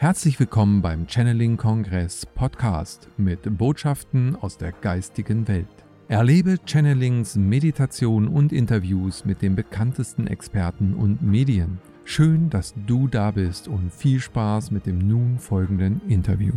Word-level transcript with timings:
Herzlich 0.00 0.40
willkommen 0.40 0.80
beim 0.80 1.06
Channeling 1.06 1.58
Kongress 1.58 2.24
Podcast 2.24 3.06
mit 3.18 3.58
Botschaften 3.58 4.34
aus 4.34 4.56
der 4.56 4.72
geistigen 4.72 5.46
Welt. 5.46 5.66
Erlebe 6.08 6.56
Channelings, 6.64 7.36
Meditation 7.36 8.26
und 8.26 8.50
Interviews 8.50 9.26
mit 9.26 9.42
den 9.42 9.56
bekanntesten 9.56 10.26
Experten 10.26 10.94
und 10.94 11.20
Medien. 11.20 11.82
Schön, 12.04 12.48
dass 12.48 12.72
du 12.86 13.08
da 13.08 13.30
bist 13.30 13.68
und 13.68 13.92
viel 13.92 14.20
Spaß 14.20 14.70
mit 14.70 14.86
dem 14.86 15.06
nun 15.06 15.38
folgenden 15.38 16.00
Interview. 16.08 16.54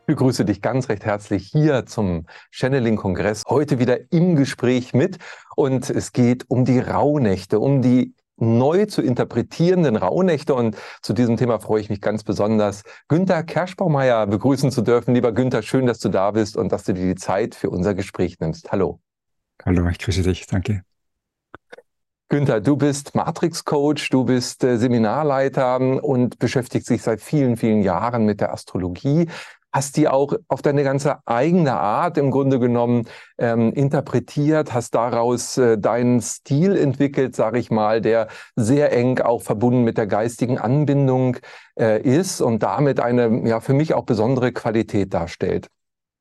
Ich 0.00 0.06
begrüße 0.06 0.46
dich 0.46 0.62
ganz 0.62 0.88
recht 0.88 1.04
herzlich 1.04 1.50
hier 1.52 1.84
zum 1.84 2.24
Channeling-Kongress. 2.52 3.42
Heute 3.46 3.78
wieder 3.78 3.98
im 4.10 4.34
Gespräch 4.36 4.94
mit 4.94 5.18
und 5.56 5.90
es 5.90 6.14
geht 6.14 6.46
um 6.48 6.64
die 6.64 6.78
Rauhnächte, 6.78 7.60
um 7.60 7.82
die 7.82 8.14
neu 8.36 8.86
zu 8.86 9.02
interpretierenden 9.02 9.96
Rauhnächte. 9.96 10.54
Und 10.54 10.76
zu 11.02 11.12
diesem 11.12 11.36
Thema 11.36 11.58
freue 11.58 11.80
ich 11.80 11.90
mich 11.90 12.00
ganz 12.00 12.24
besonders, 12.24 12.82
Günther 13.08 13.42
Kerschbaumeier 13.42 14.26
begrüßen 14.26 14.70
zu 14.70 14.82
dürfen. 14.82 15.14
Lieber 15.14 15.32
Günther, 15.32 15.62
schön, 15.62 15.86
dass 15.86 15.98
du 15.98 16.08
da 16.08 16.30
bist 16.30 16.56
und 16.56 16.72
dass 16.72 16.84
du 16.84 16.94
dir 16.94 17.06
die 17.06 17.14
Zeit 17.14 17.54
für 17.54 17.70
unser 17.70 17.94
Gespräch 17.94 18.38
nimmst. 18.40 18.72
Hallo. 18.72 19.00
Hallo, 19.64 19.88
ich 19.88 19.98
grüße 19.98 20.22
dich. 20.22 20.46
Danke. 20.46 20.82
Günther, 22.30 22.60
du 22.60 22.76
bist 22.76 23.14
Matrix-Coach, 23.14 24.08
du 24.10 24.24
bist 24.24 24.64
äh, 24.64 24.78
Seminarleiter 24.78 25.78
und 26.02 26.38
beschäftigst 26.38 26.90
dich 26.90 27.02
seit 27.02 27.20
vielen, 27.20 27.56
vielen 27.56 27.82
Jahren 27.82 28.24
mit 28.24 28.40
der 28.40 28.52
Astrologie 28.52 29.28
hast 29.74 29.96
die 29.96 30.06
auch 30.08 30.34
auf 30.46 30.62
deine 30.62 30.84
ganze 30.84 31.18
eigene 31.26 31.74
Art 31.74 32.16
im 32.16 32.30
Grunde 32.30 32.60
genommen 32.60 33.08
ähm, 33.38 33.72
interpretiert, 33.72 34.72
hast 34.72 34.94
daraus 34.94 35.58
äh, 35.58 35.76
deinen 35.76 36.22
Stil 36.22 36.76
entwickelt, 36.76 37.34
sage 37.34 37.58
ich 37.58 37.72
mal, 37.72 38.00
der 38.00 38.28
sehr 38.54 38.92
eng 38.92 39.18
auch 39.18 39.42
verbunden 39.42 39.82
mit 39.82 39.98
der 39.98 40.06
geistigen 40.06 40.58
Anbindung 40.58 41.38
äh, 41.78 42.00
ist 42.00 42.40
und 42.40 42.62
damit 42.62 43.00
eine 43.00 43.46
ja 43.48 43.58
für 43.58 43.74
mich 43.74 43.94
auch 43.94 44.04
besondere 44.04 44.52
Qualität 44.52 45.12
darstellt. 45.12 45.68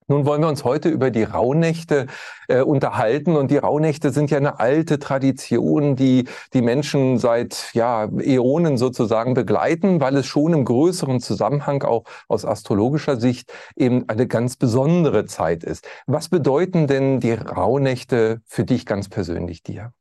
Nun 0.08 0.26
wollen 0.26 0.42
wir 0.42 0.48
uns 0.48 0.64
heute 0.64 0.90
über 0.90 1.12
die 1.12 1.23
Rauhnächte 1.23 2.08
äh, 2.48 2.62
unterhalten. 2.62 3.36
Und 3.36 3.52
die 3.52 3.58
Rauhnächte 3.58 4.12
sind 4.12 4.32
ja 4.32 4.38
eine 4.38 4.59
alte 4.59 5.00
Tradition, 5.00 5.96
die 5.96 6.26
die 6.54 6.62
Menschen 6.62 7.18
seit 7.18 7.72
ja, 7.73 8.06
Äonen 8.06 8.78
sozusagen 8.78 9.34
begleiten, 9.34 10.02
weil 10.02 10.16
es 10.18 10.26
schon 10.26 10.54
im 10.54 10.66
größeren 10.66 11.20
Zusammenhang 11.20 11.84
auch 11.84 12.04
aus 12.28 12.46
astrologischer 12.46 13.20
Sicht 13.20 13.52
eben 13.76 14.08
eine 14.09 14.28
ganz 14.28 14.58
besondere 14.58 15.26
Zeit 15.26 15.64
ist. 15.64 15.88
Was 16.06 16.30
bedeuten 16.30 16.88
denn 16.88 17.20
die 17.20 17.34
Rauhnächte 17.34 18.42
für 18.46 18.66
dich 18.66 18.86
ganz 18.86 19.09
persönlich 19.09 19.64
dir? 19.64 19.94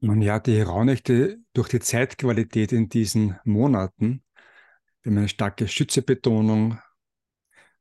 Nun 0.00 0.22
ja, 0.22 0.38
die 0.38 0.60
Rauhnächte 0.60 1.38
durch 1.54 1.68
die 1.68 1.80
Zeitqualität 1.80 2.72
in 2.72 2.88
diesen 2.88 3.36
Monaten, 3.44 4.22
wir 5.02 5.10
haben 5.10 5.18
eine 5.18 5.28
starke 5.28 5.66
Schützebetonung, 5.66 6.78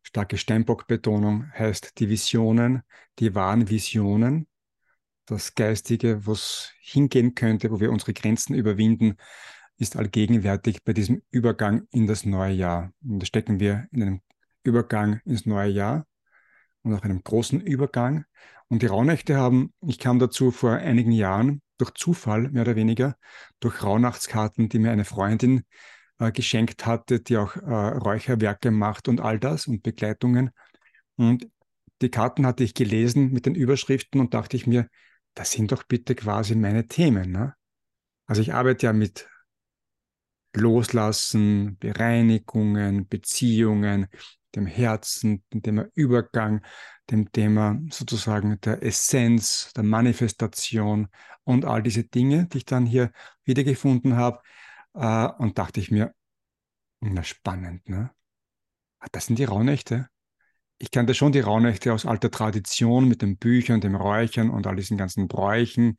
Starke 0.08 0.38
Steinbock-Betonung 0.38 1.52
heißt 1.52 2.00
die 2.00 2.08
Visionen, 2.08 2.83
die 3.19 3.36
wahren 3.36 3.69
Visionen, 3.69 4.47
das 5.25 5.53
Geistige, 5.53 6.25
wo 6.25 6.31
es 6.31 6.72
hingehen 6.80 7.36
könnte, 7.36 7.72
wo 7.72 7.81
wir 7.81 7.91
unsere 7.91 8.14
Grenzen 8.14 8.55
überwinden, 8.55 9.17
ist 9.75 9.97
allgegenwärtig 9.97 10.86
bei 10.86 10.94
diesem 10.94 11.23
Übergang 11.30 11.88
in 11.91 12.08
das 12.08 12.23
neue 12.23 12.53
Jahr. 12.53 12.94
Und 13.03 13.19
da 13.19 13.25
stecken 13.25 13.59
wir 13.59 13.89
in 13.91 14.02
einem 14.02 14.22
Übergang 14.64 15.19
ins 15.25 15.45
neue 15.45 15.72
Jahr 15.72 16.08
und 16.83 16.94
auch 16.94 17.02
einem 17.02 17.21
großen 17.21 17.59
Übergang. 17.59 18.23
Und 18.69 18.83
die 18.83 18.88
Rauhnächte 18.88 19.36
haben, 19.36 19.73
ich 19.86 19.99
kam 19.99 20.19
dazu 20.19 20.52
vor 20.52 20.71
einigen 20.71 21.11
Jahren 21.11 21.61
durch 21.77 21.92
Zufall, 21.95 22.49
mehr 22.49 22.61
oder 22.61 22.77
weniger, 22.77 23.17
durch 23.59 23.83
Rauhnachtskarten, 23.83 24.69
die 24.69 24.80
mir 24.80 24.92
eine 24.92 25.03
Freundin 25.03 25.66
äh, 26.20 26.32
geschenkt 26.32 26.86
hatte, 26.86 27.20
die 27.20 27.38
auch 27.38 27.56
äh, 27.56 27.60
Räucherwerke 27.60 28.72
macht 28.72 29.08
und 29.08 29.22
all 29.22 29.39
das 29.39 29.67
und 29.67 29.83
Begleitungen. 29.83 30.52
Und 31.16 31.48
die 32.02 32.10
Karten 32.10 32.45
hatte 32.45 32.64
ich 32.64 32.73
gelesen 32.73 33.32
mit 33.32 33.45
den 33.45 33.55
Überschriften 33.55 34.22
und 34.22 34.33
dachte 34.33 34.56
ich 34.58 34.67
mir, 34.67 34.88
das 35.33 35.52
sind 35.52 35.72
doch 35.72 35.83
bitte 35.83 36.16
quasi 36.16 36.56
meine 36.56 36.88
Themen. 36.88 37.32
Ne? 37.32 37.54
Also 38.26 38.42
ich 38.42 38.54
arbeite 38.54 38.88
ja 38.88 38.94
mit 38.94 39.27
Loslassen, 40.54 41.77
Bereinigungen, 41.77 43.08
Beziehungen, 43.08 44.08
dem 44.56 44.66
Herzen, 44.66 45.44
dem 45.54 45.61
Thema 45.61 45.86
Übergang, 45.94 46.61
dem 47.11 47.32
Thema 47.32 47.80
sozusagen 47.89 48.60
der 48.61 48.83
Essenz, 48.83 49.72
der 49.76 49.83
Manifestation 49.83 51.08
und 51.44 51.66
all 51.66 51.83
diese 51.83 52.04
Dinge, 52.04 52.48
die 52.48 52.60
ich 52.60 52.66
dann 52.66 52.86
hier 52.86 53.11
wiedergefunden 53.44 54.16
habe. 54.16 54.39
Äh, 54.97 55.27
und 55.37 55.58
dachte 55.58 55.80
ich 55.80 55.91
mir, 55.91 56.13
na 56.99 57.23
spannend, 57.23 57.87
ne? 57.87 58.11
Ah, 58.99 59.08
das 59.11 59.27
sind 59.27 59.37
die 59.39 59.43
Rauhnächte. 59.45 60.08
Ich 60.80 60.91
kannte 60.91 61.13
schon 61.13 61.31
die 61.31 61.39
Rauhnächte 61.39 61.93
aus 61.93 62.05
alter 62.05 62.31
Tradition 62.31 63.08
mit 63.08 63.21
den 63.21 63.37
Büchern, 63.37 63.81
dem 63.81 63.95
Räuchern 63.95 64.49
und 64.49 64.67
all 64.67 64.75
diesen 64.75 64.97
ganzen 64.97 65.27
Bräuchen. 65.27 65.97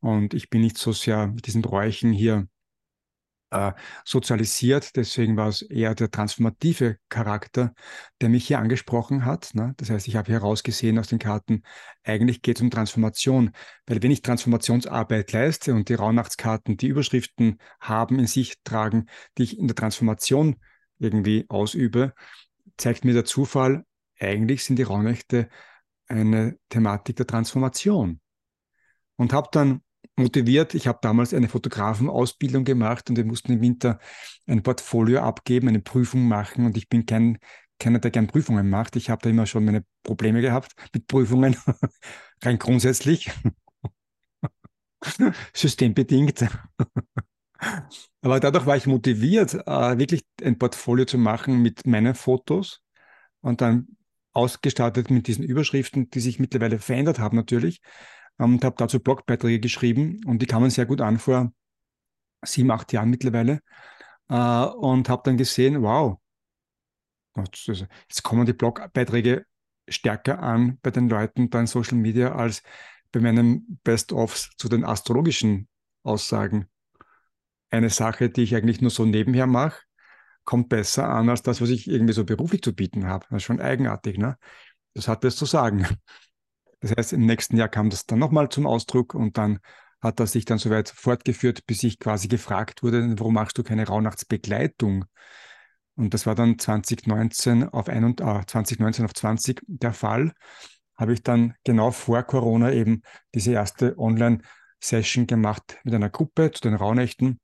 Und 0.00 0.34
ich 0.34 0.50
bin 0.50 0.60
nicht 0.60 0.78
so 0.78 0.92
sehr 0.92 1.28
mit 1.28 1.46
diesen 1.46 1.62
Bräuchen 1.62 2.12
hier 2.12 2.48
äh, 3.50 3.72
sozialisiert. 4.04 4.96
Deswegen 4.96 5.36
war 5.36 5.48
es 5.48 5.62
eher 5.62 5.94
der 5.94 6.10
transformative 6.10 6.98
Charakter, 7.08 7.74
der 8.20 8.28
mich 8.28 8.46
hier 8.46 8.58
angesprochen 8.58 9.24
hat. 9.24 9.50
Ne? 9.54 9.74
Das 9.76 9.90
heißt, 9.90 10.08
ich 10.08 10.16
habe 10.16 10.32
herausgesehen 10.32 10.98
aus 10.98 11.08
den 11.08 11.18
Karten, 11.18 11.62
eigentlich 12.04 12.42
geht 12.42 12.56
es 12.56 12.62
um 12.62 12.70
Transformation. 12.70 13.52
Weil 13.86 14.02
wenn 14.02 14.10
ich 14.10 14.22
Transformationsarbeit 14.22 15.32
leiste 15.32 15.74
und 15.74 15.88
die 15.88 15.94
Rauhnachtskarten 15.94 16.76
die 16.76 16.88
Überschriften 16.88 17.58
haben, 17.80 18.18
in 18.18 18.26
sich 18.26 18.62
tragen, 18.64 19.06
die 19.38 19.44
ich 19.44 19.58
in 19.58 19.68
der 19.68 19.76
Transformation 19.76 20.56
irgendwie 20.98 21.46
ausübe, 21.48 22.14
zeigt 22.76 23.04
mir 23.04 23.14
der 23.14 23.24
Zufall, 23.24 23.84
eigentlich 24.18 24.64
sind 24.64 24.76
die 24.76 24.82
Rauhnächte 24.82 25.48
eine 26.08 26.58
Thematik 26.68 27.16
der 27.16 27.26
Transformation. 27.26 28.20
Und 29.16 29.32
habe 29.32 29.48
dann 29.50 29.82
motiviert. 30.16 30.74
Ich 30.74 30.86
habe 30.86 30.98
damals 31.02 31.34
eine 31.34 31.48
Fotografenausbildung 31.48 32.64
gemacht 32.64 33.08
und 33.10 33.16
wir 33.16 33.24
mussten 33.24 33.52
im 33.52 33.60
Winter 33.60 33.98
ein 34.46 34.62
Portfolio 34.62 35.20
abgeben, 35.20 35.68
eine 35.68 35.80
Prüfung 35.80 36.26
machen 36.26 36.66
und 36.66 36.76
ich 36.76 36.88
bin 36.88 37.06
kein 37.06 37.38
keiner, 37.78 37.98
der 37.98 38.10
gern 38.10 38.26
Prüfungen 38.26 38.70
macht. 38.70 38.96
Ich 38.96 39.10
habe 39.10 39.20
da 39.22 39.30
immer 39.30 39.46
schon 39.46 39.64
meine 39.64 39.84
Probleme 40.02 40.40
gehabt 40.40 40.72
mit 40.94 41.06
Prüfungen, 41.06 41.56
rein 42.42 42.58
grundsätzlich. 42.58 43.30
Systembedingt. 45.52 46.46
Aber 48.22 48.40
dadurch 48.40 48.66
war 48.66 48.76
ich 48.76 48.86
motiviert, 48.86 49.54
äh, 49.54 49.98
wirklich 49.98 50.24
ein 50.42 50.58
Portfolio 50.58 51.04
zu 51.04 51.18
machen 51.18 51.62
mit 51.62 51.86
meinen 51.86 52.14
Fotos 52.14 52.82
und 53.40 53.60
dann 53.60 53.88
ausgestattet 54.32 55.10
mit 55.10 55.26
diesen 55.26 55.44
Überschriften, 55.44 56.10
die 56.10 56.20
sich 56.20 56.38
mittlerweile 56.38 56.78
verändert 56.78 57.18
haben 57.18 57.36
natürlich 57.36 57.80
und 58.38 58.64
habe 58.64 58.76
dazu 58.78 59.00
Blogbeiträge 59.00 59.60
geschrieben 59.60 60.20
und 60.26 60.40
die 60.40 60.46
kamen 60.46 60.70
sehr 60.70 60.86
gut 60.86 61.00
an 61.00 61.18
vor 61.18 61.52
sieben, 62.44 62.70
acht 62.70 62.92
Jahren 62.92 63.10
mittlerweile 63.10 63.60
äh, 64.28 64.64
und 64.64 65.08
habe 65.08 65.22
dann 65.24 65.36
gesehen, 65.36 65.82
wow, 65.82 66.18
jetzt 67.36 68.22
kommen 68.22 68.46
die 68.46 68.52
Blogbeiträge 68.52 69.46
stärker 69.88 70.40
an 70.42 70.78
bei 70.82 70.90
den 70.90 71.08
Leuten 71.08 71.48
in 71.48 71.66
Social 71.66 71.96
Media 71.96 72.34
als 72.34 72.62
bei 73.12 73.20
meinen 73.20 73.78
Best-ofs 73.84 74.50
zu 74.56 74.68
den 74.68 74.84
astrologischen 74.84 75.68
Aussagen. 76.02 76.68
Eine 77.70 77.90
Sache, 77.90 78.30
die 78.30 78.42
ich 78.42 78.54
eigentlich 78.54 78.80
nur 78.80 78.90
so 78.90 79.04
nebenher 79.04 79.46
mache, 79.46 79.82
kommt 80.44 80.68
besser 80.68 81.08
an 81.08 81.28
als 81.28 81.42
das, 81.42 81.60
was 81.60 81.70
ich 81.70 81.88
irgendwie 81.88 82.12
so 82.12 82.24
beruflich 82.24 82.62
zu 82.62 82.74
bieten 82.74 83.06
habe. 83.06 83.26
Das 83.30 83.38
ist 83.38 83.42
schon 83.44 83.60
eigenartig, 83.60 84.18
ne? 84.18 84.38
Das 84.94 85.08
hat 85.08 85.24
was 85.24 85.36
zu 85.36 85.44
sagen. 85.44 85.86
Das 86.86 86.96
heißt, 86.96 87.12
im 87.14 87.26
nächsten 87.26 87.56
Jahr 87.56 87.68
kam 87.68 87.90
das 87.90 88.06
dann 88.06 88.20
nochmal 88.20 88.48
zum 88.48 88.64
Ausdruck 88.64 89.14
und 89.14 89.38
dann 89.38 89.58
hat 90.00 90.20
das 90.20 90.32
sich 90.32 90.44
dann 90.44 90.58
so 90.58 90.70
weit 90.70 90.88
fortgeführt, 90.88 91.66
bis 91.66 91.82
ich 91.82 91.98
quasi 91.98 92.28
gefragt 92.28 92.84
wurde, 92.84 93.18
warum 93.18 93.34
machst 93.34 93.58
du 93.58 93.64
keine 93.64 93.88
Rauhnachtsbegleitung? 93.88 95.04
Und 95.96 96.14
das 96.14 96.26
war 96.26 96.36
dann 96.36 96.60
2019 96.60 97.70
auf, 97.70 97.88
ein 97.88 98.04
und, 98.04 98.20
äh, 98.20 98.46
2019 98.46 99.04
auf 99.04 99.14
20 99.14 99.62
der 99.66 99.94
Fall. 99.94 100.32
Habe 100.96 101.12
ich 101.12 101.24
dann 101.24 101.54
genau 101.64 101.90
vor 101.90 102.22
Corona 102.22 102.72
eben 102.72 103.02
diese 103.34 103.50
erste 103.50 103.98
Online-Session 103.98 105.26
gemacht 105.26 105.78
mit 105.82 105.92
einer 105.92 106.10
Gruppe 106.10 106.52
zu 106.52 106.60
den 106.60 106.74
Rauhnächten. 106.74 107.40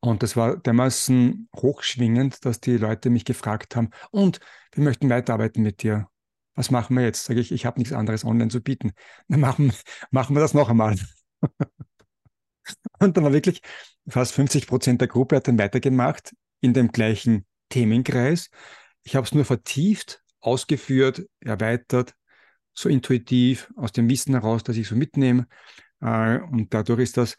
Und 0.00 0.22
das 0.22 0.36
war 0.36 0.58
dermaßen 0.58 1.48
hochschwingend, 1.56 2.44
dass 2.44 2.60
die 2.60 2.76
Leute 2.76 3.08
mich 3.08 3.24
gefragt 3.24 3.76
haben, 3.76 3.88
und 4.10 4.40
wir 4.72 4.84
möchten 4.84 5.08
weiterarbeiten 5.08 5.62
mit 5.62 5.82
dir 5.82 6.06
was 6.54 6.70
machen 6.70 6.96
wir 6.96 7.04
jetzt? 7.04 7.24
Sage 7.24 7.40
ich, 7.40 7.52
ich 7.52 7.66
habe 7.66 7.78
nichts 7.78 7.92
anderes 7.92 8.24
online 8.24 8.50
zu 8.50 8.60
bieten. 8.60 8.92
Dann 9.28 9.40
machen, 9.40 9.72
machen 10.10 10.36
wir 10.36 10.40
das 10.40 10.54
noch 10.54 10.68
einmal. 10.68 10.96
Und 13.00 13.16
dann 13.16 13.24
war 13.24 13.32
wirklich 13.32 13.62
fast 14.06 14.32
50 14.32 14.66
Prozent 14.66 15.00
der 15.00 15.08
Gruppe 15.08 15.36
hat 15.36 15.48
dann 15.48 15.58
weitergemacht 15.58 16.34
in 16.60 16.72
dem 16.72 16.92
gleichen 16.92 17.46
Themenkreis. 17.68 18.50
Ich 19.02 19.16
habe 19.16 19.26
es 19.26 19.34
nur 19.34 19.44
vertieft, 19.44 20.22
ausgeführt, 20.40 21.22
erweitert, 21.40 22.14
so 22.72 22.88
intuitiv 22.88 23.72
aus 23.76 23.92
dem 23.92 24.08
Wissen 24.08 24.34
heraus, 24.34 24.62
dass 24.62 24.76
ich 24.76 24.86
so 24.86 24.94
mitnehme. 24.94 25.48
Äh, 26.00 26.38
und 26.38 26.72
dadurch 26.72 27.00
ist 27.00 27.16
das 27.16 27.36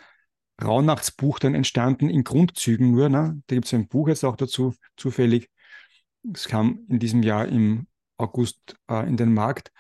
Rauhnachtsbuch 0.62 1.40
dann 1.40 1.56
entstanden 1.56 2.10
in 2.10 2.24
Grundzügen 2.24 2.92
nur. 2.92 3.10
Ne? 3.10 3.42
Da 3.48 3.56
gibt 3.56 3.68
es 3.68 3.74
ein 3.74 3.88
Buch 3.88 4.08
jetzt 4.08 4.24
auch 4.24 4.36
dazu, 4.36 4.74
zufällig. 4.98 5.50
Es 6.34 6.48
kam 6.48 6.86
in 6.88 7.00
diesem 7.00 7.24
Jahr 7.24 7.48
im 7.48 7.88
August 8.22 8.78
äh, 8.90 9.08
in 9.08 9.18
den 9.18 9.34
Markt. 9.34 9.72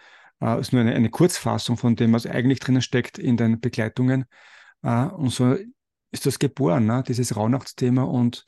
Äh, 0.41 0.59
ist 0.59 0.73
nur 0.73 0.81
eine, 0.81 0.93
eine, 0.93 1.09
Kurzfassung 1.09 1.77
von 1.77 1.95
dem, 1.95 2.13
was 2.13 2.25
eigentlich 2.25 2.59
drinnen 2.59 2.81
steckt 2.81 3.17
in 3.17 3.38
den 3.38 3.59
Begleitungen. 3.59 4.25
Äh, 4.83 5.05
und 5.05 5.29
so 5.29 5.55
ist 6.11 6.25
das 6.25 6.39
geboren, 6.39 6.85
ne? 6.85 7.03
dieses 7.07 7.35
Rauhnachtsthema 7.35 8.03
und, 8.03 8.45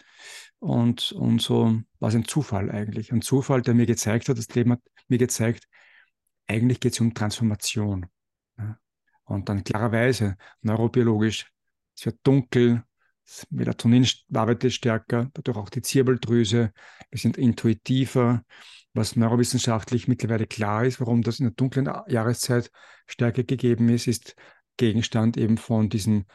und, 0.60 1.12
und 1.13 1.42
so 1.42 1.80
war 2.00 2.10
es 2.10 2.16
ein 2.16 2.25
Zufall 2.25 2.69
eigentlich. 2.72 3.12
Ein 3.12 3.22
Zufall, 3.22 3.62
der 3.62 3.74
mir 3.74 3.86
gezeigt 3.86 4.28
hat, 4.30 4.38
das 4.38 4.50
Leben 4.50 4.74
hat 4.74 4.81
mir 5.07 5.18
gezeigt, 5.18 5.68
eigentlich 6.48 6.80
geht 6.80 6.94
es 6.94 7.00
um 7.00 7.13
Transformation. 7.13 8.07
Ne? 8.57 8.78
Und 9.24 9.48
dann 9.48 9.63
klarerweise, 9.63 10.36
neurobiologisch, 10.62 11.50
es 11.95 12.06
wird 12.06 12.19
dunkel, 12.24 12.84
das 13.25 13.48
Melatonin 13.50 14.08
arbeitet 14.34 14.74
stärker, 14.74 15.30
dadurch 15.34 15.58
auch 15.58 15.70
die 15.70 15.81
Zirbeldrüse, 15.81 16.74
wir 17.10 17.20
sind 17.20 17.38
intuitiver, 17.38 18.44
was 18.94 19.16
neurowissenschaftlich 19.16 20.08
mittlerweile 20.08 20.46
klar 20.46 20.86
ist, 20.86 21.00
warum 21.00 21.22
das 21.22 21.40
in 21.40 21.46
der 21.46 21.54
dunklen 21.54 21.90
Jahreszeit 22.08 22.70
stärker 23.08 23.44
gegeben 23.44 23.90
ist, 23.90 24.08
ist 24.08 24.36
Gegenstand 24.78 25.38
eben 25.38 25.58
von 25.58 25.90
diesen 25.90 26.25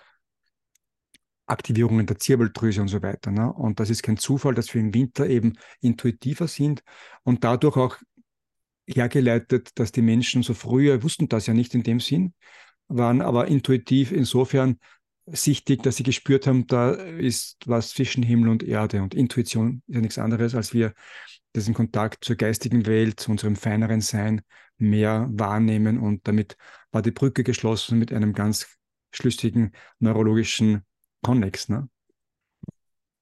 Aktivierungen 1.47 2.07
der 2.07 2.19
Zirbeldrüse 2.19 2.81
und 2.81 2.89
so 2.89 3.03
weiter. 3.03 3.31
Ne? 3.31 3.53
Und 3.53 3.81
das 3.81 3.91
ist 3.91 4.03
kein 4.03 4.17
Zufall, 4.17 4.55
dass 4.55 4.73
wir 4.75 4.81
im 4.81 4.93
Winter 4.93 5.27
eben 5.27 5.55
intuitiver 5.81 6.49
sind 6.49 6.83
und 7.23 7.45
dadurch 7.45 7.77
auch 7.77 7.97
hergeleitet, 8.87 9.71
dass 9.79 9.93
die 9.93 10.03
Menschen 10.03 10.43
so 10.43 10.55
früher, 10.55 11.03
wussten 11.03 11.29
das 11.29 11.47
ja 11.47 11.55
nicht 11.55 11.75
in 11.75 11.83
dem 11.83 12.01
Sinn, 12.01 12.35
waren 12.89 13.23
aber 13.23 13.49
intuitiv 13.49 14.13
insofern 14.13 14.79
sichtig, 15.33 15.83
dass 15.83 15.97
sie 15.97 16.03
gespürt 16.03 16.47
haben, 16.47 16.67
da 16.67 16.93
ist 16.93 17.59
was 17.67 17.91
zwischen 17.91 18.23
Himmel 18.23 18.49
und 18.49 18.63
Erde. 18.63 19.03
Und 19.03 19.15
Intuition 19.15 19.83
ist 19.87 19.95
ja 19.95 20.01
nichts 20.01 20.19
anderes, 20.19 20.55
als 20.55 20.73
wir 20.73 20.95
diesen 21.55 21.75
Kontakt 21.75 22.25
zur 22.25 22.37
geistigen 22.37 22.87
Welt, 22.87 23.21
zu 23.21 23.31
unserem 23.31 23.57
feineren 23.57 24.01
Sein 24.01 24.43
mehr 24.77 25.29
wahrnehmen. 25.31 25.99
Und 25.99 26.27
damit 26.29 26.57
war 26.93 27.03
die 27.03 27.11
Brücke 27.11 27.45
geschlossen 27.45 27.99
mit 27.99 28.13
einem 28.13 28.33
ganz 28.33 28.67
schlüssigen 29.13 29.73
neurologischen 29.99 30.83
Konnex. 31.23 31.69
Ne? 31.69 31.89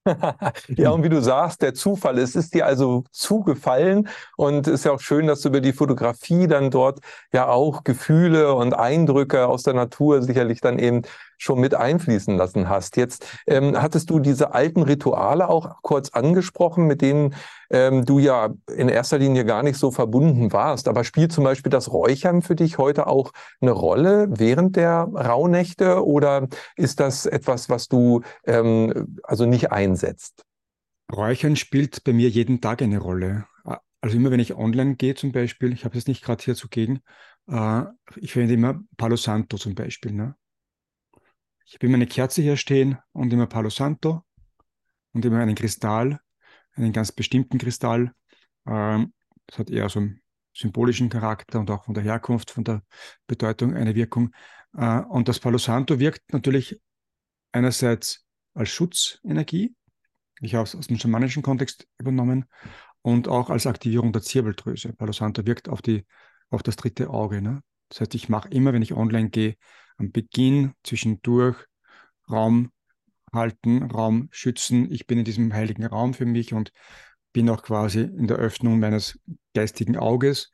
ja, 0.69 0.91
und 0.91 1.03
wie 1.03 1.09
du 1.09 1.21
sagst, 1.21 1.63
der 1.63 1.75
Zufall, 1.75 2.19
es 2.19 2.37
ist 2.37 2.55
dir 2.55 2.67
also 2.67 3.05
zugefallen 3.11 4.09
und 4.37 4.67
es 4.67 4.75
ist 4.75 4.85
ja 4.85 4.93
auch 4.93 5.01
schön, 5.01 5.27
dass 5.27 5.41
du 5.41 5.49
über 5.49 5.61
die 5.61 5.73
Fotografie 5.73 6.47
dann 6.47 6.71
dort 6.71 7.01
ja 7.33 7.49
auch 7.49 7.83
Gefühle 7.85 8.55
und 8.55 8.75
Eindrücke 8.75 9.47
aus 9.47 9.65
der 9.65 9.75
Natur 9.75 10.23
sicherlich 10.23 10.61
dann 10.61 10.79
eben 10.79 11.03
schon 11.39 11.61
mit 11.61 11.75
einfließen 11.75 12.37
lassen 12.37 12.69
hast. 12.69 12.97
Jetzt 12.97 13.27
ähm, 13.47 13.81
hattest 13.81 14.11
du 14.11 14.19
diese 14.19 14.55
alten 14.55 14.83
Rituale 14.83 15.49
auch 15.49 15.83
kurz 15.83 16.11
angesprochen, 16.11 16.87
mit 16.87 17.03
denen 17.03 17.35
ähm, 17.71 18.05
du 18.05 18.19
ja 18.19 18.55
in 18.75 18.89
erster 18.89 19.19
Linie 19.19 19.45
gar 19.45 19.63
nicht 19.63 19.79
so 19.79 19.91
verbunden 19.91 20.53
warst. 20.53 20.89
Aber 20.89 21.05
spielt 21.05 21.33
zum 21.33 21.45
Beispiel 21.45 21.71
das 21.71 21.93
Räuchern 21.93 22.43
für 22.43 22.57
dich 22.57 22.79
heute 22.79 23.07
auch 23.07 23.33
eine 23.61 23.73
Rolle 23.73 24.29
während 24.31 24.77
der 24.77 25.09
Rauhnächte 25.13 26.05
oder 26.05 26.49
ist 26.77 27.01
das 27.01 27.27
etwas, 27.27 27.69
was 27.69 27.89
du 27.89 28.23
ähm, 28.47 29.19
also 29.23 29.47
nicht 29.47 29.73
einsetzt? 29.73 30.43
Räuchern 31.13 31.57
spielt 31.57 32.03
bei 32.05 32.13
mir 32.13 32.29
jeden 32.29 32.61
Tag 32.61 32.83
eine 32.83 32.99
Rolle. 32.99 33.47
Also 34.01 34.17
immer 34.17 34.31
wenn 34.31 34.41
ich 34.41 34.55
online 34.55 34.97
gehe 34.97 35.15
zum 35.15 35.33
Beispiel, 35.33 35.73
ich 35.73 35.85
habe 35.85 35.99
es 35.99 36.07
nicht 36.07 36.23
gerade 36.23 36.43
hier 36.43 36.55
zugegen, 36.55 37.01
äh, 37.49 37.83
ich 38.17 38.33
verwende 38.33 38.55
immer 38.55 38.81
Palo 38.97 39.17
Santo 39.17 39.57
zum 39.57 39.75
Beispiel. 39.75 40.13
Ne? 40.13 40.37
Ich 41.67 41.75
habe 41.75 41.87
immer 41.87 41.97
eine 41.97 42.07
Kerze 42.07 42.43
hier 42.43 42.57
stehen 42.57 42.97
und 43.13 43.33
immer 43.33 43.49
Palo 43.49 43.71
Santo 43.71 44.23
und 45.13 45.25
immer 45.25 45.41
einen 45.41 45.57
Kristall, 45.57 46.21
einen 46.75 46.93
ganz 46.93 47.11
bestimmten 47.11 47.59
Kristall. 47.59 48.13
Ähm, 48.69 49.13
das 49.47 49.59
hat 49.59 49.71
eher 49.71 49.89
so 49.89 49.99
einen 49.99 50.23
symbolischen 50.55 51.09
Charakter 51.09 51.59
und 51.59 51.69
auch 51.71 51.85
von 51.85 51.95
der 51.95 52.05
Herkunft, 52.05 52.53
von 52.53 52.63
der 52.63 52.83
Bedeutung 53.27 53.75
eine 53.75 53.97
Wirkung. 53.97 54.33
Äh, 54.77 55.01
und 55.01 55.27
das 55.27 55.41
Palo 55.41 55.59
Santo 55.59 55.99
wirkt 55.99 56.33
natürlich 56.33 56.81
einerseits 57.51 58.25
als 58.55 58.71
Schutzenergie, 58.71 59.75
ich 60.41 60.55
habe 60.55 60.65
es 60.65 60.77
aus 60.77 60.87
dem 60.87 60.99
schamanischen 60.99 61.43
Kontext 61.43 61.89
übernommen, 61.99 62.45
und 63.03 63.27
auch 63.27 63.51
als 63.51 63.67
Aktivierung 63.67 64.13
der 64.13 64.23
Zirbeldrüse. 64.23 64.93
Palo 64.93 65.13
Santo 65.13 65.47
wirkt 65.47 65.69
auf, 65.69 65.83
die, 65.83 66.07
auf 66.51 66.63
das 66.63 66.77
dritte 66.77 67.11
Auge. 67.11 67.43
Ne? 67.43 67.63
Das 67.89 68.01
heißt, 68.01 68.15
ich 68.15 68.29
mache 68.29 68.49
immer, 68.51 68.73
wenn 68.73 68.83
ich 68.83 68.95
online 68.95 69.31
gehe, 69.31 69.57
am 69.97 70.13
Beginn, 70.13 70.73
zwischendurch 70.83 71.57
Raum 72.31 72.71
halten, 73.33 73.83
Raum 73.85 74.29
schützen. 74.31 74.91
Ich 74.91 75.07
bin 75.07 75.19
in 75.19 75.25
diesem 75.25 75.53
heiligen 75.53 75.85
Raum 75.85 76.15
für 76.15 76.27
mich 76.27 76.53
und 76.53 76.73
bin 77.33 77.51
auch 77.51 77.63
quasi 77.63 78.01
in 78.01 78.27
der 78.27 78.39
Öffnung 78.39 78.79
meines 78.79 79.19
geistigen 79.55 79.97
Auges, 79.97 80.51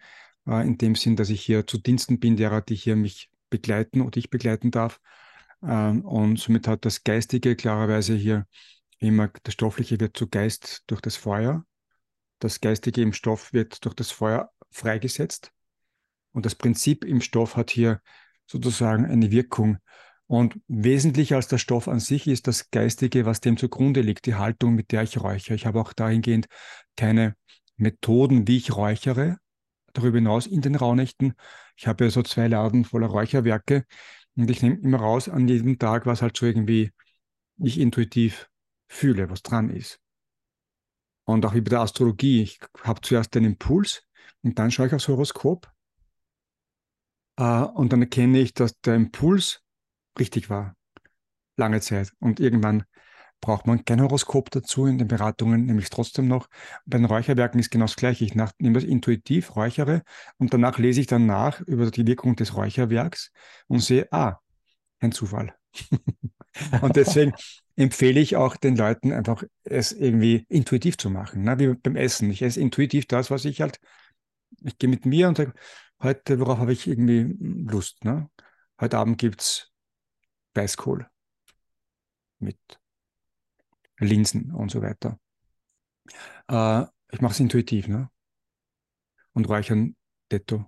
äh, 0.46 0.66
in 0.66 0.78
dem 0.78 0.94
Sinn, 0.94 1.16
dass 1.16 1.30
ich 1.30 1.42
hier 1.42 1.66
zu 1.66 1.78
Diensten 1.78 2.18
bin, 2.18 2.36
derer, 2.36 2.60
die 2.60 2.74
hier 2.74 2.96
mich 2.96 3.30
begleiten 3.50 4.00
oder 4.00 4.16
ich 4.16 4.30
begleiten 4.30 4.70
darf. 4.70 5.00
Ähm, 5.62 6.04
und 6.04 6.38
somit 6.38 6.66
hat 6.66 6.84
das 6.84 7.04
Geistige 7.04 7.54
klarerweise 7.54 8.14
hier 8.14 8.46
immer, 8.98 9.30
das 9.44 9.54
Stoffliche 9.54 10.00
wird 10.00 10.16
zu 10.16 10.28
Geist 10.28 10.82
durch 10.86 11.00
das 11.00 11.16
Feuer. 11.16 11.64
Das 12.40 12.60
Geistige 12.60 13.02
im 13.02 13.12
Stoff 13.12 13.52
wird 13.52 13.84
durch 13.84 13.94
das 13.94 14.10
Feuer 14.10 14.50
freigesetzt. 14.70 15.52
Und 16.32 16.46
das 16.46 16.54
Prinzip 16.54 17.04
im 17.04 17.20
Stoff 17.20 17.56
hat 17.56 17.70
hier 17.70 18.00
sozusagen 18.46 19.06
eine 19.06 19.30
Wirkung. 19.30 19.78
Und 20.26 20.58
wesentlicher 20.66 21.36
als 21.36 21.48
der 21.48 21.58
Stoff 21.58 21.88
an 21.88 22.00
sich 22.00 22.26
ist 22.26 22.46
das 22.46 22.70
Geistige, 22.70 23.26
was 23.26 23.40
dem 23.40 23.56
zugrunde 23.56 24.00
liegt, 24.00 24.26
die 24.26 24.34
Haltung, 24.34 24.74
mit 24.74 24.90
der 24.92 25.02
ich 25.02 25.20
räuchere. 25.20 25.54
Ich 25.54 25.66
habe 25.66 25.80
auch 25.80 25.92
dahingehend 25.92 26.46
keine 26.96 27.36
Methoden, 27.76 28.48
wie 28.48 28.56
ich 28.56 28.74
räuchere. 28.74 29.38
Darüber 29.92 30.16
hinaus 30.16 30.46
in 30.46 30.62
den 30.62 30.74
Raunächten. 30.74 31.34
Ich 31.76 31.86
habe 31.86 32.04
ja 32.04 32.10
so 32.10 32.22
zwei 32.22 32.48
Laden 32.48 32.84
voller 32.84 33.08
Räucherwerke 33.08 33.84
und 34.36 34.50
ich 34.50 34.62
nehme 34.62 34.76
immer 34.76 34.98
raus 34.98 35.28
an 35.28 35.48
jedem 35.48 35.78
Tag, 35.78 36.06
was 36.06 36.22
halt 36.22 36.36
so 36.36 36.46
irgendwie 36.46 36.92
ich 37.58 37.78
intuitiv 37.78 38.48
fühle, 38.88 39.28
was 39.30 39.42
dran 39.42 39.68
ist. 39.68 39.98
Und 41.24 41.44
auch 41.44 41.54
wie 41.54 41.60
bei 41.60 41.70
der 41.70 41.80
Astrologie. 41.80 42.42
Ich 42.42 42.60
habe 42.82 43.00
zuerst 43.00 43.34
den 43.34 43.44
Impuls 43.44 44.02
und 44.42 44.58
dann 44.58 44.70
schaue 44.70 44.86
ich 44.86 44.94
aufs 44.94 45.08
Horoskop 45.08 45.70
äh, 47.36 47.62
und 47.62 47.92
dann 47.92 48.02
erkenne 48.02 48.38
ich, 48.38 48.54
dass 48.54 48.78
der 48.80 48.94
Impuls 48.94 49.62
richtig 50.18 50.50
war. 50.50 50.76
Lange 51.56 51.80
Zeit. 51.80 52.12
Und 52.18 52.40
irgendwann 52.40 52.84
braucht 53.42 53.66
man 53.66 53.84
kein 53.84 54.00
Horoskop 54.00 54.50
dazu 54.50 54.86
in 54.86 54.98
den 54.98 55.08
Beratungen, 55.08 55.66
nämlich 55.66 55.90
trotzdem 55.90 56.28
noch. 56.28 56.48
Bei 56.86 56.96
den 56.96 57.04
Räucherwerken 57.04 57.60
ist 57.60 57.70
genau 57.70 57.84
das 57.84 57.96
Gleiche. 57.96 58.24
Ich 58.24 58.34
nehme 58.34 58.72
das 58.72 58.84
intuitiv, 58.84 59.56
räuchere 59.56 60.02
und 60.38 60.54
danach 60.54 60.78
lese 60.78 61.00
ich 61.00 61.08
dann 61.08 61.26
nach 61.26 61.60
über 61.60 61.90
die 61.90 62.06
Wirkung 62.06 62.36
des 62.36 62.56
Räucherwerks 62.56 63.32
und 63.66 63.80
sehe, 63.80 64.10
ah, 64.12 64.38
ein 65.00 65.12
Zufall. 65.12 65.54
und 66.82 66.96
deswegen 66.96 67.32
empfehle 67.76 68.20
ich 68.20 68.36
auch 68.36 68.56
den 68.56 68.76
Leuten 68.76 69.12
einfach, 69.12 69.42
es 69.64 69.92
irgendwie 69.92 70.46
intuitiv 70.48 70.96
zu 70.96 71.10
machen, 71.10 71.42
ne? 71.42 71.58
wie 71.58 71.74
beim 71.74 71.96
Essen. 71.96 72.30
Ich 72.30 72.42
esse 72.42 72.60
intuitiv 72.60 73.06
das, 73.06 73.30
was 73.30 73.44
ich 73.44 73.60
halt, 73.60 73.80
ich 74.62 74.78
gehe 74.78 74.88
mit 74.88 75.04
mir 75.04 75.28
und 75.28 75.36
sage, 75.36 75.52
heute, 76.02 76.40
worauf 76.40 76.58
habe 76.58 76.72
ich 76.72 76.86
irgendwie 76.86 77.36
Lust? 77.70 78.04
Ne? 78.04 78.28
Heute 78.80 78.98
Abend 78.98 79.18
gibt 79.18 79.40
es 79.40 79.72
Weißkohl 80.54 81.06
mit 82.38 82.58
Linsen 83.98 84.52
und 84.52 84.70
so 84.70 84.82
weiter. 84.82 85.18
Äh, 86.48 86.84
ich 87.12 87.20
mache 87.20 87.32
es 87.32 87.40
intuitiv 87.40 87.88
ne? 87.88 88.10
und 89.32 89.48
räuchern 89.48 89.96
detto. 90.30 90.64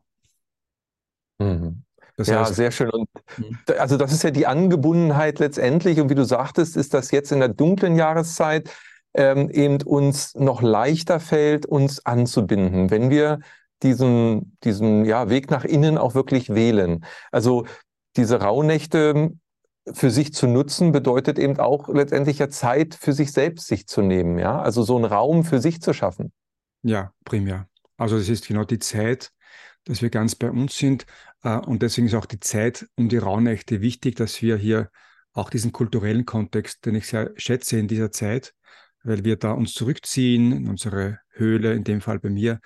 Mhm. 1.38 1.84
Das 2.16 2.28
ja, 2.28 2.40
heißt, 2.40 2.54
sehr 2.54 2.70
schön. 2.70 2.90
Und 2.90 3.08
mhm. 3.36 3.58
also 3.78 3.96
das 3.96 4.12
ist 4.12 4.22
ja 4.22 4.30
die 4.30 4.46
Angebundenheit 4.46 5.40
letztendlich. 5.40 5.98
Und 5.98 6.10
wie 6.10 6.14
du 6.14 6.24
sagtest, 6.24 6.76
ist 6.76 6.94
das 6.94 7.10
jetzt 7.10 7.32
in 7.32 7.40
der 7.40 7.48
dunklen 7.48 7.96
Jahreszeit 7.96 8.70
ähm, 9.14 9.50
eben 9.50 9.82
uns 9.82 10.34
noch 10.34 10.62
leichter 10.62 11.18
fällt, 11.18 11.66
uns 11.66 12.04
anzubinden. 12.06 12.90
Wenn 12.90 13.10
wir 13.10 13.40
diesen, 13.84 14.56
diesen 14.64 15.04
ja, 15.04 15.28
Weg 15.28 15.50
nach 15.50 15.64
innen 15.64 15.98
auch 15.98 16.14
wirklich 16.14 16.48
wählen. 16.50 17.04
Also 17.30 17.66
diese 18.16 18.40
Rauhnächte 18.40 19.30
für 19.92 20.10
sich 20.10 20.32
zu 20.32 20.46
nutzen, 20.46 20.92
bedeutet 20.92 21.38
eben 21.38 21.58
auch 21.58 21.88
letztendlich 21.88 22.38
ja 22.38 22.48
Zeit 22.48 22.94
für 22.94 23.12
sich 23.12 23.32
selbst 23.32 23.66
sich 23.66 23.86
zu 23.86 24.00
nehmen, 24.02 24.38
ja. 24.38 24.60
Also 24.60 24.82
so 24.82 24.96
einen 24.96 25.04
Raum 25.04 25.44
für 25.44 25.60
sich 25.60 25.80
zu 25.82 25.92
schaffen. 25.92 26.32
Ja, 26.82 27.12
primär. 27.24 27.68
Also 27.96 28.16
es 28.16 28.28
ist 28.28 28.48
genau 28.48 28.64
die 28.64 28.78
Zeit, 28.78 29.30
dass 29.84 30.02
wir 30.02 30.10
ganz 30.10 30.34
bei 30.34 30.50
uns 30.50 30.76
sind. 30.76 31.06
Äh, 31.42 31.58
und 31.58 31.82
deswegen 31.82 32.06
ist 32.06 32.14
auch 32.14 32.26
die 32.26 32.40
Zeit 32.40 32.86
um 32.96 33.08
die 33.08 33.18
Rauhnächte 33.18 33.80
wichtig, 33.80 34.16
dass 34.16 34.40
wir 34.42 34.56
hier 34.56 34.90
auch 35.32 35.50
diesen 35.50 35.72
kulturellen 35.72 36.24
Kontext, 36.24 36.86
den 36.86 36.94
ich 36.94 37.06
sehr 37.06 37.32
schätze 37.36 37.78
in 37.78 37.88
dieser 37.88 38.10
Zeit, 38.10 38.54
weil 39.02 39.24
wir 39.24 39.36
da 39.36 39.52
uns 39.52 39.74
zurückziehen 39.74 40.52
in 40.52 40.68
unsere 40.68 41.18
Höhle, 41.30 41.74
in 41.74 41.84
dem 41.84 42.00
Fall 42.00 42.20
bei 42.20 42.30
mir, 42.30 42.60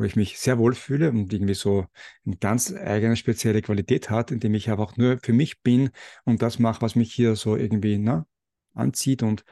wo 0.00 0.04
ich 0.04 0.16
mich 0.16 0.38
sehr 0.38 0.58
wohl 0.58 0.74
fühle 0.74 1.10
und 1.10 1.32
irgendwie 1.32 1.54
so 1.54 1.86
eine 2.26 2.36
ganz 2.36 2.72
eigene 2.72 3.16
spezielle 3.16 3.62
Qualität 3.62 4.10
hat, 4.10 4.30
indem 4.30 4.54
ich 4.54 4.70
einfach 4.70 4.96
nur 4.96 5.18
für 5.22 5.32
mich 5.32 5.62
bin 5.62 5.90
und 6.24 6.42
das 6.42 6.58
mache, 6.58 6.82
was 6.82 6.96
mich 6.96 7.12
hier 7.12 7.36
so 7.36 7.56
irgendwie 7.56 7.98
na, 7.98 8.26
anzieht. 8.74 9.22
Und 9.22 9.44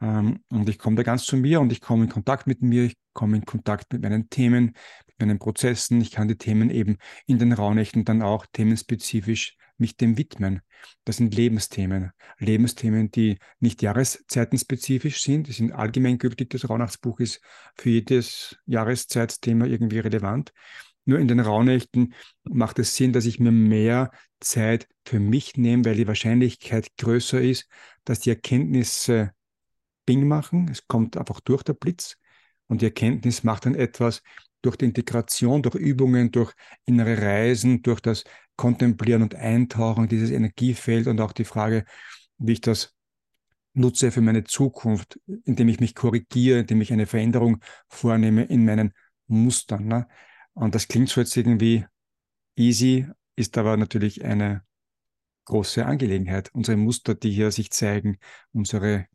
ähm, 0.00 0.40
und 0.50 0.68
ich 0.68 0.78
komme 0.78 0.96
da 0.96 1.02
ganz 1.02 1.24
zu 1.24 1.36
mir 1.36 1.60
und 1.60 1.72
ich 1.72 1.80
komme 1.80 2.04
in 2.04 2.10
Kontakt 2.10 2.46
mit 2.46 2.62
mir, 2.62 2.84
ich 2.84 2.96
komme 3.12 3.36
in 3.36 3.44
Kontakt 3.44 3.92
mit 3.92 4.02
meinen 4.02 4.28
Themen, 4.28 4.74
mit 5.18 5.28
meinen 5.28 5.38
Prozessen. 5.38 6.00
Ich 6.00 6.10
kann 6.10 6.28
die 6.28 6.36
Themen 6.36 6.70
eben 6.70 6.96
in 7.26 7.38
den 7.38 7.52
Raunächten 7.52 8.04
dann 8.04 8.22
auch 8.22 8.46
themenspezifisch 8.52 9.56
mich 9.76 9.96
dem 9.96 10.16
widmen. 10.16 10.60
Das 11.04 11.16
sind 11.16 11.34
Lebensthemen. 11.34 12.12
Lebensthemen, 12.38 13.10
die 13.10 13.38
nicht 13.58 13.82
jahreszeitenspezifisch 13.82 15.22
sind. 15.22 15.48
Die 15.48 15.52
sind 15.52 15.72
allgemeingültig. 15.72 16.50
Das 16.50 16.68
Rauhnachtsbuch 16.68 17.20
ist 17.20 17.40
für 17.76 17.90
jedes 17.90 18.56
Jahreszeitsthema 18.66 19.66
irgendwie 19.66 19.98
relevant. 19.98 20.52
Nur 21.06 21.18
in 21.18 21.28
den 21.28 21.40
Rauhnächten 21.40 22.14
macht 22.44 22.78
es 22.78 22.96
Sinn, 22.96 23.12
dass 23.12 23.26
ich 23.26 23.38
mir 23.38 23.52
mehr 23.52 24.10
Zeit 24.40 24.88
für 25.04 25.20
mich 25.20 25.56
nehme, 25.56 25.84
weil 25.84 25.96
die 25.96 26.06
Wahrscheinlichkeit 26.06 26.88
größer 26.96 27.40
ist, 27.40 27.68
dass 28.04 28.20
die 28.20 28.30
Erkenntnisse 28.30 29.32
Bing 30.06 30.26
machen. 30.26 30.68
Es 30.68 30.86
kommt 30.86 31.16
einfach 31.16 31.40
durch 31.40 31.62
der 31.62 31.74
Blitz 31.74 32.16
und 32.66 32.80
die 32.80 32.86
Erkenntnis 32.86 33.42
macht 33.42 33.66
dann 33.66 33.74
etwas 33.74 34.22
durch 34.64 34.76
die 34.76 34.86
Integration, 34.86 35.62
durch 35.62 35.74
Übungen, 35.74 36.30
durch 36.30 36.52
innere 36.86 37.20
Reisen, 37.20 37.82
durch 37.82 38.00
das 38.00 38.24
Kontemplieren 38.56 39.22
und 39.22 39.34
Eintauchen, 39.34 40.08
dieses 40.08 40.30
Energiefeld 40.30 41.06
und 41.06 41.20
auch 41.20 41.32
die 41.32 41.44
Frage, 41.44 41.84
wie 42.38 42.52
ich 42.52 42.60
das 42.60 42.94
nutze 43.74 44.10
für 44.10 44.20
meine 44.20 44.44
Zukunft, 44.44 45.20
indem 45.44 45.68
ich 45.68 45.80
mich 45.80 45.94
korrigiere, 45.94 46.60
indem 46.60 46.80
ich 46.80 46.92
eine 46.92 47.06
Veränderung 47.06 47.58
vornehme 47.88 48.44
in 48.44 48.64
meinen 48.64 48.92
Mustern. 49.26 49.86
Ne? 49.86 50.06
Und 50.54 50.74
das 50.74 50.88
klingt 50.88 51.08
so 51.08 51.20
jetzt 51.20 51.36
irgendwie 51.36 51.84
easy, 52.56 53.06
ist 53.36 53.58
aber 53.58 53.76
natürlich 53.76 54.24
eine 54.24 54.62
große 55.46 55.84
Angelegenheit. 55.84 56.50
Unsere 56.54 56.76
Muster, 56.76 57.14
die 57.14 57.30
hier 57.30 57.50
sich 57.50 57.70
zeigen, 57.70 58.18
unsere 58.52 59.08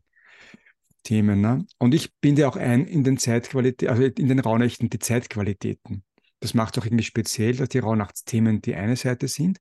Themen. 1.02 1.40
Ne? 1.40 1.66
Und 1.78 1.94
ich 1.94 2.14
binde 2.20 2.48
auch 2.48 2.56
ein 2.56 2.86
in 2.86 3.04
den 3.04 3.18
Zeitqualität, 3.18 3.88
also 3.88 4.02
in 4.02 4.28
den 4.28 4.40
Rauhnächten 4.40 4.90
die 4.90 4.98
Zeitqualitäten. 4.98 6.04
Das 6.40 6.54
macht 6.54 6.78
auch 6.78 6.84
irgendwie 6.84 7.04
speziell, 7.04 7.56
dass 7.56 7.68
die 7.68 7.78
Rauhnachtsthemen 7.78 8.62
die 8.62 8.74
eine 8.74 8.96
Seite 8.96 9.28
sind. 9.28 9.58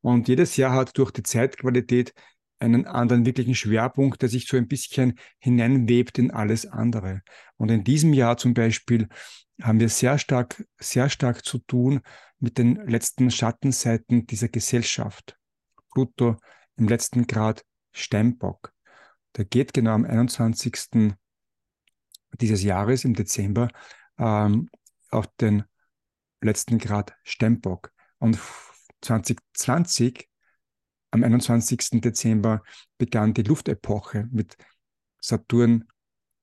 Und 0.00 0.28
jedes 0.28 0.56
Jahr 0.56 0.72
hat 0.72 0.96
durch 0.98 1.10
die 1.10 1.22
Zeitqualität 1.22 2.12
einen 2.58 2.86
anderen 2.86 3.26
wirklichen 3.26 3.54
Schwerpunkt, 3.54 4.22
der 4.22 4.28
sich 4.28 4.46
so 4.46 4.56
ein 4.56 4.68
bisschen 4.68 5.18
hineinwebt 5.38 6.18
in 6.18 6.30
alles 6.30 6.64
andere. 6.66 7.22
Und 7.56 7.70
in 7.70 7.82
diesem 7.82 8.12
Jahr 8.12 8.36
zum 8.36 8.54
Beispiel 8.54 9.08
haben 9.60 9.80
wir 9.80 9.88
sehr 9.88 10.18
stark, 10.18 10.64
sehr 10.78 11.08
stark 11.08 11.44
zu 11.44 11.58
tun 11.58 12.00
mit 12.38 12.58
den 12.58 12.76
letzten 12.86 13.30
Schattenseiten 13.30 14.26
dieser 14.26 14.48
Gesellschaft. 14.48 15.36
Pluto 15.92 16.36
im 16.76 16.88
letzten 16.88 17.26
Grad 17.26 17.64
Steinbock 17.92 18.72
der 19.36 19.44
geht 19.44 19.72
genau 19.72 19.92
am 19.92 20.04
21. 20.04 21.14
dieses 22.40 22.62
Jahres 22.62 23.04
im 23.04 23.14
Dezember 23.14 23.68
ähm, 24.18 24.70
auf 25.10 25.26
den 25.40 25.64
letzten 26.40 26.78
Grad 26.78 27.14
Steinbock. 27.24 27.92
Und 28.18 28.38
2020, 29.02 30.28
am 31.10 31.24
21. 31.24 32.00
Dezember, 32.00 32.62
begann 32.98 33.34
die 33.34 33.42
Luftepoche 33.42 34.28
mit 34.30 34.56
Saturn 35.20 35.84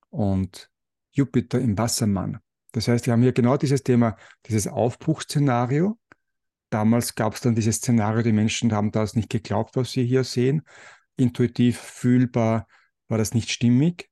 und 0.10 0.70
Jupiter 1.12 1.60
im 1.60 1.78
Wassermann. 1.78 2.40
Das 2.72 2.88
heißt, 2.88 3.06
wir 3.06 3.14
haben 3.14 3.22
hier 3.22 3.34
genau 3.34 3.58
dieses 3.58 3.84
Thema, 3.84 4.16
dieses 4.46 4.68
Aufbruchsszenario. 4.68 5.98
Damals 6.70 7.16
gab 7.16 7.34
es 7.34 7.42
dann 7.42 7.56
dieses 7.56 7.78
Szenario, 7.78 8.22
die 8.22 8.32
Menschen 8.32 8.72
haben 8.74 8.92
das 8.92 9.16
nicht 9.16 9.30
geglaubt, 9.30 9.76
was 9.76 9.92
sie 9.92 10.06
hier 10.06 10.24
sehen. 10.24 10.62
Intuitiv, 11.16 11.80
fühlbar, 11.80 12.68
war 13.10 13.18
das 13.18 13.34
nicht 13.34 13.52
stimmig. 13.52 14.10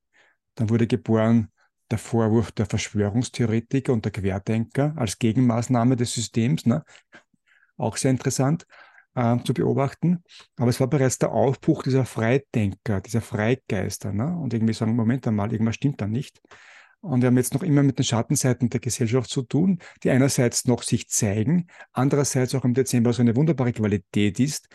Dann 0.55 0.69
wurde 0.69 0.87
geboren 0.87 1.49
der 1.89 1.97
Vorwurf 1.97 2.51
der 2.51 2.65
Verschwörungstheoretiker 2.65 3.93
und 3.93 4.03
der 4.03 4.11
Querdenker 4.11 4.93
als 4.97 5.19
Gegenmaßnahme 5.19 5.95
des 5.95 6.13
Systems. 6.13 6.65
Ne? 6.65 6.83
Auch 7.77 7.95
sehr 7.95 8.11
interessant 8.11 8.65
äh, 9.15 9.37
zu 9.43 9.53
beobachten. 9.53 10.23
Aber 10.57 10.69
es 10.69 10.79
war 10.79 10.87
bereits 10.87 11.17
der 11.17 11.31
Aufbruch 11.31 11.83
dieser 11.83 12.05
Freidenker, 12.05 12.99
dieser 13.01 13.21
Freigeister. 13.21 14.11
Ne? 14.11 14.37
Und 14.37 14.53
irgendwie 14.53 14.73
sagen, 14.73 14.95
Moment 14.95 15.25
einmal, 15.27 15.51
irgendwas 15.51 15.75
stimmt 15.75 16.01
da 16.01 16.07
nicht. 16.07 16.41
Und 16.99 17.21
wir 17.21 17.27
haben 17.27 17.37
jetzt 17.37 17.53
noch 17.53 17.63
immer 17.63 17.83
mit 17.83 17.99
den 17.99 18.03
Schattenseiten 18.03 18.69
der 18.69 18.79
Gesellschaft 18.79 19.29
zu 19.29 19.43
tun, 19.43 19.79
die 20.03 20.09
einerseits 20.09 20.65
noch 20.65 20.83
sich 20.83 21.07
zeigen, 21.09 21.67
andererseits 21.93 22.55
auch 22.55 22.65
im 22.65 22.73
Dezember 22.73 23.13
so 23.13 23.21
eine 23.21 23.35
wunderbare 23.35 23.71
Qualität 23.71 24.39
ist, 24.39 24.67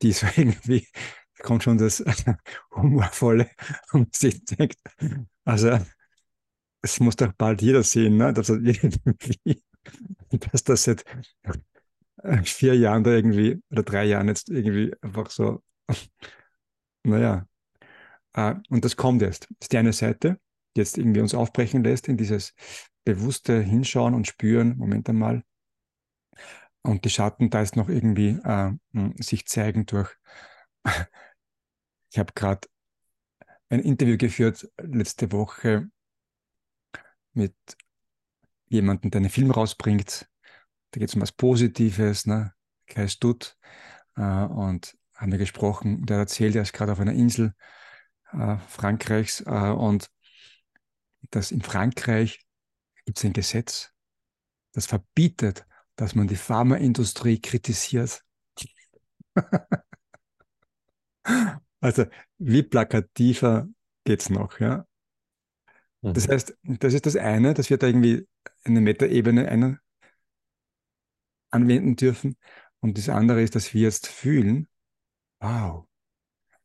die 0.00 0.12
so 0.12 0.26
irgendwie 0.36 0.86
kommt 1.46 1.62
schon 1.62 1.78
das 1.78 2.04
Humorvolle 2.74 3.48
und 3.92 4.14
sich 4.14 4.44
denkt, 4.44 4.78
also 5.44 5.78
es 6.82 7.00
muss 7.00 7.16
doch 7.16 7.32
bald 7.32 7.62
jeder 7.62 7.82
sehen, 7.82 8.16
ne? 8.16 8.32
dass, 8.32 8.52
dass 10.30 10.64
das 10.64 10.84
seit 10.84 11.04
vier 12.44 12.76
Jahren 12.76 13.04
da 13.04 13.12
irgendwie 13.12 13.62
oder 13.70 13.82
drei 13.82 14.04
Jahren 14.04 14.28
jetzt 14.28 14.50
irgendwie 14.50 14.92
einfach 15.00 15.30
so, 15.30 15.62
naja, 17.04 17.46
äh, 18.32 18.54
und 18.68 18.84
das 18.84 18.96
kommt 18.96 19.22
jetzt. 19.22 19.44
Das 19.44 19.56
ist 19.62 19.72
die 19.72 19.78
eine 19.78 19.92
Seite, 19.92 20.40
die 20.74 20.80
jetzt 20.80 20.98
irgendwie 20.98 21.20
uns 21.20 21.34
aufbrechen 21.34 21.84
lässt 21.84 22.08
in 22.08 22.16
dieses 22.16 22.54
bewusste 23.04 23.60
Hinschauen 23.60 24.14
und 24.14 24.26
Spüren, 24.26 24.76
Moment 24.76 25.08
einmal. 25.08 25.44
Und 26.82 27.04
die 27.04 27.10
Schatten 27.10 27.50
da 27.50 27.62
ist 27.62 27.76
noch 27.76 27.88
irgendwie 27.88 28.38
äh, 28.44 28.72
sich 29.22 29.46
zeigen 29.46 29.86
durch 29.86 30.16
ich 32.10 32.18
habe 32.18 32.32
gerade 32.34 32.68
ein 33.68 33.80
Interview 33.80 34.16
geführt 34.16 34.68
letzte 34.80 35.32
Woche 35.32 35.90
mit 37.32 37.54
jemandem, 38.68 39.10
der 39.10 39.20
einen 39.20 39.30
Film 39.30 39.50
rausbringt. 39.50 40.28
Da 40.90 41.00
geht 41.00 41.08
es 41.08 41.14
um 41.14 41.22
was 41.22 41.32
Positives, 41.32 42.26
ne? 42.26 42.54
Kai 42.86 43.08
Stutt. 43.08 43.56
Äh, 44.16 44.22
und 44.22 44.96
haben 45.14 45.32
wir 45.32 45.38
gesprochen. 45.38 46.06
Der 46.06 46.18
erzählt, 46.18 46.54
er 46.54 46.62
ist 46.62 46.72
gerade 46.72 46.92
auf 46.92 47.00
einer 47.00 47.12
Insel 47.12 47.54
äh, 48.32 48.56
Frankreichs 48.68 49.40
äh, 49.40 49.70
und 49.70 50.10
dass 51.30 51.50
in 51.50 51.62
Frankreich 51.62 52.46
gibt 53.04 53.18
es 53.18 53.24
ein 53.24 53.32
Gesetz, 53.32 53.92
das 54.72 54.86
verbietet, 54.86 55.66
dass 55.96 56.14
man 56.14 56.28
die 56.28 56.36
Pharmaindustrie 56.36 57.40
kritisiert. 57.40 58.22
Also, 61.86 62.06
wie 62.38 62.64
plakativer 62.64 63.68
geht 64.02 64.20
es 64.20 64.28
noch, 64.28 64.58
ja? 64.58 64.88
Mhm. 66.02 66.14
Das 66.14 66.26
heißt, 66.26 66.58
das 66.64 66.94
ist 66.94 67.06
das 67.06 67.14
eine, 67.14 67.54
dass 67.54 67.70
wir 67.70 67.78
da 67.78 67.86
irgendwie 67.86 68.26
eine 68.64 68.80
Metaebene 68.80 69.78
anwenden 71.52 71.94
dürfen. 71.94 72.38
Und 72.80 72.98
das 72.98 73.08
andere 73.08 73.40
ist, 73.40 73.54
dass 73.54 73.72
wir 73.72 73.82
jetzt 73.82 74.08
fühlen, 74.08 74.66
wow, 75.38 75.86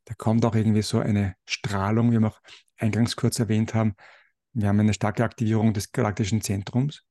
da 0.06 0.14
kommt 0.14 0.44
auch 0.44 0.56
irgendwie 0.56 0.82
so 0.82 0.98
eine 0.98 1.36
Strahlung, 1.46 2.10
wie 2.10 2.18
wir 2.18 2.26
auch 2.26 2.40
eingangs 2.76 3.14
kurz 3.14 3.38
erwähnt 3.38 3.74
haben. 3.74 3.94
Wir 4.54 4.66
haben 4.66 4.80
eine 4.80 4.92
starke 4.92 5.22
Aktivierung 5.22 5.72
des 5.72 5.92
galaktischen 5.92 6.40
Zentrums. 6.40 7.04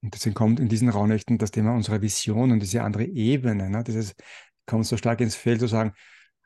Und 0.00 0.14
deswegen 0.14 0.34
kommt 0.34 0.58
in 0.58 0.70
diesen 0.70 0.88
Raunächten 0.88 1.36
das 1.36 1.50
Thema 1.50 1.74
unserer 1.74 2.00
Vision 2.00 2.50
und 2.50 2.60
diese 2.60 2.82
andere 2.82 3.04
Ebene. 3.04 3.68
Ne? 3.68 3.84
Das 3.84 4.14
kommt 4.64 4.86
so 4.86 4.96
stark 4.96 5.20
ins 5.20 5.36
Feld 5.36 5.60
zu 5.60 5.66
sagen, 5.66 5.92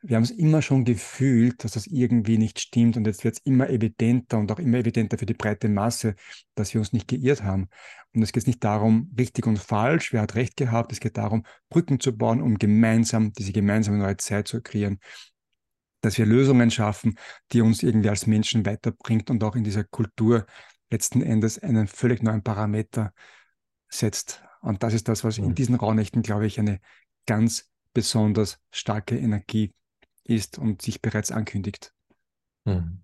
wir 0.02 0.16
haben 0.16 0.22
es 0.22 0.30
immer 0.30 0.62
schon 0.62 0.84
gefühlt, 0.84 1.62
dass 1.62 1.72
das 1.72 1.86
irgendwie 1.86 2.38
nicht 2.38 2.58
stimmt 2.58 2.96
und 2.96 3.06
jetzt 3.06 3.22
wird 3.24 3.36
es 3.36 3.42
immer 3.44 3.68
evidenter 3.68 4.38
und 4.38 4.50
auch 4.50 4.58
immer 4.58 4.78
evidenter 4.78 5.18
für 5.18 5.26
die 5.26 5.34
breite 5.34 5.68
Masse, 5.68 6.14
dass 6.54 6.72
wir 6.72 6.80
uns 6.80 6.92
nicht 6.92 7.08
geirrt 7.08 7.42
haben. 7.42 7.68
Und 8.14 8.22
es 8.22 8.32
geht 8.32 8.46
nicht 8.46 8.64
darum, 8.64 9.12
richtig 9.18 9.46
und 9.46 9.58
falsch, 9.58 10.12
wer 10.12 10.22
hat 10.22 10.34
recht 10.36 10.56
gehabt, 10.56 10.92
es 10.92 11.00
geht 11.00 11.18
darum, 11.18 11.44
Brücken 11.68 12.00
zu 12.00 12.16
bauen, 12.16 12.40
um 12.40 12.56
gemeinsam 12.56 13.32
diese 13.32 13.52
gemeinsame 13.52 13.98
neue 13.98 14.16
Zeit 14.16 14.48
zu 14.48 14.62
kreieren, 14.62 14.98
dass 16.00 16.16
wir 16.16 16.24
Lösungen 16.24 16.70
schaffen, 16.70 17.16
die 17.52 17.60
uns 17.60 17.82
irgendwie 17.82 18.08
als 18.08 18.26
Menschen 18.26 18.64
weiterbringt 18.64 19.28
und 19.30 19.44
auch 19.44 19.54
in 19.54 19.64
dieser 19.64 19.84
Kultur 19.84 20.46
letzten 20.90 21.22
Endes 21.22 21.58
einen 21.58 21.86
völlig 21.86 22.22
neuen 22.22 22.42
Parameter 22.42 23.12
setzt. 23.88 24.42
Und 24.62 24.82
das 24.82 24.94
ist 24.94 25.08
das, 25.08 25.24
was 25.24 25.36
in 25.38 25.54
diesen 25.54 25.74
Raunächten, 25.74 26.22
glaube 26.22 26.46
ich, 26.46 26.58
eine 26.58 26.80
ganz 27.26 27.70
besonders 27.92 28.58
starke 28.70 29.16
Energie 29.16 29.74
ist 30.30 30.58
und 30.58 30.82
sich 30.82 31.02
bereits 31.02 31.32
ankündigt. 31.32 31.92
Hm. 32.66 33.02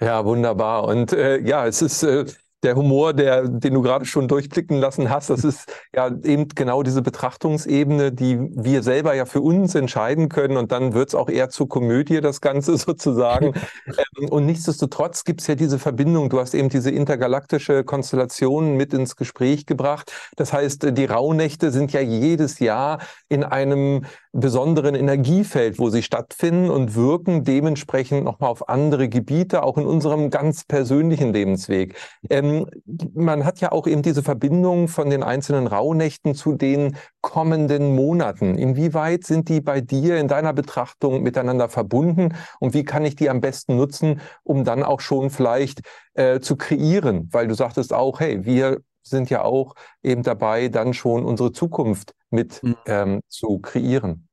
Ja, 0.00 0.24
wunderbar. 0.24 0.84
Und 0.84 1.12
äh, 1.12 1.38
ja, 1.40 1.66
es 1.66 1.82
ist 1.82 2.02
äh, 2.02 2.26
der 2.62 2.76
Humor, 2.76 3.14
der, 3.14 3.48
den 3.48 3.74
du 3.74 3.82
gerade 3.82 4.04
schon 4.04 4.28
durchblicken 4.28 4.78
lassen 4.78 5.08
hast, 5.08 5.30
das 5.30 5.44
ist 5.44 5.72
ja 5.94 6.10
eben 6.24 6.48
genau 6.48 6.82
diese 6.82 7.02
Betrachtungsebene, 7.02 8.12
die 8.12 8.38
wir 8.38 8.82
selber 8.82 9.14
ja 9.14 9.24
für 9.24 9.40
uns 9.40 9.74
entscheiden 9.74 10.28
können. 10.28 10.56
Und 10.56 10.72
dann 10.72 10.92
wird 10.92 11.08
es 11.08 11.14
auch 11.14 11.28
eher 11.28 11.48
zur 11.48 11.68
Komödie, 11.68 12.20
das 12.20 12.40
Ganze 12.40 12.76
sozusagen. 12.76 13.54
Ähm, 13.86 14.28
und 14.28 14.46
nichtsdestotrotz 14.46 15.24
gibt 15.24 15.40
es 15.40 15.46
ja 15.46 15.54
diese 15.54 15.78
Verbindung. 15.78 16.28
Du 16.28 16.38
hast 16.38 16.54
eben 16.54 16.68
diese 16.68 16.90
intergalaktische 16.90 17.84
Konstellation 17.84 18.76
mit 18.76 18.92
ins 18.92 19.16
Gespräch 19.16 19.66
gebracht. 19.66 20.12
Das 20.36 20.52
heißt, 20.52 20.96
die 20.96 21.04
Rauhnächte 21.04 21.70
sind 21.70 21.92
ja 21.92 22.00
jedes 22.00 22.58
Jahr 22.58 22.98
in 23.28 23.44
einem 23.44 24.04
besonderen 24.32 24.94
Energiefeld, 24.94 25.78
wo 25.78 25.90
sie 25.90 26.02
stattfinden 26.02 26.70
und 26.70 26.94
wirken 26.94 27.42
dementsprechend 27.42 28.24
nochmal 28.24 28.50
auf 28.50 28.68
andere 28.68 29.08
Gebiete, 29.08 29.62
auch 29.62 29.76
in 29.76 29.86
unserem 29.86 30.30
ganz 30.30 30.64
persönlichen 30.64 31.32
Lebensweg. 31.32 31.96
Ähm, 32.28 32.49
man 33.14 33.44
hat 33.44 33.60
ja 33.60 33.72
auch 33.72 33.86
eben 33.86 34.02
diese 34.02 34.22
Verbindung 34.22 34.88
von 34.88 35.10
den 35.10 35.22
einzelnen 35.22 35.66
Rauhnächten 35.66 36.34
zu 36.34 36.54
den 36.54 36.96
kommenden 37.20 37.94
Monaten. 37.94 38.56
Inwieweit 38.56 39.24
sind 39.24 39.48
die 39.48 39.60
bei 39.60 39.80
dir 39.80 40.18
in 40.18 40.28
deiner 40.28 40.52
Betrachtung 40.52 41.22
miteinander 41.22 41.68
verbunden 41.68 42.34
und 42.58 42.74
wie 42.74 42.84
kann 42.84 43.04
ich 43.04 43.16
die 43.16 43.30
am 43.30 43.40
besten 43.40 43.76
nutzen, 43.76 44.20
um 44.42 44.64
dann 44.64 44.82
auch 44.82 45.00
schon 45.00 45.30
vielleicht 45.30 45.80
äh, 46.14 46.40
zu 46.40 46.56
kreieren? 46.56 47.28
Weil 47.32 47.48
du 47.48 47.54
sagtest 47.54 47.92
auch, 47.92 48.20
hey, 48.20 48.44
wir 48.44 48.80
sind 49.02 49.30
ja 49.30 49.42
auch 49.42 49.74
eben 50.02 50.22
dabei, 50.22 50.68
dann 50.68 50.94
schon 50.94 51.24
unsere 51.24 51.52
Zukunft 51.52 52.14
mit 52.30 52.62
mhm. 52.62 52.76
ähm, 52.86 53.20
zu 53.28 53.58
kreieren. 53.58 54.28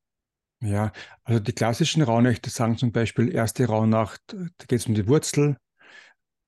Ja, 0.61 0.91
also 1.23 1.39
die 1.39 1.53
klassischen 1.53 2.01
Rauhnächte 2.01 2.49
sagen 2.49 2.77
zum 2.77 2.91
Beispiel, 2.91 3.33
erste 3.33 3.67
Rauhnacht, 3.67 4.21
da 4.27 4.65
geht 4.67 4.79
es 4.79 4.87
um 4.87 4.95
die 4.95 5.07
Wurzel, 5.07 5.57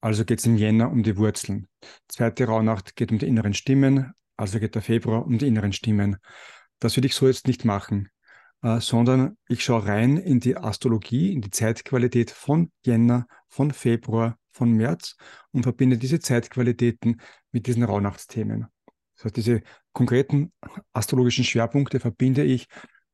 also 0.01 0.25
geht 0.25 0.39
es 0.39 0.45
im 0.45 0.55
Jänner 0.55 0.91
um 0.91 1.03
die 1.03 1.17
Wurzeln. 1.17 1.67
Zweite 2.07 2.45
Rauhnacht 2.45 2.95
geht 2.95 3.11
um 3.11 3.19
die 3.19 3.27
inneren 3.27 3.53
Stimmen, 3.53 4.13
also 4.37 4.59
geht 4.59 4.75
der 4.75 4.81
Februar 4.81 5.25
um 5.25 5.37
die 5.37 5.47
inneren 5.47 5.73
Stimmen. 5.73 6.17
Das 6.79 6.95
würde 6.95 7.07
ich 7.07 7.15
so 7.15 7.27
jetzt 7.27 7.47
nicht 7.47 7.65
machen, 7.65 8.09
äh, 8.61 8.79
sondern 8.79 9.37
ich 9.47 9.63
schaue 9.63 9.85
rein 9.85 10.17
in 10.17 10.39
die 10.39 10.57
Astrologie, 10.57 11.33
in 11.33 11.41
die 11.41 11.49
Zeitqualität 11.49 12.31
von 12.31 12.71
Jänner, 12.85 13.27
von 13.47 13.71
Februar, 13.71 14.37
von 14.51 14.71
März 14.71 15.15
und 15.51 15.63
verbinde 15.63 15.97
diese 15.97 16.19
Zeitqualitäten 16.19 17.21
mit 17.51 17.67
diesen 17.67 17.83
Rauhnachtsthemen. 17.83 18.67
Das 19.15 19.25
heißt, 19.25 19.37
diese 19.37 19.61
konkreten 19.91 20.53
astrologischen 20.93 21.43
Schwerpunkte 21.43 21.99
verbinde 21.99 22.43
ich 22.43 22.67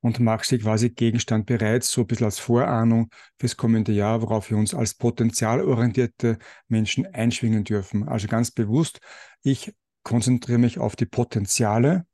und 0.05 0.19
mache 0.19 0.45
sie 0.45 0.59
quasi 0.59 0.91
Gegenstand 0.91 1.47
bereits, 1.47 1.89
so 1.89 2.01
ein 2.01 2.07
bisschen 2.07 2.25
als 2.25 2.37
Vorahnung 2.37 3.09
fürs 3.39 3.57
kommende 3.57 3.91
Jahr, 3.91 4.21
worauf 4.21 4.51
wir 4.51 4.57
uns 4.57 4.75
als 4.75 4.93
potenzialorientierte 4.93 6.37
Menschen 6.67 7.07
einschwingen 7.07 7.63
dürfen. 7.63 8.07
Also 8.07 8.27
ganz 8.27 8.51
bewusst, 8.51 8.99
ich 9.41 9.73
konzentriere 10.03 10.59
mich 10.59 10.77
auf 10.77 10.95
die 10.95 11.07
Potenziale 11.07 12.05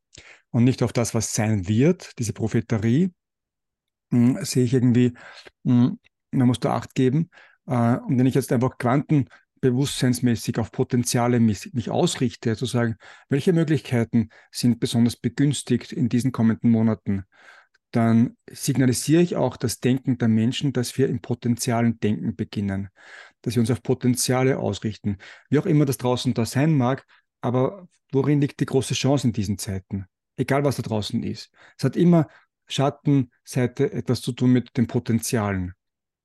und 0.52 0.64
nicht 0.64 0.84
auf 0.84 0.94
das, 0.94 1.14
was 1.14 1.36
sein 1.36 1.68
wird, 1.68 2.18
diese 2.18 2.32
Propheterie. 2.32 3.12
Hm, 4.12 4.38
sehe 4.42 4.64
ich 4.64 4.74
irgendwie, 4.74 5.12
hm, 5.66 6.00
man 6.32 6.48
muss 6.48 6.62
da 6.62 6.74
Acht 6.74 6.96
geben. 6.96 7.30
Äh, 7.68 7.98
und 7.98 8.18
wenn 8.18 8.26
ich 8.26 8.36
jetzt 8.36 8.54
einfach 8.54 8.78
Quanten 8.78 9.26
bewusstseinsmäßig 9.60 10.60
auf 10.60 10.72
Potenziale 10.72 11.42
mich, 11.42 11.74
mich 11.74 11.90
ausrichte, 11.90 12.56
zu 12.56 12.66
sagen, 12.66 12.96
welche 13.28 13.52
Möglichkeiten 13.52 14.30
sind 14.50 14.80
besonders 14.80 15.18
begünstigt 15.18 15.92
in 15.92 16.08
diesen 16.08 16.32
kommenden 16.32 16.72
Monaten, 16.72 17.26
dann 17.92 18.38
signalisiere 18.50 19.22
ich 19.22 19.36
auch 19.36 19.58
das 19.58 19.80
Denken 19.80 20.18
der 20.18 20.28
Menschen, 20.28 20.74
dass 20.74 20.98
wir 20.98 21.10
im 21.10 21.22
potenzialen 21.22 22.00
Denken 22.00 22.36
beginnen, 22.36 22.90
dass 23.42 23.56
wir 23.56 23.62
uns 23.62 23.72
auf 23.72 23.84
Potenziale 23.84 24.60
ausrichten, 24.60 25.18
wie 25.50 25.60
auch 25.60 25.66
immer 25.66 25.86
das 25.86 25.98
draußen 25.98 26.34
da 26.34 26.46
sein 26.46 26.76
mag, 26.76 27.06
aber 27.42 27.88
worin 28.12 28.40
liegt 28.40 28.60
die 28.60 28.66
große 28.66 28.94
Chance 28.94 29.28
in 29.28 29.34
diesen 29.34 29.58
Zeiten? 29.58 30.06
Egal 30.38 30.64
was 30.64 30.78
da 30.78 30.84
draußen 30.84 31.22
ist. 31.24 31.52
Es 31.78 31.84
hat 31.84 31.96
immer 31.96 32.28
Schattenseite 32.68 33.92
etwas 33.92 34.22
zu 34.22 34.32
tun 34.32 34.52
mit 34.52 34.78
den 34.78 34.88
Potenzialen. 34.88 35.74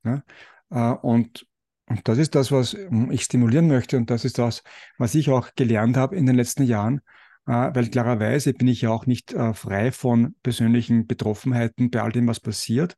Ja? 0.04 0.22
Äh, 0.70 0.96
und 0.98 1.46
und 1.88 2.08
das 2.08 2.18
ist 2.18 2.34
das, 2.34 2.50
was 2.50 2.76
ich 3.10 3.22
stimulieren 3.22 3.68
möchte 3.68 3.96
und 3.96 4.10
das 4.10 4.24
ist 4.24 4.38
das, 4.38 4.64
was 4.98 5.14
ich 5.14 5.30
auch 5.30 5.50
gelernt 5.54 5.96
habe 5.96 6.16
in 6.16 6.26
den 6.26 6.34
letzten 6.34 6.64
Jahren, 6.64 7.00
weil 7.46 7.88
klarerweise 7.88 8.52
bin 8.52 8.68
ich 8.68 8.82
ja 8.82 8.90
auch 8.90 9.06
nicht 9.06 9.32
äh, 9.32 9.54
frei 9.54 9.92
von 9.92 10.34
persönlichen 10.42 11.06
Betroffenheiten 11.06 11.90
bei 11.90 12.02
all 12.02 12.12
dem, 12.12 12.26
was 12.26 12.40
passiert. 12.40 12.96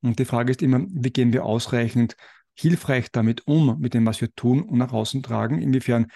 Und 0.00 0.18
die 0.18 0.24
Frage 0.24 0.50
ist 0.50 0.62
immer, 0.62 0.84
wie 0.88 1.10
gehen 1.10 1.32
wir 1.32 1.44
ausreichend 1.44 2.16
hilfreich 2.54 3.10
damit 3.12 3.46
um, 3.46 3.78
mit 3.80 3.94
dem, 3.94 4.06
was 4.06 4.20
wir 4.20 4.34
tun 4.34 4.62
und 4.62 4.78
nach 4.78 4.92
außen 4.92 5.22
tragen? 5.22 5.60
Inwiefern 5.60 6.06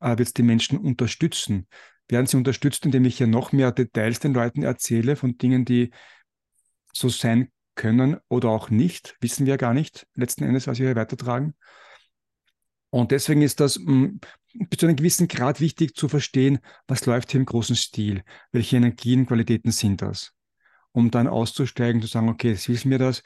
äh, 0.00 0.10
wird 0.10 0.28
es 0.28 0.34
die 0.34 0.42
Menschen 0.42 0.78
unterstützen? 0.78 1.66
Werden 2.08 2.26
sie 2.26 2.36
unterstützt, 2.36 2.84
indem 2.84 3.04
ich 3.06 3.18
ja 3.18 3.26
noch 3.26 3.52
mehr 3.52 3.72
Details 3.72 4.20
den 4.20 4.34
Leuten 4.34 4.62
erzähle 4.62 5.16
von 5.16 5.38
Dingen, 5.38 5.64
die 5.64 5.90
so 6.92 7.08
sein 7.08 7.50
können 7.74 8.18
oder 8.28 8.50
auch 8.50 8.68
nicht, 8.68 9.16
wissen 9.20 9.46
wir 9.46 9.56
gar 9.56 9.72
nicht, 9.72 10.06
letzten 10.14 10.44
Endes, 10.44 10.66
was 10.66 10.78
wir 10.78 10.88
hier 10.88 10.96
weitertragen. 10.96 11.54
Und 12.92 13.10
deswegen 13.10 13.40
ist 13.40 13.58
das 13.60 13.78
mm, 13.78 14.18
bis 14.68 14.78
zu 14.78 14.86
einem 14.86 14.96
gewissen 14.96 15.26
Grad 15.26 15.60
wichtig 15.60 15.96
zu 15.96 16.08
verstehen, 16.08 16.58
was 16.86 17.06
läuft 17.06 17.30
hier 17.30 17.40
im 17.40 17.46
großen 17.46 17.74
Stil, 17.74 18.22
welche 18.52 18.76
Energien, 18.76 19.24
Qualitäten 19.24 19.70
sind 19.70 20.02
das, 20.02 20.34
um 20.92 21.10
dann 21.10 21.26
auszusteigen, 21.26 22.02
zu 22.02 22.06
sagen, 22.06 22.28
okay, 22.28 22.50
jetzt 22.50 22.68
wissen 22.68 22.90
wir 22.90 22.98
das, 22.98 23.22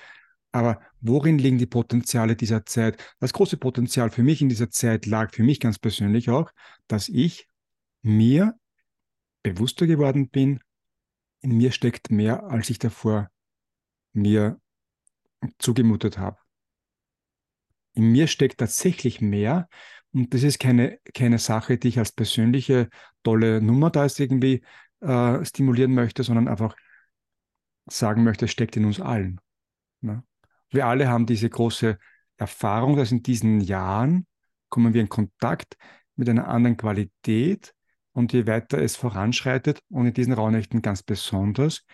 aber 0.52 0.80
worin 1.00 1.38
liegen 1.38 1.58
die 1.58 1.66
Potenziale 1.66 2.36
dieser 2.36 2.64
Zeit? 2.64 3.02
Das 3.18 3.32
große 3.32 3.56
Potenzial 3.56 4.10
für 4.10 4.22
mich 4.22 4.40
in 4.40 4.48
dieser 4.48 4.70
Zeit 4.70 5.04
lag 5.04 5.34
für 5.34 5.42
mich 5.42 5.58
ganz 5.58 5.80
persönlich 5.80 6.30
auch, 6.30 6.52
dass 6.86 7.08
ich 7.08 7.48
mir 8.02 8.54
bewusster 9.42 9.88
geworden 9.88 10.28
bin, 10.28 10.60
in 11.40 11.56
mir 11.56 11.72
steckt 11.72 12.12
mehr, 12.12 12.44
als 12.44 12.70
ich 12.70 12.78
davor 12.78 13.30
mir 14.12 14.60
zugemutet 15.58 16.18
habe. 16.18 16.45
In 17.96 18.12
mir 18.12 18.26
steckt 18.28 18.58
tatsächlich 18.58 19.20
mehr 19.20 19.68
und 20.12 20.32
das 20.32 20.42
ist 20.42 20.60
keine, 20.60 20.98
keine 21.14 21.38
Sache, 21.38 21.78
die 21.78 21.88
ich 21.88 21.98
als 21.98 22.12
persönliche 22.12 22.88
tolle 23.22 23.60
Nummer 23.60 23.90
da 23.90 24.04
ist 24.04 24.20
irgendwie 24.20 24.62
äh, 25.00 25.44
stimulieren 25.44 25.94
möchte, 25.94 26.22
sondern 26.22 26.46
einfach 26.46 26.76
sagen 27.86 28.22
möchte, 28.22 28.44
es 28.44 28.50
steckt 28.50 28.76
in 28.76 28.84
uns 28.84 29.00
allen. 29.00 29.40
Ne? 30.00 30.22
Wir 30.70 30.86
alle 30.86 31.08
haben 31.08 31.26
diese 31.26 31.48
große 31.48 31.98
Erfahrung, 32.36 32.96
dass 32.96 33.12
in 33.12 33.22
diesen 33.22 33.60
Jahren 33.60 34.26
kommen 34.68 34.94
wir 34.94 35.00
in 35.00 35.08
Kontakt 35.08 35.76
mit 36.16 36.28
einer 36.28 36.48
anderen 36.48 36.76
Qualität 36.76 37.74
und 38.12 38.32
je 38.32 38.46
weiter 38.46 38.78
es 38.78 38.96
voranschreitet 38.96 39.80
und 39.88 40.06
in 40.06 40.14
diesen 40.14 40.32
Raunächten 40.32 40.82
ganz 40.82 41.02
besonders, 41.02 41.84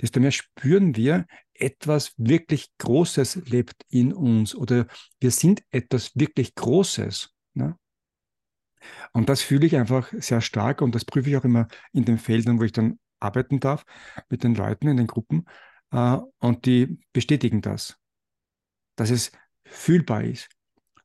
desto 0.00 0.20
mehr 0.20 0.30
spüren 0.30 0.96
wir, 0.96 1.26
etwas 1.54 2.14
wirklich 2.16 2.70
Großes 2.78 3.36
lebt 3.46 3.84
in 3.88 4.12
uns 4.12 4.54
oder 4.54 4.86
wir 5.20 5.30
sind 5.30 5.62
etwas 5.70 6.12
wirklich 6.14 6.54
Großes. 6.54 7.34
Ne? 7.54 7.76
Und 9.12 9.28
das 9.28 9.42
fühle 9.42 9.66
ich 9.66 9.76
einfach 9.76 10.10
sehr 10.12 10.40
stark 10.40 10.80
und 10.82 10.94
das 10.94 11.04
prüfe 11.04 11.30
ich 11.30 11.36
auch 11.36 11.44
immer 11.44 11.68
in 11.92 12.04
den 12.04 12.18
Feldern, 12.18 12.58
wo 12.58 12.64
ich 12.64 12.72
dann 12.72 12.98
arbeiten 13.18 13.60
darf 13.60 13.84
mit 14.28 14.42
den 14.42 14.54
Leuten 14.54 14.88
in 14.88 14.96
den 14.96 15.06
Gruppen. 15.06 15.44
Äh, 15.90 16.18
und 16.38 16.64
die 16.66 16.98
bestätigen 17.12 17.60
das, 17.60 17.96
dass 18.96 19.10
es 19.10 19.32
fühlbar 19.64 20.24
ist. 20.24 20.48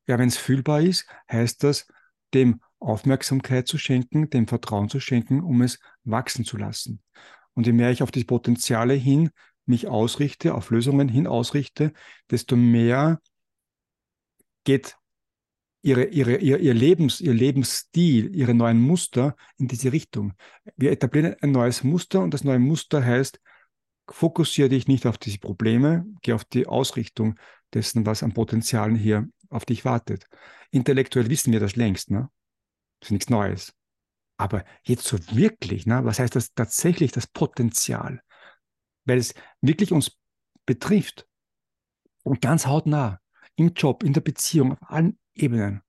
Ja, 0.08 0.18
wenn 0.20 0.30
es 0.30 0.38
fühlbar 0.38 0.82
ist, 0.82 1.08
heißt 1.32 1.64
das, 1.64 1.88
dem 2.34 2.62
Aufmerksamkeit 2.80 3.68
zu 3.68 3.78
schenken, 3.78 4.30
dem 4.30 4.48
Vertrauen 4.48 4.90
zu 4.90 5.00
schenken, 5.00 5.42
um 5.42 5.62
es 5.62 5.80
wachsen 6.04 6.46
zu 6.46 6.58
lassen. 6.58 7.02
Und 7.56 7.66
je 7.66 7.74
mehr 7.74 7.92
ich 7.92 8.04
auf 8.04 8.12
die 8.12 8.24
Potenziale 8.24 8.94
hin 8.94 9.32
mich 9.66 9.88
ausrichte, 9.88 10.54
auf 10.54 10.70
Lösungen 10.70 11.10
hin 11.10 11.26
ausrichte, 11.26 11.92
desto 12.30 12.56
mehr 12.56 13.20
geht 14.64 14.98
ihre, 15.82 16.06
ihre, 16.06 16.38
ihr, 16.38 16.60
ihr, 16.60 16.74
Lebens, 16.74 17.22
ihr 17.22 17.34
Lebensstil, 17.34 18.36
ihre 18.36 18.54
neuen 18.54 18.82
Muster 18.82 19.36
in 19.58 19.68
diese 19.68 19.92
Richtung. 19.92 20.34
Wir 20.76 20.92
etablieren 20.92 21.36
ein 21.42 21.52
neues 21.52 21.84
Muster 21.84 22.22
und 22.22 22.34
das 22.34 22.44
neue 22.44 22.60
Muster 22.60 23.04
heißt, 23.04 23.40
fokussiere 24.10 24.70
dich 24.70 24.88
nicht 24.88 25.06
auf 25.06 25.18
diese 25.18 25.40
Probleme, 25.40 26.06
geh 26.22 26.34
auf 26.34 26.46
die 26.46 26.68
Ausrichtung 26.68 27.36
dessen, 27.74 28.06
was 28.06 28.24
an 28.24 28.34
Potenzialen 28.34 28.96
hier 28.96 29.28
auf 29.50 29.66
dich 29.66 29.86
wartet. 29.86 30.28
Intellektuell 30.72 31.30
wissen 31.30 31.54
wir 31.54 31.60
das 31.60 31.76
längst, 31.76 32.12
ne? 32.12 32.30
Das 33.00 33.08
ist 33.08 33.12
nichts 33.12 33.30
Neues. 33.30 33.74
Aber 34.38 34.66
jetzt 34.84 35.06
so 35.06 35.18
wirklich, 35.36 35.86
ne, 35.86 36.04
was 36.04 36.20
heißt 36.20 36.36
das 36.36 36.54
tatsächlich, 36.54 37.12
das 37.12 37.28
Potenzial? 37.28 38.22
Weil 39.06 39.18
es 39.18 39.34
wirklich 39.62 39.92
uns 39.92 40.18
betrifft 40.66 41.28
und 42.24 42.42
ganz 42.42 42.66
hautnah 42.66 43.20
im 43.56 43.74
Job, 43.74 44.04
in 44.04 44.14
der 44.14 44.22
Beziehung, 44.22 44.74
auf 44.74 44.80
allen 44.82 45.18
Ebenen. 45.36 45.82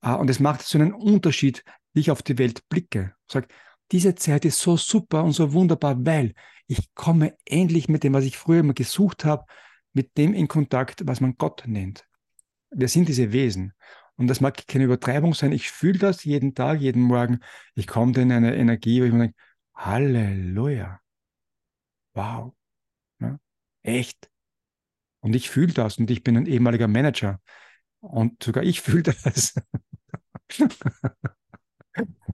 Ah, 0.00 0.14
und 0.14 0.30
es 0.30 0.40
macht 0.40 0.62
so 0.62 0.78
einen 0.78 0.92
Unterschied, 0.92 1.64
wie 1.92 2.00
ich 2.00 2.10
auf 2.10 2.22
die 2.22 2.38
Welt 2.38 2.68
blicke. 2.68 3.14
Sag, 3.30 3.48
diese 3.92 4.14
Zeit 4.14 4.44
ist 4.44 4.58
so 4.58 4.76
super 4.76 5.24
und 5.24 5.32
so 5.32 5.52
wunderbar, 5.52 5.96
weil 6.04 6.34
ich 6.66 6.94
komme 6.94 7.36
endlich 7.44 7.88
mit 7.88 8.04
dem, 8.04 8.14
was 8.14 8.24
ich 8.24 8.36
früher 8.36 8.60
immer 8.60 8.74
gesucht 8.74 9.24
habe, 9.24 9.44
mit 9.92 10.16
dem 10.16 10.34
in 10.34 10.48
Kontakt, 10.48 11.06
was 11.06 11.20
man 11.20 11.36
Gott 11.36 11.64
nennt. 11.66 12.04
Wir 12.70 12.88
sind 12.88 13.08
diese 13.08 13.32
Wesen. 13.32 13.72
Und 14.16 14.28
das 14.28 14.40
mag 14.40 14.66
keine 14.66 14.84
Übertreibung 14.84 15.34
sein. 15.34 15.52
Ich 15.52 15.70
fühle 15.70 15.98
das 15.98 16.24
jeden 16.24 16.54
Tag, 16.54 16.80
jeden 16.80 17.02
Morgen. 17.02 17.40
Ich 17.74 17.86
komme 17.86 18.18
in 18.20 18.32
eine 18.32 18.56
Energie, 18.56 19.00
wo 19.02 19.06
ich 19.06 19.12
mir 19.12 19.18
denke, 19.20 19.36
Halleluja. 19.74 21.00
Wow. 22.14 22.54
Ja, 23.20 23.38
echt. 23.82 24.30
Und 25.20 25.36
ich 25.36 25.50
fühle 25.50 25.72
das 25.72 25.98
und 25.98 26.10
ich 26.10 26.22
bin 26.24 26.36
ein 26.36 26.46
ehemaliger 26.46 26.88
Manager. 26.88 27.40
Und 28.00 28.42
sogar 28.42 28.64
ich 28.64 28.80
fühle 28.82 29.04
das. 29.04 29.54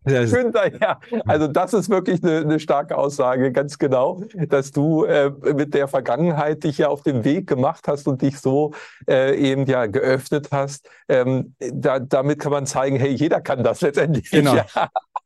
Günther, 0.04 0.80
ja, 0.80 1.00
also 1.26 1.46
das 1.46 1.72
ist 1.74 1.88
wirklich 1.88 2.22
eine, 2.22 2.38
eine, 2.38 2.60
starke 2.60 2.96
Aussage, 2.96 3.52
ganz 3.52 3.78
genau, 3.78 4.22
dass 4.48 4.72
du 4.72 5.04
äh, 5.04 5.30
mit 5.54 5.74
der 5.74 5.88
Vergangenheit 5.88 6.64
dich 6.64 6.78
ja 6.78 6.88
auf 6.88 7.02
den 7.02 7.24
Weg 7.24 7.46
gemacht 7.46 7.86
hast 7.86 8.08
und 8.08 8.20
dich 8.22 8.38
so 8.38 8.72
äh, 9.08 9.36
eben 9.36 9.66
ja 9.66 9.86
geöffnet 9.86 10.48
hast. 10.50 10.88
Ähm, 11.08 11.54
da, 11.58 11.98
damit 12.00 12.40
kann 12.40 12.52
man 12.52 12.66
zeigen, 12.66 12.96
hey, 12.96 13.10
jeder 13.10 13.40
kann 13.40 13.62
das 13.62 13.80
letztendlich. 13.80 14.30
Genau. 14.30 14.56
Ja. 14.56 14.66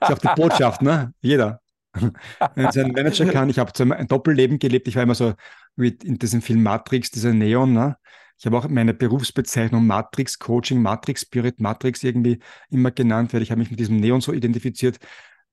Das 0.01 0.11
ist 0.11 0.17
auch 0.17 0.35
die 0.35 0.41
Botschaft, 0.41 0.83
ne? 0.83 1.13
Jeder. 1.21 1.61
Wenn 2.55 2.67
es 2.67 2.77
ein 2.77 2.93
Manager 2.93 3.27
kann, 3.27 3.49
ich 3.49 3.59
habe 3.59 3.73
ein 3.97 4.07
Doppelleben 4.07 4.59
gelebt, 4.59 4.89
ich 4.89 4.97
war 4.97 5.03
immer 5.03 5.15
so 5.15 5.33
wie 5.77 5.97
in 6.05 6.19
diesem 6.19 6.43
Film 6.43 6.63
Matrix, 6.63 7.11
dieser 7.11 7.33
Neon, 7.33 7.73
ne? 7.73 7.97
Ich 8.39 8.47
habe 8.47 8.59
auch 8.59 8.69
meine 8.69 8.95
Berufsbezeichnung 8.95 9.87
Matrix 9.87 10.39
Coaching, 10.39 10.83
Matrix 10.83 11.23
Spirit, 11.23 11.61
Matrix 11.61 12.03
irgendwie 12.03 12.41
immer 12.71 12.91
genannt, 12.91 13.33
weil 13.33 13.43
ich 13.43 13.51
habe 13.51 13.61
mich 13.61 13.71
mit 13.71 13.81
diesem 13.81 13.97
Neon 13.97 14.21
so 14.21 14.33
identifiziert, 14.33 14.99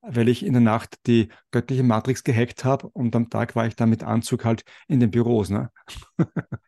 weil 0.02 0.28
ich 0.28 0.44
in 0.44 0.52
der 0.52 0.60
Nacht 0.60 0.98
die 1.06 1.28
göttliche 1.50 1.82
Matrix 1.82 2.24
gehackt 2.24 2.64
habe 2.64 2.88
und 2.88 3.16
am 3.16 3.30
Tag 3.30 3.56
war 3.56 3.66
ich 3.66 3.76
dann 3.76 3.90
mit 3.90 4.02
Anzug 4.02 4.44
halt 4.44 4.64
in 4.86 5.00
den 5.00 5.10
Büros. 5.10 5.48
Ne? 5.48 5.70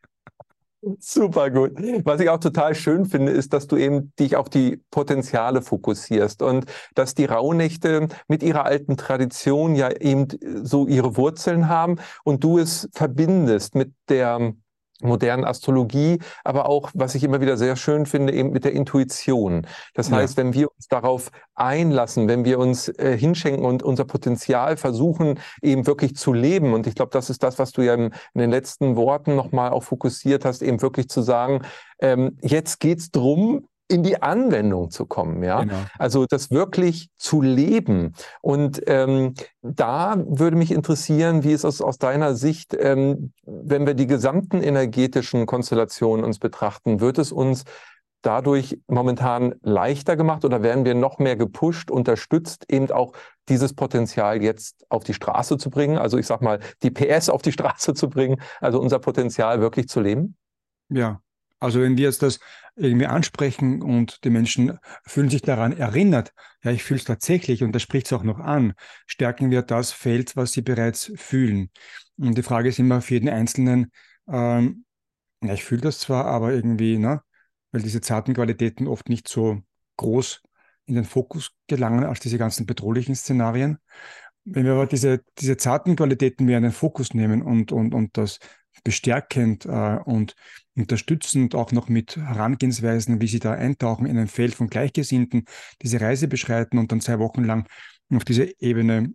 Super 1.01 1.51
gut. 1.51 1.73
Was 2.05 2.21
ich 2.21 2.29
auch 2.29 2.39
total 2.39 2.75
schön 2.75 3.07
finde, 3.07 3.33
ist, 3.33 3.53
dass 3.53 3.67
du 3.67 3.77
eben 3.77 4.13
dich 4.21 4.37
auf 4.37 4.49
die 4.49 4.81
Potenziale 4.91 5.61
fokussierst 5.61 6.43
und 6.43 6.67
dass 6.95 7.15
die 7.15 7.25
Rauhnächte 7.25 8.09
mit 8.29 8.43
ihrer 8.43 8.65
alten 8.65 8.97
Tradition 8.97 9.75
ja 9.75 9.91
eben 9.91 10.29
so 10.63 10.87
ihre 10.87 11.17
Wurzeln 11.17 11.69
haben 11.69 11.97
und 12.25 12.45
du 12.45 12.59
es 12.59 12.89
verbindest 12.93 13.75
mit 13.75 13.93
der 14.09 14.55
modernen 15.03 15.45
Astrologie, 15.45 16.19
aber 16.45 16.69
auch, 16.69 16.91
was 16.95 17.15
ich 17.15 17.25
immer 17.25 17.41
wieder 17.41 17.57
sehr 17.57 17.77
schön 17.77 18.07
finde, 18.07 18.33
eben 18.33 18.51
mit 18.51 18.65
der 18.65 18.73
Intuition. 18.73 19.67
Das 19.95 20.11
ja. 20.11 20.17
heißt, 20.17 20.37
wenn 20.37 20.55
wir 20.55 20.69
uns 20.75 20.89
darauf 20.89 21.31
einlassen, 21.55 22.29
wenn 22.29 22.45
wir 22.45 22.59
uns 22.59 22.89
äh, 22.89 23.17
hinschenken 23.17 23.65
und 23.65 23.83
unser 23.83 24.05
Potenzial 24.05 24.77
versuchen, 24.77 25.39
eben 25.63 25.87
wirklich 25.87 26.17
zu 26.17 26.33
leben, 26.33 26.75
und 26.75 26.87
ich 26.87 26.95
glaube, 26.95 27.11
das 27.13 27.31
ist 27.31 27.43
das, 27.43 27.59
was 27.59 27.73
du 27.73 27.83
ja 27.83 27.95
in, 27.95 28.13
in 28.35 28.41
den 28.41 28.51
letzten 28.51 28.97
Worten 28.97 29.37
nochmal 29.37 29.71
auch 29.71 29.83
fokussiert 29.83 30.45
hast, 30.45 30.63
eben 30.63 30.83
wirklich 30.83 31.09
zu 31.09 31.23
sagen, 31.23 31.63
ähm, 32.01 32.39
jetzt 32.43 32.81
geht's 32.81 33.11
drum, 33.11 33.67
in 33.89 34.03
die 34.03 34.21
Anwendung 34.21 34.91
zu 34.91 35.07
kommen, 35.07 35.43
ja. 35.43 35.61
Genau. 35.61 35.77
Also 35.99 36.27
das 36.27 36.51
wirklich 36.51 37.09
zu 37.17 37.41
leben. 37.41 38.15
Und 38.41 38.83
ähm, 38.87 39.35
da 39.63 40.17
würde 40.27 40.57
mich 40.57 40.73
interessieren, 40.73 41.45
wie 41.45 41.53
ist 41.53 41.65
es 41.65 41.81
aus 41.81 41.99
deiner 41.99 42.35
Sicht, 42.35 42.77
ähm, 42.79 43.33
wenn 43.45 43.87
wir 43.87 43.95
die 43.95 44.07
gesamten 44.07 44.63
energetischen 44.63 45.47
Konstellationen 45.47 46.25
uns 46.25 46.39
betrachten, 46.39 47.01
wird 47.01 47.19
es 47.19 47.31
uns 47.31 47.65
dadurch 48.23 48.81
momentan 48.89 49.55
leichter 49.63 50.17
gemacht 50.17 50.45
oder 50.45 50.63
werden 50.63 50.85
wir 50.85 50.95
noch 50.95 51.19
mehr 51.19 51.37
gepusht, 51.37 51.91
unterstützt, 51.91 52.65
eben 52.69 52.91
auch 52.91 53.13
dieses 53.49 53.73
Potenzial 53.73 54.43
jetzt 54.43 54.85
auf 54.89 55.05
die 55.05 55.15
Straße 55.15 55.59
zu 55.59 55.71
bringen? 55.71 55.97
Also 55.97 56.19
ich 56.19 56.27
sag 56.27 56.43
mal, 56.43 56.59
die 56.83 56.91
PS 56.91 57.29
auf 57.29 57.43
die 57.43 57.53
Straße 57.53 57.95
zu 57.95 58.11
bringen, 58.11 58.41
also 58.61 58.81
unser 58.81 58.99
Potenzial 58.99 59.61
wirklich 59.61 59.89
zu 59.89 60.01
leben? 60.01 60.37
Ja, 60.89 61.21
also 61.59 61.81
wenn 61.81 61.97
wir 61.97 62.05
jetzt 62.05 62.23
das 62.23 62.39
irgendwie 62.75 63.07
ansprechen 63.07 63.83
und 63.83 64.25
die 64.25 64.31
Menschen 64.31 64.79
fühlen 65.05 65.31
sich 65.31 65.43
daran 65.43 65.77
erinnert, 65.77 66.33
ja, 66.63 66.71
ich 66.71 66.83
fühle 66.83 66.99
es 66.99 67.05
tatsächlich 67.05 67.63
und 67.63 67.73
das 67.73 67.83
spricht 67.83 68.07
es 68.07 68.13
auch 68.13 68.23
noch 68.23 68.39
an, 68.39 68.75
stärken 69.07 69.51
wir 69.51 69.63
das 69.63 69.93
Feld, 69.93 70.37
was 70.37 70.53
sie 70.53 70.63
bereits 70.63 71.13
fühlen. 71.17 71.71
Und 72.19 72.37
die 72.37 72.43
Frage 72.43 72.69
ist 72.69 72.79
immer 72.79 73.01
für 73.01 73.15
jeden 73.15 73.29
Einzelnen, 73.29 73.91
ähm, 74.29 74.85
ja, 75.43 75.55
ich 75.55 75.65
fühle 75.65 75.83
das 75.83 76.01
zwar, 76.01 76.27
aber 76.27 76.53
irgendwie, 76.53 76.99
ne, 76.99 77.23
weil 77.73 77.83
diese 77.83 78.01
zarten 78.01 78.35
Qualitäten 78.35 78.87
oft 78.87 79.09
nicht 79.09 79.29
so 79.29 79.63
groß 79.97 80.43
in 80.87 80.95
den 80.95 81.05
Fokus 81.05 81.53
gelangen 81.67 82.05
als 82.05 82.21
diese 82.21 82.39
ganzen 82.39 82.67
bedrohlichen 82.67 83.15
Szenarien. 83.15 83.79
Wenn 84.45 84.65
wir 84.65 84.73
aber 84.73 84.87
diese, 84.87 85.25
diese 85.39 85.57
zarten 85.57 85.97
Qualitäten 85.97 86.45
mehr 86.45 86.59
in 86.59 86.65
den 86.65 86.73
Fokus 86.73 87.15
nehmen 87.15 87.43
und, 87.43 87.73
und, 87.73 87.95
und 87.95 88.17
das 88.17 88.39
bestärkend 88.85 89.67
äh, 89.67 89.99
und 90.05 90.37
unterstützend 90.77 91.55
auch 91.55 91.73
noch 91.73 91.89
mit 91.89 92.17
Herangehensweisen, 92.17 93.21
wie 93.21 93.29
sie 93.29 93.39
da 93.39 93.53
eintauchen 93.53 94.07
in 94.07 94.19
ein 94.19 94.29
Feld 94.29 94.55
von 94.55 94.69
Gleichgesinnten, 94.69 95.45
diese 95.83 96.01
Reise 96.01 96.29
beschreiten 96.29 96.79
und 96.79 96.93
dann 96.93 97.01
zwei 97.01 97.19
Wochen 97.19 97.45
lang 97.45 97.67
auf 98.13 98.25
diese 98.25 98.53
Ebene 98.61 99.15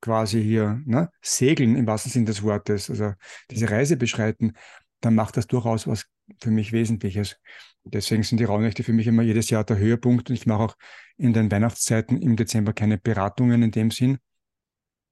quasi 0.00 0.42
hier 0.42 0.80
ne, 0.84 1.10
segeln 1.20 1.76
im 1.76 1.86
wahrsten 1.86 2.12
Sinne 2.12 2.26
des 2.26 2.42
Wortes, 2.42 2.90
also 2.90 3.12
diese 3.50 3.70
Reise 3.70 3.96
beschreiten, 3.96 4.52
dann 5.00 5.14
macht 5.14 5.36
das 5.36 5.46
durchaus 5.46 5.86
was 5.86 6.06
für 6.40 6.50
mich 6.50 6.72
Wesentliches. 6.72 7.36
Deswegen 7.84 8.22
sind 8.22 8.38
die 8.38 8.44
Raunächte 8.44 8.82
für 8.82 8.92
mich 8.92 9.06
immer 9.06 9.22
jedes 9.22 9.50
Jahr 9.50 9.64
der 9.64 9.78
Höhepunkt 9.78 10.30
und 10.30 10.36
ich 10.36 10.46
mache 10.46 10.62
auch 10.62 10.76
in 11.16 11.32
den 11.32 11.50
Weihnachtszeiten 11.50 12.20
im 12.20 12.36
Dezember 12.36 12.72
keine 12.72 12.98
Beratungen 12.98 13.62
in 13.62 13.70
dem 13.70 13.90
Sinn, 13.90 14.18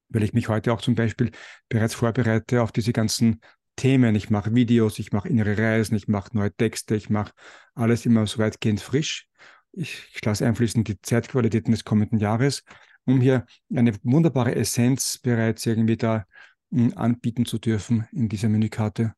weil 0.08 0.22
ich 0.22 0.32
mich 0.32 0.48
heute 0.48 0.72
auch 0.72 0.80
zum 0.80 0.94
Beispiel 0.94 1.30
bereits 1.68 1.94
vorbereite 1.94 2.62
auf 2.62 2.72
diese 2.72 2.92
ganzen 2.92 3.40
Themen. 3.76 4.14
Ich 4.14 4.30
mache 4.30 4.54
Videos, 4.54 4.98
ich 4.98 5.12
mache 5.12 5.28
innere 5.28 5.56
Reisen, 5.56 5.96
ich 5.96 6.08
mache 6.08 6.36
neue 6.36 6.54
Texte, 6.54 6.96
ich 6.96 7.10
mache 7.10 7.32
alles 7.74 8.06
immer 8.06 8.26
so 8.26 8.38
weitgehend 8.38 8.80
frisch. 8.80 9.28
Ich, 9.72 10.08
ich 10.14 10.24
lasse 10.24 10.46
einfließen 10.46 10.84
die 10.84 11.00
Zeitqualitäten 11.00 11.72
des 11.72 11.84
kommenden 11.84 12.18
Jahres, 12.18 12.64
um 13.04 13.20
hier 13.20 13.46
eine 13.74 13.94
wunderbare 14.02 14.54
Essenz 14.54 15.18
bereits 15.18 15.66
irgendwie 15.66 15.96
da 15.96 16.26
hm, 16.70 16.94
anbieten 16.96 17.44
zu 17.44 17.58
dürfen 17.58 18.08
in 18.12 18.28
dieser 18.28 18.48
Menükarte. 18.48 19.14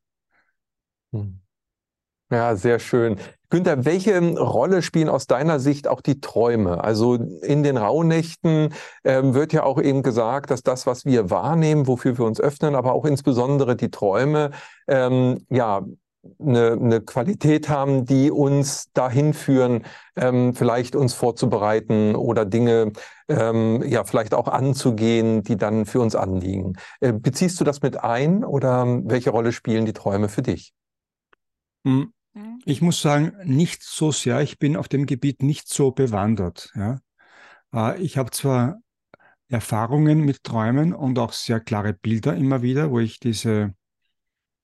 Hm. 1.11 1.39
Ja, 2.31 2.55
sehr 2.55 2.77
schön. 2.77 3.17
Günther, 3.49 3.85
welche 3.85 4.19
Rolle 4.37 4.83
spielen 4.83 5.09
aus 5.09 5.25
deiner 5.25 5.59
Sicht 5.59 5.87
auch 5.87 6.01
die 6.01 6.21
Träume? 6.21 6.83
Also 6.83 7.15
in 7.15 7.63
den 7.63 7.77
Rauhnächten 7.77 8.71
ähm, 9.03 9.33
wird 9.33 9.51
ja 9.51 9.63
auch 9.63 9.81
eben 9.81 10.03
gesagt, 10.03 10.51
dass 10.51 10.61
das, 10.61 10.85
was 10.85 11.05
wir 11.05 11.31
wahrnehmen, 11.31 11.87
wofür 11.87 12.19
wir 12.19 12.25
uns 12.25 12.39
öffnen, 12.39 12.75
aber 12.75 12.93
auch 12.93 13.05
insbesondere 13.05 13.75
die 13.75 13.89
Träume, 13.89 14.51
ähm, 14.87 15.43
ja, 15.49 15.83
eine, 16.39 16.73
eine 16.73 17.01
Qualität 17.01 17.69
haben, 17.69 18.05
die 18.05 18.29
uns 18.29 18.91
dahin 18.93 19.33
führen, 19.33 19.85
ähm, 20.15 20.53
vielleicht 20.53 20.95
uns 20.95 21.15
vorzubereiten 21.15 22.15
oder 22.15 22.45
Dinge 22.45 22.91
ähm, 23.29 23.81
ja 23.87 24.03
vielleicht 24.03 24.35
auch 24.35 24.47
anzugehen, 24.47 25.41
die 25.43 25.57
dann 25.57 25.85
für 25.87 26.01
uns 26.01 26.15
anliegen. 26.15 26.73
Äh, 26.99 27.13
beziehst 27.13 27.59
du 27.59 27.63
das 27.63 27.81
mit 27.81 28.03
ein 28.03 28.43
oder 28.43 28.85
welche 29.05 29.31
Rolle 29.31 29.51
spielen 29.51 29.85
die 29.85 29.93
Träume 29.93 30.29
für 30.29 30.43
dich? 30.43 30.73
Ich 32.65 32.81
muss 32.81 33.01
sagen, 33.01 33.33
nicht 33.43 33.83
so 33.83 34.11
sehr. 34.11 34.41
Ich 34.41 34.59
bin 34.59 34.75
auf 34.75 34.87
dem 34.87 35.05
Gebiet 35.05 35.43
nicht 35.43 35.67
so 35.67 35.91
bewandert. 35.91 36.71
Ja. 36.75 36.99
Äh, 37.73 38.01
ich 38.01 38.17
habe 38.17 38.31
zwar 38.31 38.79
Erfahrungen 39.47 40.21
mit 40.21 40.43
Träumen 40.43 40.93
und 40.93 41.17
auch 41.17 41.33
sehr 41.33 41.59
klare 41.59 41.93
Bilder 41.93 42.35
immer 42.35 42.61
wieder, 42.61 42.91
wo 42.91 42.99
ich 42.99 43.19
diese 43.19 43.73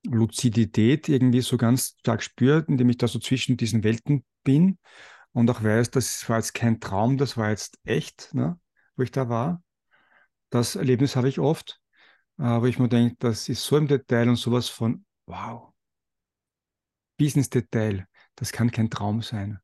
Luzidität 0.04 1.08
irgendwie 1.08 1.40
so 1.40 1.56
ganz 1.56 1.96
stark 1.98 2.22
spüre, 2.22 2.64
indem 2.68 2.90
ich 2.90 2.98
da 2.98 3.08
so 3.08 3.18
zwischen 3.18 3.56
diesen 3.56 3.82
Welten 3.82 4.24
bin 4.44 4.78
und 5.32 5.50
auch 5.50 5.62
weiß, 5.62 5.90
das 5.90 6.28
war 6.28 6.36
jetzt 6.38 6.54
kein 6.54 6.80
Traum, 6.80 7.18
das 7.18 7.36
war 7.36 7.50
jetzt 7.50 7.78
echt, 7.84 8.32
ne, 8.32 8.58
wo 8.96 9.02
ich 9.02 9.10
da 9.10 9.28
war. 9.28 9.62
Das 10.50 10.76
Erlebnis 10.76 11.16
habe 11.16 11.28
ich 11.28 11.40
oft, 11.40 11.80
äh, 12.38 12.44
wo 12.44 12.66
ich 12.66 12.78
mir 12.78 12.88
denke, 12.88 13.16
das 13.18 13.48
ist 13.48 13.64
so 13.64 13.76
im 13.76 13.88
Detail 13.88 14.28
und 14.28 14.36
sowas 14.36 14.68
von, 14.68 15.04
wow, 15.26 15.72
bis 17.16 17.36
ins 17.36 17.50
Detail. 17.50 18.06
Das 18.34 18.52
kann 18.52 18.70
kein 18.70 18.90
Traum 18.90 19.22
sein, 19.22 19.58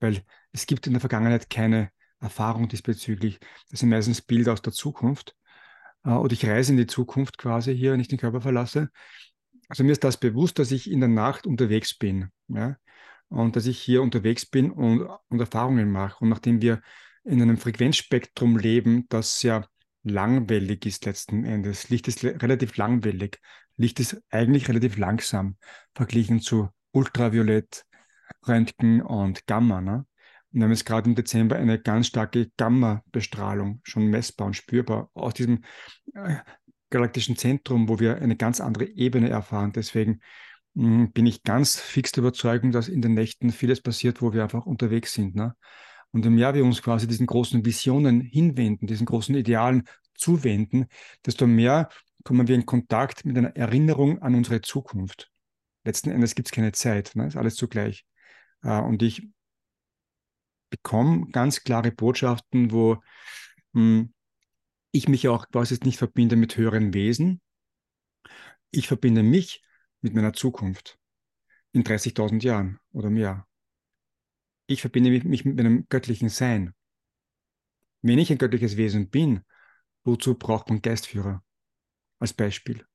weil 0.00 0.22
es 0.52 0.66
gibt 0.66 0.86
in 0.86 0.92
der 0.92 1.00
Vergangenheit 1.00 1.48
keine 1.50 1.90
Erfahrung 2.20 2.68
diesbezüglich. 2.68 3.38
Das 3.70 3.80
sind 3.80 3.88
meistens 3.88 4.22
Bilder 4.22 4.52
aus 4.52 4.62
der 4.62 4.72
Zukunft 4.72 5.34
äh, 6.04 6.10
oder 6.10 6.32
ich 6.32 6.46
reise 6.46 6.72
in 6.72 6.78
die 6.78 6.86
Zukunft 6.86 7.38
quasi 7.38 7.76
hier, 7.76 7.92
wenn 7.92 8.00
ich 8.00 8.08
den 8.08 8.18
Körper 8.18 8.40
verlasse. 8.40 8.90
Also 9.68 9.84
mir 9.84 9.92
ist 9.92 10.04
das 10.04 10.18
bewusst, 10.18 10.58
dass 10.58 10.70
ich 10.72 10.90
in 10.90 11.00
der 11.00 11.08
Nacht 11.08 11.46
unterwegs 11.46 11.96
bin, 11.96 12.28
ja, 12.48 12.76
und 13.28 13.56
dass 13.56 13.66
ich 13.66 13.80
hier 13.80 14.02
unterwegs 14.02 14.46
bin 14.46 14.70
und, 14.70 15.08
und 15.28 15.40
Erfahrungen 15.40 15.90
mache. 15.90 16.22
Und 16.22 16.28
nachdem 16.28 16.60
wir 16.60 16.82
in 17.24 17.40
einem 17.40 17.56
Frequenzspektrum 17.56 18.58
leben, 18.58 19.06
das 19.08 19.40
sehr 19.40 19.66
langwellig 20.02 20.84
ist 20.84 21.06
letzten 21.06 21.44
Endes. 21.44 21.88
Licht 21.88 22.06
ist 22.08 22.22
relativ 22.22 22.76
langwellig. 22.76 23.40
Licht 23.76 23.98
ist 24.00 24.22
eigentlich 24.30 24.68
relativ 24.68 24.98
langsam 24.98 25.56
verglichen 25.94 26.40
zu 26.40 26.68
Ultraviolett, 26.94 27.84
Röntgen 28.46 29.02
und 29.02 29.46
Gamma. 29.46 29.80
Ne? 29.80 30.06
Und 30.52 30.60
wir 30.60 30.64
haben 30.64 30.70
jetzt 30.70 30.86
gerade 30.86 31.08
im 31.08 31.16
Dezember 31.16 31.56
eine 31.56 31.80
ganz 31.80 32.06
starke 32.06 32.50
Gamma-Bestrahlung, 32.56 33.80
schon 33.82 34.06
messbar 34.06 34.46
und 34.46 34.54
spürbar, 34.54 35.10
aus 35.14 35.34
diesem 35.34 35.64
äh, 36.14 36.36
galaktischen 36.90 37.36
Zentrum, 37.36 37.88
wo 37.88 37.98
wir 37.98 38.22
eine 38.22 38.36
ganz 38.36 38.60
andere 38.60 38.84
Ebene 38.84 39.28
erfahren. 39.28 39.72
Deswegen 39.72 40.20
hm, 40.76 41.10
bin 41.10 41.26
ich 41.26 41.42
ganz 41.42 41.80
fix 41.80 42.12
der 42.12 42.22
Überzeugung, 42.22 42.70
dass 42.70 42.88
in 42.88 43.02
den 43.02 43.14
Nächten 43.14 43.50
vieles 43.50 43.80
passiert, 43.80 44.22
wo 44.22 44.32
wir 44.32 44.44
einfach 44.44 44.64
unterwegs 44.64 45.12
sind. 45.12 45.34
Ne? 45.34 45.56
Und 46.12 46.24
je 46.24 46.30
mehr 46.30 46.54
wir 46.54 46.64
uns 46.64 46.80
quasi 46.80 47.08
diesen 47.08 47.26
großen 47.26 47.64
Visionen 47.64 48.20
hinwenden, 48.20 48.86
diesen 48.86 49.06
großen 49.06 49.34
Idealen 49.34 49.82
zuwenden, 50.14 50.86
desto 51.26 51.48
mehr 51.48 51.88
kommen 52.22 52.46
wir 52.46 52.54
in 52.54 52.66
Kontakt 52.66 53.24
mit 53.24 53.36
einer 53.36 53.56
Erinnerung 53.56 54.22
an 54.22 54.36
unsere 54.36 54.60
Zukunft. 54.60 55.33
Letzten 55.84 56.10
Endes 56.10 56.34
gibt 56.34 56.48
es 56.48 56.52
keine 56.52 56.72
Zeit, 56.72 57.12
ne? 57.14 57.26
ist 57.26 57.36
alles 57.36 57.56
zugleich. 57.56 58.06
Äh, 58.62 58.80
und 58.80 59.02
ich 59.02 59.28
bekomme 60.70 61.30
ganz 61.30 61.62
klare 61.62 61.92
Botschaften, 61.92 62.72
wo 62.72 63.02
hm, 63.74 64.12
ich 64.90 65.08
mich 65.08 65.28
auch 65.28 65.48
quasi 65.48 65.78
nicht 65.84 65.98
verbinde 65.98 66.36
mit 66.36 66.56
höheren 66.56 66.94
Wesen. 66.94 67.40
Ich 68.70 68.88
verbinde 68.88 69.22
mich 69.22 69.62
mit 70.00 70.14
meiner 70.14 70.32
Zukunft 70.32 70.98
in 71.72 71.84
30.000 71.84 72.42
Jahren 72.42 72.78
oder 72.92 73.10
mehr. 73.10 73.46
Ich 74.66 74.80
verbinde 74.80 75.10
mich 75.10 75.44
mit 75.44 75.56
meinem 75.56 75.86
göttlichen 75.88 76.28
Sein. 76.28 76.74
Wenn 78.02 78.18
ich 78.18 78.30
ein 78.30 78.38
göttliches 78.38 78.76
Wesen 78.76 79.10
bin, 79.10 79.42
wozu 80.04 80.34
braucht 80.34 80.68
man 80.68 80.82
Geistführer? 80.82 81.42
Als 82.18 82.32
Beispiel. 82.32 82.86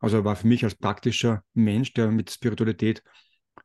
Also 0.00 0.24
war 0.24 0.36
für 0.36 0.46
mich 0.46 0.64
als 0.64 0.74
praktischer 0.74 1.42
Mensch, 1.54 1.92
der 1.92 2.10
mit 2.10 2.30
Spiritualität 2.30 3.02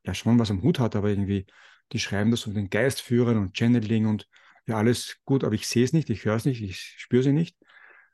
ja 0.03 0.13
schon 0.13 0.39
was 0.39 0.51
am 0.51 0.63
Hut 0.63 0.79
hat, 0.79 0.95
aber 0.95 1.09
irgendwie, 1.09 1.45
die 1.91 1.99
schreiben 1.99 2.31
das 2.31 2.47
um 2.47 2.53
den 2.53 2.69
Geistführern 2.69 3.37
und 3.37 3.57
Channeling 3.57 4.07
und 4.07 4.27
ja, 4.65 4.77
alles 4.77 5.17
gut, 5.25 5.43
aber 5.43 5.55
ich 5.55 5.67
sehe 5.67 5.83
es 5.83 5.93
nicht, 5.93 6.09
ich 6.09 6.25
höre 6.25 6.35
es 6.35 6.45
nicht, 6.45 6.61
ich 6.61 6.79
spüre 6.97 7.23
sie 7.23 7.33
nicht 7.33 7.57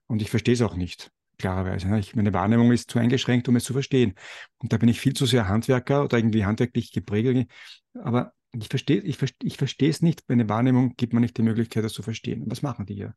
und 0.07 0.21
ich 0.21 0.29
verstehe 0.29 0.55
es 0.55 0.61
auch 0.61 0.75
nicht, 0.75 1.11
klarerweise. 1.37 1.87
Ne? 1.87 1.99
Ich, 1.99 2.15
meine 2.15 2.33
Wahrnehmung 2.33 2.71
ist 2.71 2.91
zu 2.91 2.99
eingeschränkt, 2.99 3.47
um 3.47 3.55
es 3.55 3.63
zu 3.63 3.73
verstehen. 3.73 4.15
Und 4.57 4.73
da 4.73 4.77
bin 4.77 4.89
ich 4.89 4.99
viel 4.99 5.13
zu 5.13 5.25
sehr 5.25 5.47
Handwerker 5.47 6.03
oder 6.03 6.17
irgendwie 6.17 6.45
handwerklich 6.45 6.91
geprägt. 6.91 7.51
Aber 7.93 8.33
ich 8.51 8.67
verstehe 8.67 9.01
ich, 9.01 9.17
ich 9.43 9.57
verstehe 9.57 9.89
es 9.89 10.01
nicht. 10.01 10.23
Meine 10.27 10.49
Wahrnehmung 10.49 10.95
gibt 10.95 11.13
mir 11.13 11.19
nicht 11.19 11.37
die 11.37 11.43
Möglichkeit, 11.43 11.83
das 11.83 11.93
zu 11.93 12.01
verstehen. 12.01 12.43
Und 12.43 12.51
was 12.51 12.61
machen 12.61 12.85
die 12.85 12.95
hier? 12.95 13.15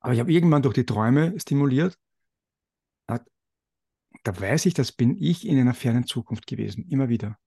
Aber 0.00 0.14
ich 0.14 0.20
habe 0.20 0.32
irgendwann 0.32 0.62
durch 0.62 0.74
die 0.74 0.84
Träume 0.84 1.38
stimuliert. 1.38 1.96
Da 4.24 4.40
weiß 4.40 4.66
ich, 4.66 4.74
das 4.74 4.92
bin 4.92 5.16
ich 5.20 5.46
in 5.46 5.58
einer 5.58 5.74
fernen 5.74 6.06
Zukunft 6.06 6.46
gewesen, 6.46 6.86
immer 6.88 7.08
wieder. 7.08 7.38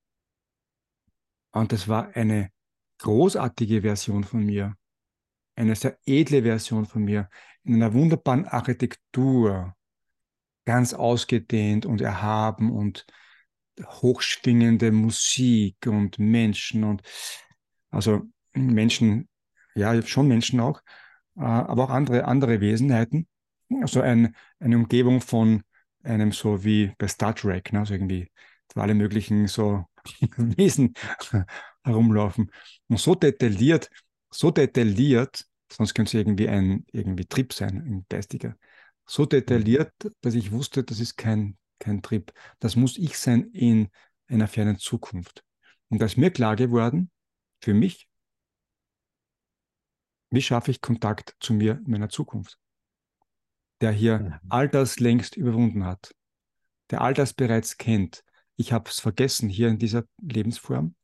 Und 1.51 1.71
das 1.71 1.87
war 1.87 2.15
eine 2.15 2.51
großartige 2.99 3.81
Version 3.81 4.23
von 4.23 4.45
mir, 4.45 4.75
eine 5.55 5.75
sehr 5.75 5.97
edle 6.05 6.43
Version 6.43 6.85
von 6.85 7.03
mir, 7.03 7.29
in 7.63 7.75
einer 7.75 7.93
wunderbaren 7.93 8.45
Architektur, 8.45 9.75
ganz 10.65 10.93
ausgedehnt 10.93 11.85
und 11.85 12.01
erhaben 12.01 12.71
und 12.71 13.05
hochschwingende 13.81 14.91
Musik 14.91 15.87
und 15.87 16.19
Menschen 16.19 16.83
und 16.83 17.03
also 17.89 18.23
Menschen, 18.53 19.29
ja, 19.75 20.01
schon 20.01 20.27
Menschen 20.27 20.59
auch, 20.59 20.81
äh, 21.37 21.41
aber 21.41 21.85
auch 21.85 21.89
andere, 21.89 22.25
andere 22.25 22.59
Wesenheiten. 22.59 23.27
Also 23.81 24.01
ein, 24.01 24.35
eine 24.59 24.77
Umgebung 24.77 25.21
von 25.21 25.63
einem 26.03 26.31
so 26.31 26.63
wie 26.63 26.93
bei 26.97 27.07
Star 27.07 27.35
Trek, 27.35 27.73
ne? 27.73 27.79
also 27.79 27.93
irgendwie 27.93 28.31
alle 28.75 28.93
möglichen 28.93 29.47
so 29.47 29.85
Wesen 30.37 30.93
herumlaufen. 31.83 32.51
Und 32.87 32.99
so 32.99 33.15
detailliert, 33.15 33.89
so 34.29 34.51
detailliert, 34.51 35.45
sonst 35.71 35.93
könnte 35.93 36.09
es 36.09 36.13
irgendwie 36.13 36.49
ein 36.49 36.85
irgendwie 36.91 37.25
Trip 37.25 37.53
sein, 37.53 37.77
ein 37.77 38.05
geistiger. 38.09 38.55
So 39.05 39.25
detailliert, 39.25 39.93
dass 40.21 40.33
ich 40.33 40.51
wusste, 40.51 40.83
das 40.83 40.99
ist 40.99 41.15
kein, 41.15 41.57
kein 41.79 42.01
Trip. 42.01 42.33
Das 42.59 42.75
muss 42.75 42.97
ich 42.97 43.17
sein 43.17 43.45
in 43.51 43.89
einer 44.27 44.47
fernen 44.47 44.77
Zukunft. 44.77 45.43
Und 45.89 46.01
da 46.01 46.05
ist 46.05 46.17
mir 46.17 46.31
klar 46.31 46.55
geworden, 46.55 47.11
für 47.61 47.73
mich, 47.73 48.09
wie 50.31 50.41
schaffe 50.41 50.71
ich 50.71 50.81
Kontakt 50.81 51.35
zu 51.39 51.53
mir 51.53 51.81
in 51.85 51.91
meiner 51.91 52.09
Zukunft? 52.09 52.59
Der 53.81 53.91
hier 53.91 54.19
mhm. 54.19 54.33
all 54.49 54.69
das 54.69 54.99
längst 54.99 55.35
überwunden 55.35 55.85
hat, 55.85 56.15
der 56.91 57.01
all 57.01 57.13
das 57.13 57.33
bereits 57.33 57.77
kennt. 57.77 58.23
Ich 58.55 58.71
habe 58.71 58.89
es 58.89 58.99
vergessen 58.99 59.49
hier 59.49 59.67
in 59.67 59.79
dieser 59.79 60.05
Lebensform 60.21 60.95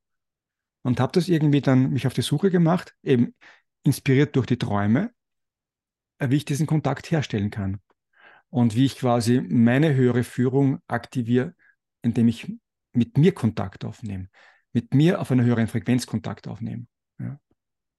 und 0.83 0.99
habe 0.99 1.11
das 1.11 1.27
irgendwie 1.27 1.61
dann 1.61 1.91
mich 1.91 2.07
auf 2.07 2.13
die 2.13 2.21
Suche 2.21 2.49
gemacht, 2.49 2.95
eben 3.03 3.35
inspiriert 3.83 4.35
durch 4.35 4.45
die 4.45 4.57
Träume, 4.57 5.11
äh, 6.19 6.29
wie 6.29 6.37
ich 6.37 6.45
diesen 6.45 6.67
Kontakt 6.67 7.11
herstellen 7.11 7.49
kann 7.49 7.81
und 8.49 8.75
wie 8.75 8.85
ich 8.85 8.97
quasi 8.97 9.41
meine 9.41 9.95
höhere 9.95 10.23
Führung 10.23 10.79
aktiviere, 10.87 11.55
indem 12.01 12.27
ich 12.27 12.51
mit 12.93 13.17
mir 13.17 13.33
Kontakt 13.33 13.85
aufnehme, 13.85 14.27
mit 14.73 14.93
mir 14.93 15.21
auf 15.21 15.31
einer 15.31 15.43
höheren 15.43 15.67
Frequenz 15.67 16.05
Kontakt 16.05 16.47
aufnehme. 16.47 16.87
Ja. 17.19 17.39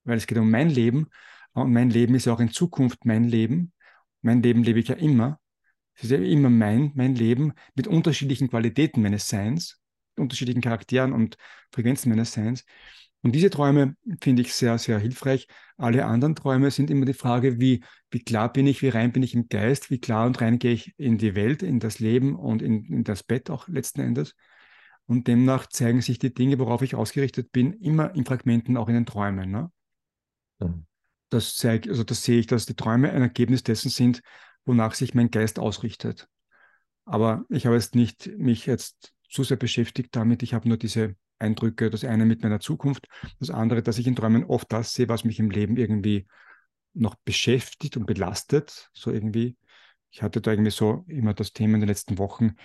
Weil 0.04 0.18
es 0.18 0.26
geht 0.26 0.38
um 0.38 0.50
mein 0.50 0.68
Leben 0.68 1.08
und 1.52 1.72
mein 1.72 1.90
Leben 1.90 2.14
ist 2.14 2.26
ja 2.26 2.32
auch 2.32 2.40
in 2.40 2.50
Zukunft 2.50 3.04
mein 3.04 3.24
Leben. 3.24 3.72
Mein 4.22 4.42
Leben 4.42 4.62
lebe 4.62 4.78
ich 4.80 4.88
ja 4.88 4.94
immer. 4.94 5.38
Es 5.94 6.04
ist 6.04 6.10
ja 6.10 6.18
immer 6.18 6.48
mein, 6.48 6.92
mein 6.94 7.14
Leben 7.14 7.52
mit 7.74 7.86
unterschiedlichen 7.86 8.48
Qualitäten 8.48 9.02
meines 9.02 9.28
Seins 9.28 9.82
unterschiedlichen 10.16 10.60
Charakteren 10.60 11.12
und 11.12 11.36
Frequenzen 11.70 12.10
meines 12.10 12.32
Seins. 12.32 12.64
Und 13.24 13.32
diese 13.32 13.50
Träume 13.50 13.96
finde 14.20 14.42
ich 14.42 14.52
sehr, 14.52 14.78
sehr 14.78 14.98
hilfreich. 14.98 15.46
Alle 15.76 16.06
anderen 16.06 16.34
Träume 16.34 16.72
sind 16.72 16.90
immer 16.90 17.04
die 17.04 17.12
Frage, 17.12 17.60
wie, 17.60 17.84
wie 18.10 18.24
klar 18.24 18.52
bin 18.52 18.66
ich, 18.66 18.82
wie 18.82 18.88
rein 18.88 19.12
bin 19.12 19.22
ich 19.22 19.34
im 19.34 19.48
Geist, 19.48 19.90
wie 19.90 20.00
klar 20.00 20.26
und 20.26 20.40
rein 20.40 20.58
gehe 20.58 20.72
ich 20.72 20.98
in 20.98 21.18
die 21.18 21.36
Welt, 21.36 21.62
in 21.62 21.78
das 21.78 22.00
Leben 22.00 22.34
und 22.34 22.62
in, 22.62 22.84
in 22.86 23.04
das 23.04 23.22
Bett 23.22 23.48
auch 23.48 23.68
letzten 23.68 24.00
Endes. 24.00 24.34
Und 25.06 25.28
demnach 25.28 25.66
zeigen 25.66 26.00
sich 26.00 26.18
die 26.18 26.34
Dinge, 26.34 26.58
worauf 26.58 26.82
ich 26.82 26.96
ausgerichtet 26.96 27.52
bin, 27.52 27.72
immer 27.74 28.14
in 28.14 28.24
Fragmenten, 28.24 28.76
auch 28.76 28.88
in 28.88 28.94
den 28.94 29.06
Träumen. 29.06 29.50
Ne? 29.50 29.70
Das 31.32 31.56
zeigt, 31.56 31.88
also 31.88 32.04
das 32.04 32.24
sehe 32.24 32.38
ich, 32.38 32.46
dass 32.46 32.66
die 32.66 32.74
Träume 32.74 33.10
ein 33.10 33.22
Ergebnis 33.22 33.62
dessen 33.62 33.88
sind, 33.88 34.20
wonach 34.66 34.92
sich 34.92 35.14
mein 35.14 35.30
Geist 35.30 35.58
ausrichtet. 35.58 36.28
Aber 37.06 37.46
ich 37.48 37.64
habe 37.64 37.74
jetzt 37.74 37.94
nicht 37.94 38.26
mich 38.36 38.66
jetzt 38.66 39.14
zu 39.30 39.42
sehr 39.42 39.56
beschäftigt 39.56 40.14
damit. 40.14 40.42
Ich 40.42 40.52
habe 40.52 40.68
nur 40.68 40.76
diese 40.76 41.16
Eindrücke, 41.38 41.88
das 41.88 42.04
eine 42.04 42.26
mit 42.26 42.42
meiner 42.42 42.60
Zukunft, 42.60 43.08
das 43.40 43.48
andere, 43.48 43.82
dass 43.82 43.96
ich 43.96 44.06
in 44.06 44.14
Träumen 44.14 44.44
oft 44.44 44.70
das 44.70 44.92
sehe, 44.92 45.08
was 45.08 45.24
mich 45.24 45.38
im 45.38 45.50
Leben 45.50 45.78
irgendwie 45.78 46.26
noch 46.92 47.14
beschäftigt 47.24 47.96
und 47.96 48.04
belastet, 48.04 48.90
so 48.92 49.10
irgendwie. 49.10 49.56
Ich 50.10 50.20
hatte 50.20 50.42
da 50.42 50.50
irgendwie 50.50 50.70
so 50.70 51.06
immer 51.08 51.32
das 51.32 51.54
Thema 51.54 51.76
in 51.76 51.80
den 51.80 51.88
letzten 51.88 52.18
Wochen, 52.18 52.56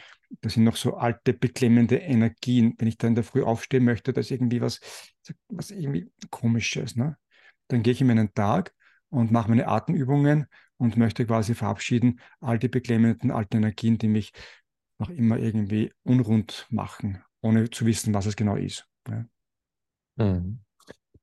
das 0.41 0.55
sind 0.55 0.65
noch 0.65 0.75
so 0.75 0.97
alte, 0.97 1.31
beklemmende 1.31 1.95
Energien. 1.95 2.75
Wenn 2.77 2.89
ich 2.89 2.97
da 2.97 3.07
in 3.07 3.15
der 3.15 3.23
Früh 3.23 3.43
aufstehen 3.43 3.85
möchte, 3.85 4.11
da 4.11 4.19
ist 4.19 4.29
irgendwie 4.29 4.59
was, 4.59 4.81
was 5.47 5.71
irgendwie 5.71 6.11
komisches. 6.29 6.97
Ne? 6.97 7.17
Dann 7.67 7.83
gehe 7.83 7.93
ich 7.93 8.01
in 8.01 8.07
meinen 8.07 8.33
Tag 8.33 8.73
und 9.09 9.31
mache 9.31 9.49
meine 9.49 9.67
Atemübungen 9.67 10.47
und 10.77 10.97
möchte 10.97 11.25
quasi 11.25 11.55
verabschieden, 11.55 12.19
all 12.39 12.59
die 12.59 12.67
beklemmenden 12.67 13.31
alten 13.31 13.57
Energien, 13.57 13.97
die 13.97 14.07
mich 14.07 14.33
noch 14.99 15.09
immer 15.09 15.37
irgendwie 15.37 15.93
unrund 16.03 16.67
machen, 16.69 17.23
ohne 17.41 17.69
zu 17.69 17.85
wissen, 17.85 18.13
was 18.13 18.25
es 18.25 18.35
genau 18.35 18.55
ist. 18.55 18.87
Ja. 19.07 19.25
Mhm. 20.17 20.59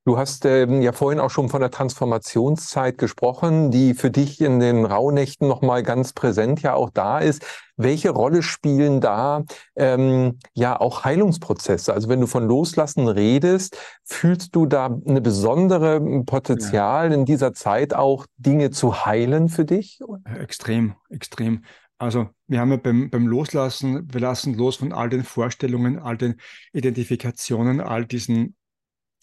Du 0.07 0.19
hast 0.19 0.45
ähm, 0.45 0.83
ja 0.83 0.93
vorhin 0.93 1.19
auch 1.19 1.31
schon 1.31 1.49
von 1.49 1.63
der 1.63 1.71
Transformationszeit 1.71 2.99
gesprochen, 2.99 3.71
die 3.71 3.95
für 3.95 4.11
dich 4.11 4.39
in 4.43 4.61
den 4.61 4.85
Rauhnächten 4.85 5.49
nochmal 5.49 5.83
ganz 5.83 6.13
präsent 6.13 6.61
ja 6.61 6.75
auch 6.75 6.91
da 6.91 7.21
ist. 7.21 7.43
Welche 7.79 8.11
Rolle 8.11 8.43
spielen 8.43 9.01
da 9.01 9.45
ähm, 9.77 10.39
ja 10.53 10.79
auch 10.79 11.05
Heilungsprozesse? 11.05 11.95
Also 11.95 12.11
wenn 12.11 12.21
du 12.21 12.27
von 12.27 12.47
Loslassen 12.47 13.09
redest, 13.09 13.79
fühlst 14.05 14.55
du 14.55 14.67
da 14.67 14.95
eine 15.07 15.23
besondere 15.23 15.97
hm, 15.97 16.27
Potenzial 16.27 17.09
ja. 17.09 17.15
in 17.15 17.25
dieser 17.25 17.55
Zeit 17.55 17.95
auch 17.95 18.27
Dinge 18.37 18.71
zu 18.71 19.07
heilen 19.07 19.49
für 19.49 19.65
dich? 19.65 20.01
Extrem, 20.39 20.97
extrem. 21.09 21.65
Also 21.97 22.29
wir 22.47 22.61
haben 22.61 22.73
ja 22.73 22.77
beim, 22.77 23.09
beim 23.09 23.27
Loslassen, 23.27 24.13
wir 24.13 24.21
lassen 24.21 24.53
los 24.53 24.77
von 24.77 24.93
all 24.93 25.09
den 25.09 25.25
Vorstellungen, 25.25 25.99
all 25.99 26.19
den 26.19 26.35
Identifikationen, 26.75 27.81
all 27.81 28.05
diesen 28.05 28.55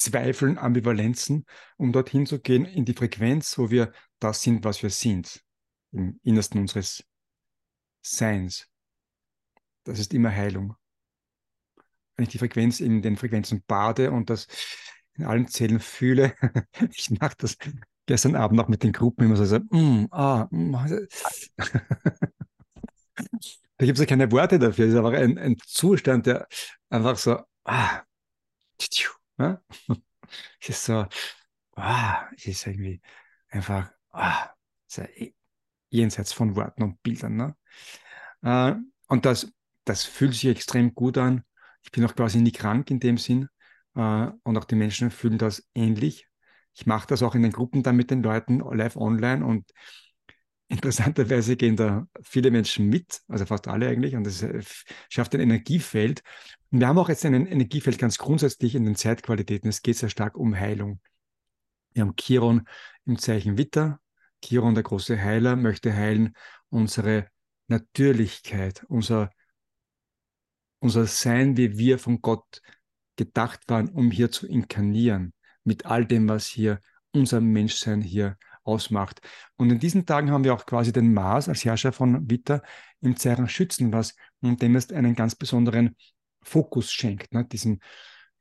Zweifeln, 0.02 0.58
Ambivalenzen, 0.58 1.46
um 1.78 1.92
dorthin 1.92 2.26
zu 2.26 2.40
gehen 2.40 2.66
in 2.66 2.86
die 2.86 2.94
Frequenz, 2.94 3.58
wo 3.58 3.70
wir 3.70 3.92
das 4.20 4.42
sind, 4.42 4.64
was 4.64 4.82
wir 4.82 4.90
sind, 4.90 5.44
im 5.92 6.20
Innersten 6.24 6.60
unseres 6.60 7.04
Seins. 8.02 8.68
Das 9.84 10.00
ist 10.00 10.14
immer 10.14 10.32
Heilung. 10.32 10.76
Wenn 12.16 12.24
ich 12.24 12.30
die 12.30 12.40
Frequenz 12.40 12.80
in 12.80 13.02
den 13.02 13.16
Frequenzen 13.16 13.64
bade 13.66 14.12
und 14.12 14.30
das 14.30 14.48
in 15.14 15.26
allen 15.26 15.48
Zellen 15.48 15.80
fühle, 15.80 16.36
ich 16.94 17.12
mache 17.12 17.36
das 17.38 17.58
gestern 18.06 18.36
Abend 18.36 18.58
noch 18.58 18.68
mit 18.68 18.84
den 18.84 18.92
Gruppen 18.92 19.26
immer 19.26 19.36
so, 19.36 19.60
mm, 19.60 20.08
ah, 20.12 20.48
mm, 20.50 20.72
da 23.78 23.86
gibt 23.86 23.98
es 23.98 24.00
ja 24.00 24.06
keine 24.06 24.32
Worte 24.32 24.58
dafür. 24.60 24.86
Es 24.86 24.92
ist 24.94 24.98
einfach 24.98 25.14
ein, 25.14 25.38
ein 25.38 25.58
Zustand, 25.66 26.26
der 26.26 26.48
einfach 26.90 27.18
so, 27.18 27.40
ah, 27.66 28.02
ne? 29.42 29.62
es 30.60 30.70
ist 30.70 30.86
so, 30.86 31.06
ah, 31.76 32.28
es 32.36 32.46
ist 32.46 32.68
irgendwie 32.68 33.02
einfach, 33.50 33.92
ah, 34.12 34.50
jenseits 35.90 36.34
von 36.34 36.56
Worten 36.56 36.84
und 36.84 37.04
Bildern. 37.04 37.36
Ne? 37.36 37.56
Äh, 38.44 38.76
und 39.08 39.26
das 39.26 39.52
das 39.86 40.04
fühlt 40.04 40.34
sich 40.34 40.46
extrem 40.46 40.94
gut 40.96 41.18
an. 41.18 41.44
Ich 41.84 41.92
bin 41.92 42.06
auch 42.06 42.16
quasi 42.16 42.40
nie 42.40 42.52
krank 42.52 42.90
in 42.92 43.00
dem 43.00 43.18
Sinn. 43.18 43.48
Äh, 43.96 44.28
und 44.44 44.58
auch 44.58 44.66
die 44.66 44.76
Menschen 44.76 45.12
fühlen 45.12 45.38
das 45.38 45.68
ähnlich. 45.74 46.28
Ich 46.74 46.86
mache 46.86 47.08
das 47.08 47.24
auch 47.24 47.36
in 47.36 47.42
den 47.42 47.52
Gruppen 47.52 47.84
dann 47.84 47.98
mit 47.98 48.12
den 48.12 48.24
Leuten 48.24 48.60
live 48.60 48.96
online 48.96 49.46
und 49.46 49.70
interessanterweise 50.70 51.58
gehen 51.58 51.76
da 51.76 52.08
viele 52.22 52.50
Menschen 52.50 52.88
mit, 52.88 53.22
also 53.28 53.46
fast 53.46 53.68
alle 53.68 53.90
eigentlich, 53.90 54.16
und 54.16 54.24
das 54.24 54.46
schafft 55.10 55.36
ein 55.36 55.42
Energiefeld. 55.42 56.24
Und 56.72 56.80
wir 56.80 56.88
haben 56.88 56.98
auch 56.98 57.10
jetzt 57.10 57.26
ein 57.26 57.34
Energiefeld 57.34 57.98
ganz 57.98 58.18
grundsätzlich 58.18 58.76
in 58.76 58.86
den 58.86 58.96
Zeitqualitäten. 58.96 59.70
Es 59.70 59.82
geht 59.82 59.98
sehr 59.98 60.10
stark 60.10 60.38
um 60.38 60.56
Heilung. 60.56 61.02
Wir 61.94 62.02
haben 62.02 62.16
Chiron 62.16 62.68
im 63.06 63.18
Zeichen 63.18 63.58
Witter. 63.58 64.00
Chiron, 64.42 64.74
der 64.74 64.84
große 64.84 65.22
Heiler, 65.22 65.56
möchte 65.56 65.94
heilen 65.94 66.34
unsere 66.70 67.28
Natürlichkeit, 67.68 68.86
unser, 68.88 69.30
unser 70.80 71.06
Sein, 71.06 71.58
wie 71.58 71.78
wir 71.78 72.00
von 72.00 72.22
Gott 72.22 72.62
gedacht 73.18 73.62
waren, 73.68 73.90
um 73.90 74.10
hier 74.10 74.32
zu 74.32 74.48
inkarnieren, 74.48 75.34
mit 75.64 75.86
all 75.86 76.06
dem, 76.06 76.30
was 76.30 76.48
hier 76.48 76.80
unser 77.12 77.42
Menschsein 77.42 78.02
hier 78.02 78.38
ausmacht. 78.64 79.22
Und 79.58 79.72
in 79.72 79.80
diesen 79.80 80.06
Tagen 80.06 80.32
haben 80.32 80.44
wir 80.46 80.54
auch 80.54 80.66
quasi 80.66 80.94
den 80.94 81.14
Mars 81.14 81.50
als 81.50 81.66
Herrscher 81.66 81.92
von 81.92 82.30
Witter 82.30 82.64
im 83.02 83.18
Zeichen 83.18 83.50
Schützen, 83.50 83.92
was 83.92 84.16
dem 84.42 84.76
es 84.76 84.92
einen 84.92 85.16
ganz 85.16 85.36
besonderen 85.36 85.96
Fokus 86.44 86.92
schenkt. 86.92 87.34
Ne? 87.34 87.46
Diesen, 87.46 87.82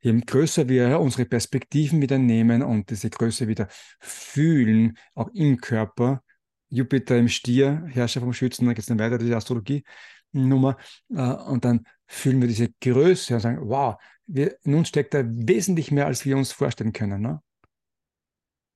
je 0.01 0.19
größer 0.19 0.67
wir 0.67 0.99
unsere 0.99 1.25
Perspektiven 1.25 2.01
wieder 2.01 2.17
nehmen 2.17 2.63
und 2.63 2.89
diese 2.89 3.09
Größe 3.09 3.47
wieder 3.47 3.67
fühlen, 3.99 4.97
auch 5.15 5.29
im 5.33 5.57
Körper, 5.57 6.23
Jupiter 6.69 7.17
im 7.17 7.27
Stier, 7.27 7.83
Herrscher 7.87 8.21
vom 8.21 8.33
Schützen, 8.33 8.65
da 8.65 8.73
geht 8.73 8.79
es 8.79 8.85
dann 8.85 8.99
weiter, 8.99 9.17
diese 9.17 9.35
Astrologie-Nummer, 9.35 10.77
äh, 11.09 11.21
und 11.21 11.65
dann 11.65 11.85
fühlen 12.07 12.41
wir 12.41 12.47
diese 12.47 12.69
Größe 12.81 13.35
und 13.35 13.39
sagen, 13.41 13.59
wow, 13.61 13.95
wir, 14.25 14.57
in 14.63 14.75
uns 14.75 14.87
steckt 14.87 15.13
da 15.13 15.23
wesentlich 15.25 15.91
mehr, 15.91 16.07
als 16.07 16.25
wir 16.25 16.37
uns 16.37 16.51
vorstellen 16.51 16.93
können. 16.93 17.21
Ne? 17.21 17.41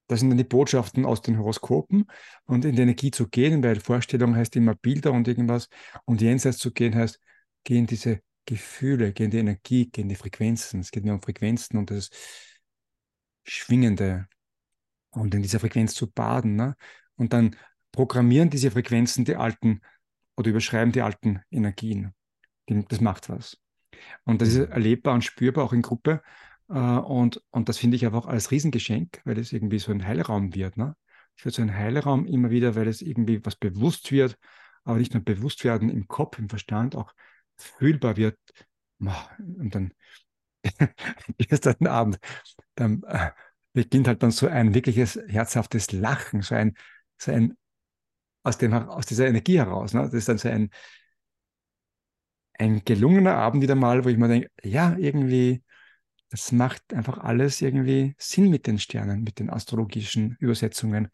Das 0.07 0.19
sind 0.19 0.29
dann 0.29 0.37
die 0.37 0.43
Botschaften 0.43 1.05
aus 1.05 1.21
den 1.21 1.39
Horoskopen 1.39 2.05
und 2.45 2.65
in 2.65 2.75
die 2.75 2.81
Energie 2.81 3.11
zu 3.11 3.27
gehen, 3.27 3.63
weil 3.63 3.79
Vorstellung 3.79 4.35
heißt 4.35 4.55
immer 4.55 4.75
Bilder 4.75 5.11
und 5.11 5.27
irgendwas 5.27 5.69
und 6.05 6.21
jenseits 6.21 6.57
zu 6.59 6.71
gehen 6.71 6.93
heißt, 6.93 7.19
gehen 7.63 7.87
diese 7.87 8.21
Gefühle, 8.45 9.13
gehen 9.13 9.31
die 9.31 9.39
Energie, 9.39 9.89
gehen 9.89 10.09
die 10.09 10.15
Frequenzen. 10.15 10.79
Es 10.79 10.91
geht 10.91 11.03
mir 11.03 11.13
um 11.13 11.21
Frequenzen 11.21 11.77
und 11.77 11.91
das 11.91 12.09
Schwingende 13.43 14.27
und 15.11 15.33
in 15.33 15.41
dieser 15.41 15.59
Frequenz 15.59 15.93
zu 15.93 16.11
baden. 16.11 16.55
Ne? 16.55 16.75
Und 17.15 17.33
dann 17.33 17.55
programmieren 17.91 18.49
diese 18.49 18.71
Frequenzen 18.71 19.25
die 19.25 19.35
alten 19.35 19.81
oder 20.37 20.49
überschreiben 20.49 20.91
die 20.91 21.01
alten 21.01 21.41
Energien. 21.49 22.13
Das 22.67 22.99
macht 22.99 23.29
was. 23.29 23.57
Und 24.23 24.41
das 24.41 24.49
ist 24.49 24.67
mhm. 24.67 24.71
erlebbar 24.71 25.13
und 25.13 25.23
spürbar 25.23 25.63
auch 25.63 25.73
in 25.73 25.81
Gruppe. 25.81 26.21
Äh, 26.69 26.73
und, 26.73 27.41
und 27.51 27.69
das 27.69 27.77
finde 27.77 27.95
ich 27.95 28.05
einfach 28.05 28.25
als 28.25 28.51
Riesengeschenk, 28.51 29.21
weil 29.23 29.37
es 29.37 29.53
irgendwie 29.53 29.79
so 29.79 29.91
ein 29.91 30.05
Heilraum 30.05 30.53
wird. 30.53 30.77
Ne? 30.77 30.95
Es 31.37 31.45
wird 31.45 31.55
so 31.55 31.61
ein 31.61 31.73
Heilraum 31.73 32.25
immer 32.25 32.49
wieder, 32.49 32.75
weil 32.75 32.87
es 32.87 33.01
irgendwie 33.01 33.45
was 33.45 33.55
bewusst 33.55 34.11
wird, 34.11 34.37
aber 34.83 34.97
nicht 34.97 35.13
nur 35.13 35.23
bewusst 35.23 35.63
werden 35.63 35.89
im 35.89 36.07
Kopf, 36.07 36.37
im 36.39 36.49
Verstand, 36.49 36.95
auch 36.95 37.13
fühlbar 37.57 38.17
wird. 38.17 38.37
Und 38.99 39.75
dann 39.75 39.93
gestern 41.37 41.87
Abend, 41.87 42.19
dann 42.75 43.03
äh, 43.03 43.31
beginnt 43.73 44.07
halt 44.07 44.23
dann 44.23 44.31
so 44.31 44.47
ein 44.47 44.73
wirkliches 44.73 45.19
herzhaftes 45.27 45.91
Lachen, 45.91 46.41
so 46.41 46.55
ein, 46.55 46.75
so 47.17 47.31
ein 47.31 47.57
aus, 48.43 48.57
dem, 48.57 48.73
aus 48.73 49.05
dieser 49.05 49.27
Energie 49.27 49.57
heraus. 49.57 49.93
Ne? 49.93 50.01
Das 50.03 50.13
ist 50.13 50.29
dann 50.29 50.37
so 50.37 50.49
ein, 50.49 50.69
ein 52.57 52.83
gelungener 52.85 53.35
Abend 53.35 53.61
wieder 53.61 53.75
mal, 53.75 54.05
wo 54.05 54.09
ich 54.09 54.17
mir 54.17 54.27
denke, 54.27 54.49
ja, 54.63 54.95
irgendwie 54.97 55.63
das 56.35 56.51
macht 56.51 56.93
einfach 56.93 57.19
alles 57.19 57.61
irgendwie 57.61 58.13
Sinn 58.17 58.49
mit 58.49 58.67
den 58.67 58.77
Sternen, 58.77 59.23
mit 59.23 59.39
den 59.39 59.49
astrologischen 59.49 60.35
Übersetzungen. 60.41 61.07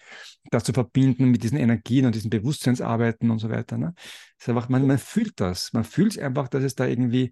Das 0.50 0.64
zu 0.64 0.74
verbinden 0.74 1.30
mit 1.30 1.44
diesen 1.44 1.60
Energien 1.60 2.08
und 2.08 2.16
diesen 2.16 2.32
Bewusstseinsarbeiten 2.32 3.30
und 3.30 3.38
so 3.38 3.52
weiter. 3.52 3.78
Ne? 3.78 3.94
ist 4.40 4.50
einfach, 4.50 4.68
man, 4.68 4.88
man 4.88 4.98
fühlt 4.98 5.40
das. 5.40 5.74
Man 5.74 5.84
fühlt 5.84 6.18
einfach, 6.18 6.48
dass 6.48 6.64
es 6.64 6.74
da 6.74 6.88
irgendwie 6.88 7.30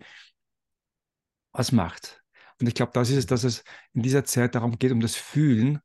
was 1.51 1.71
macht. 1.71 2.21
Und 2.59 2.67
ich 2.67 2.75
glaube, 2.75 2.91
das 2.93 3.09
ist 3.09 3.17
es, 3.17 3.25
dass 3.25 3.43
es 3.43 3.63
in 3.93 4.03
dieser 4.03 4.23
Zeit 4.23 4.53
darum 4.53 4.77
geht, 4.77 4.91
um 4.91 4.99
das 4.99 5.15
Fühlen, 5.15 5.79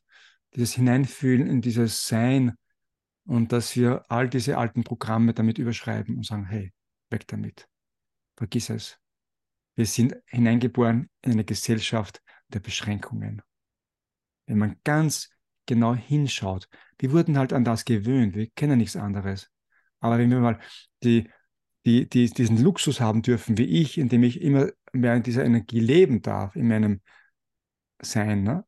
dieses 0.55 0.75
Hineinfühlen 0.75 1.47
in 1.47 1.63
dieses 1.63 2.07
Sein 2.07 2.53
und 3.25 3.51
dass 3.53 3.75
wir 3.77 4.05
all 4.11 4.29
diese 4.29 4.59
alten 4.59 4.85
Programme 4.85 5.33
damit 5.33 5.57
überschreiben 5.57 6.17
und 6.17 6.27
sagen, 6.27 6.45
hey, 6.45 6.71
weg 7.09 7.27
damit. 7.29 7.67
Vergiss 8.37 8.69
es. 8.69 9.01
Wir 9.77 9.87
sind 9.87 10.17
hineingeboren 10.27 11.11
in 11.23 11.33
eine 11.33 11.45
Gesellschaft 11.45 12.23
der 12.49 12.61
Beschränkungen. 12.61 13.43
Wenn 14.47 14.59
man 14.59 14.77
ganz 14.85 15.31
genau 15.67 15.95
hinschaut, 15.95 16.69
wir 16.99 17.13
wurden 17.13 17.39
halt 17.39 17.53
an 17.53 17.65
das 17.65 17.85
gewöhnt, 17.85 18.35
wir 18.35 18.49
kennen 18.51 18.79
nichts 18.79 18.97
anderes. 18.97 19.51
Aber 20.01 20.19
wenn 20.19 20.31
wir 20.31 20.41
mal 20.41 20.61
die, 21.03 21.31
die, 21.87 22.09
die, 22.09 22.31
diesen 22.31 22.63
Luxus 22.63 23.01
haben 23.01 23.23
dürfen, 23.23 23.59
wie 23.59 23.65
ich, 23.65 23.99
indem 23.99 24.23
ich 24.23 24.41
immer 24.41 24.71
mehr 24.93 25.15
in 25.15 25.23
dieser 25.23 25.45
Energie 25.45 25.81
leben 25.81 26.23
darf, 26.23 26.57
in 26.57 26.69
meinem 26.69 27.01
Sein, 28.01 28.43
ne? 28.43 28.65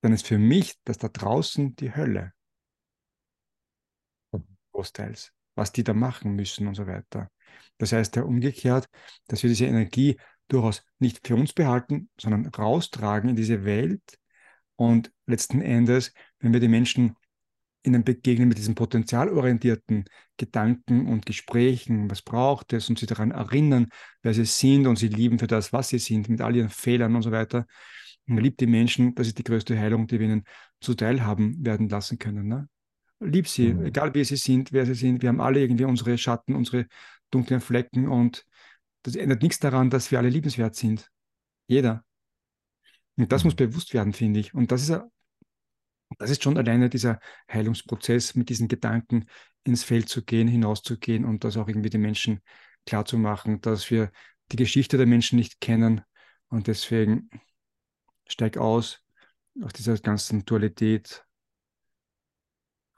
dann 0.00 0.12
ist 0.12 0.26
für 0.26 0.38
mich 0.38 0.78
das 0.84 0.98
da 0.98 1.08
draußen 1.08 1.74
die 1.76 1.94
Hölle. 1.94 2.32
Großteils. 4.72 5.32
Was 5.54 5.72
die 5.72 5.84
da 5.84 5.92
machen 5.92 6.34
müssen 6.34 6.66
und 6.66 6.74
so 6.74 6.86
weiter. 6.86 7.30
Das 7.78 7.92
heißt 7.92 8.16
ja 8.16 8.22
umgekehrt, 8.22 8.86
dass 9.28 9.42
wir 9.42 9.50
diese 9.50 9.66
Energie 9.66 10.16
durchaus 10.48 10.84
nicht 10.98 11.26
für 11.26 11.34
uns 11.34 11.52
behalten, 11.52 12.10
sondern 12.18 12.46
raustragen 12.46 13.30
in 13.30 13.36
diese 13.36 13.64
Welt. 13.64 14.02
Und 14.76 15.12
letzten 15.26 15.62
Endes, 15.62 16.12
wenn 16.40 16.52
wir 16.52 16.60
die 16.60 16.68
Menschen 16.68 17.16
ihnen 17.84 18.04
begegnen 18.04 18.48
mit 18.48 18.58
diesen 18.58 18.74
potenzialorientierten 18.74 20.04
Gedanken 20.36 21.06
und 21.06 21.26
Gesprächen, 21.26 22.10
was 22.10 22.22
braucht 22.22 22.72
es 22.72 22.88
und 22.88 22.98
sie 22.98 23.06
daran 23.06 23.32
erinnern, 23.32 23.88
wer 24.22 24.34
sie 24.34 24.44
sind 24.44 24.86
und 24.86 24.96
sie 24.96 25.08
lieben 25.08 25.38
für 25.38 25.46
das, 25.46 25.72
was 25.72 25.88
sie 25.88 25.98
sind, 25.98 26.28
mit 26.28 26.40
all 26.40 26.54
ihren 26.54 26.68
Fehlern 26.68 27.16
und 27.16 27.22
so 27.22 27.32
weiter. 27.32 27.66
Und 28.28 28.38
liebt 28.38 28.60
die 28.60 28.66
Menschen, 28.66 29.14
das 29.14 29.26
ist 29.26 29.38
die 29.38 29.44
größte 29.44 29.76
Heilung, 29.76 30.06
die 30.06 30.20
wir 30.20 30.26
ihnen 30.26 30.44
zuteil 30.80 31.24
haben 31.24 31.64
werden 31.64 31.88
lassen 31.88 32.18
können. 32.18 32.46
Ne? 32.46 32.68
Lieb 33.18 33.48
sie, 33.48 33.74
mhm. 33.74 33.86
egal 33.86 34.14
wie 34.14 34.24
sie 34.24 34.36
sind, 34.36 34.72
wer 34.72 34.86
sie 34.86 34.94
sind. 34.94 35.22
Wir 35.22 35.28
haben 35.28 35.40
alle 35.40 35.60
irgendwie 35.60 35.84
unsere 35.84 36.16
Schatten, 36.18 36.54
unsere 36.54 36.86
dunklen 37.32 37.60
Flecken 37.60 38.08
und 38.08 38.44
das 39.02 39.16
ändert 39.16 39.42
nichts 39.42 39.58
daran, 39.58 39.90
dass 39.90 40.10
wir 40.10 40.18
alle 40.18 40.28
liebenswert 40.28 40.76
sind. 40.76 41.10
Jeder. 41.66 42.04
Und 43.16 43.32
das 43.32 43.42
mhm. 43.42 43.48
muss 43.48 43.56
bewusst 43.56 43.94
werden, 43.94 44.12
finde 44.12 44.40
ich. 44.40 44.54
Und 44.54 44.70
das 44.70 44.88
ist, 44.88 45.00
das 46.18 46.30
ist 46.30 46.42
schon 46.42 46.56
alleine 46.56 46.88
dieser 46.88 47.18
Heilungsprozess, 47.50 48.34
mit 48.34 48.48
diesen 48.48 48.68
Gedanken 48.68 49.26
ins 49.64 49.82
Feld 49.82 50.08
zu 50.08 50.24
gehen, 50.24 50.46
hinauszugehen 50.48 51.24
und 51.24 51.44
das 51.44 51.56
auch 51.56 51.68
irgendwie 51.68 51.90
den 51.90 52.02
Menschen 52.02 52.40
klarzumachen, 52.86 53.60
dass 53.60 53.90
wir 53.90 54.12
die 54.50 54.56
Geschichte 54.56 54.96
der 54.96 55.06
Menschen 55.06 55.36
nicht 55.36 55.60
kennen 55.60 56.02
und 56.48 56.66
deswegen 56.66 57.30
steig 58.26 58.56
aus 58.56 59.02
aus 59.60 59.72
dieser 59.72 59.98
ganzen 59.98 60.44
Dualität, 60.44 61.26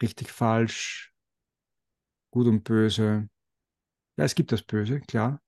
richtig, 0.01 0.31
falsch, 0.31 1.12
gut 2.31 2.47
und 2.47 2.64
böse, 2.64 3.29
ja, 4.16 4.24
es 4.24 4.35
gibt 4.35 4.53
das 4.53 4.62
Böse, 4.62 5.00
klar, 5.00 5.42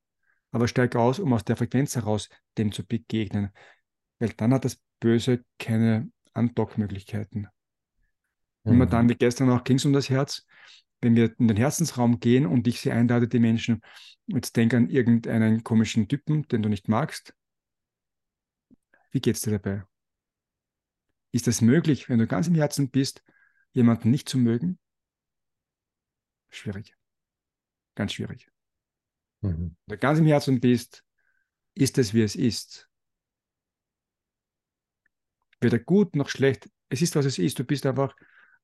aber 0.50 0.68
steig 0.68 0.96
aus, 0.96 1.18
um 1.18 1.32
aus 1.32 1.44
der 1.44 1.56
Frequenz 1.56 1.96
heraus 1.96 2.28
dem 2.58 2.72
zu 2.72 2.84
begegnen, 2.84 3.50
weil 4.18 4.30
dann 4.30 4.52
hat 4.52 4.64
das 4.64 4.80
Böse 5.00 5.44
keine 5.58 6.10
Andockmöglichkeiten. 6.32 7.48
Mhm. 8.64 8.72
Immer 8.72 8.86
dann, 8.86 9.08
wie 9.08 9.14
gestern 9.14 9.50
auch, 9.50 9.64
ging 9.64 9.76
es 9.76 9.84
um 9.84 9.92
das 9.92 10.10
Herz. 10.10 10.46
Wenn 11.00 11.14
wir 11.14 11.38
in 11.38 11.48
den 11.48 11.56
Herzensraum 11.56 12.20
gehen 12.20 12.46
und 12.46 12.66
ich 12.66 12.80
sie 12.80 12.90
einlade, 12.90 13.28
die 13.28 13.38
Menschen, 13.38 13.82
jetzt 14.26 14.56
denk 14.56 14.72
an 14.72 14.88
irgendeinen 14.88 15.62
komischen 15.62 16.08
Typen, 16.08 16.48
den 16.48 16.62
du 16.62 16.68
nicht 16.68 16.88
magst, 16.88 17.34
wie 19.10 19.20
geht 19.20 19.36
es 19.36 19.42
dir 19.42 19.58
dabei? 19.58 19.84
Ist 21.32 21.48
es 21.48 21.60
möglich, 21.60 22.08
wenn 22.08 22.18
du 22.18 22.26
ganz 22.26 22.48
im 22.48 22.54
Herzen 22.54 22.90
bist, 22.90 23.22
jemanden 23.72 24.10
nicht 24.10 24.28
zu 24.28 24.38
mögen? 24.38 24.78
Schwierig. 26.48 26.96
Ganz 27.94 28.14
schwierig. 28.14 28.50
Mhm. 29.42 29.76
Ganz 30.00 30.18
im 30.18 30.26
Herzen 30.26 30.60
bist, 30.60 31.04
ist 31.74 31.98
es, 31.98 32.14
wie 32.14 32.22
es 32.22 32.36
ist. 32.36 32.88
Weder 35.60 35.78
gut 35.78 36.16
noch 36.16 36.28
schlecht. 36.28 36.68
Es 36.88 37.02
ist, 37.02 37.16
was 37.16 37.26
es 37.26 37.38
ist. 37.38 37.58
Du 37.58 37.64
bist 37.64 37.86
einfach 37.86 38.14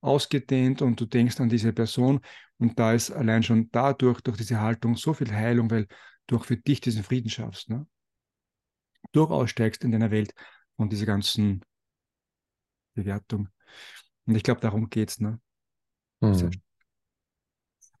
ausgedehnt 0.01 0.81
und 0.81 0.99
du 0.99 1.05
denkst 1.05 1.39
an 1.39 1.49
diese 1.49 1.73
Person 1.73 2.19
und 2.57 2.77
da 2.77 2.93
ist 2.93 3.11
allein 3.11 3.41
schon 3.41 3.69
dadurch, 3.71 4.21
durch 4.21 4.37
diese 4.37 4.59
Haltung 4.59 4.95
so 4.95 5.13
viel 5.13 5.31
Heilung, 5.31 5.71
weil 5.71 5.87
du 6.27 6.37
auch 6.37 6.45
für 6.45 6.57
dich 6.57 6.81
diesen 6.81 7.03
Frieden 7.03 7.29
schaffst. 7.29 7.69
Ne? 7.69 7.87
Durchaus 9.11 9.49
steigst 9.49 9.83
in 9.83 9.91
deiner 9.91 10.11
Welt 10.11 10.33
von 10.75 10.89
dieser 10.89 11.05
ganzen 11.05 11.63
Bewertung. 12.93 13.49
Und 14.25 14.35
ich 14.35 14.43
glaube, 14.43 14.61
darum 14.61 14.89
geht 14.89 15.09
es. 15.09 15.19
Ne? 15.19 15.39
Mhm. 16.21 16.51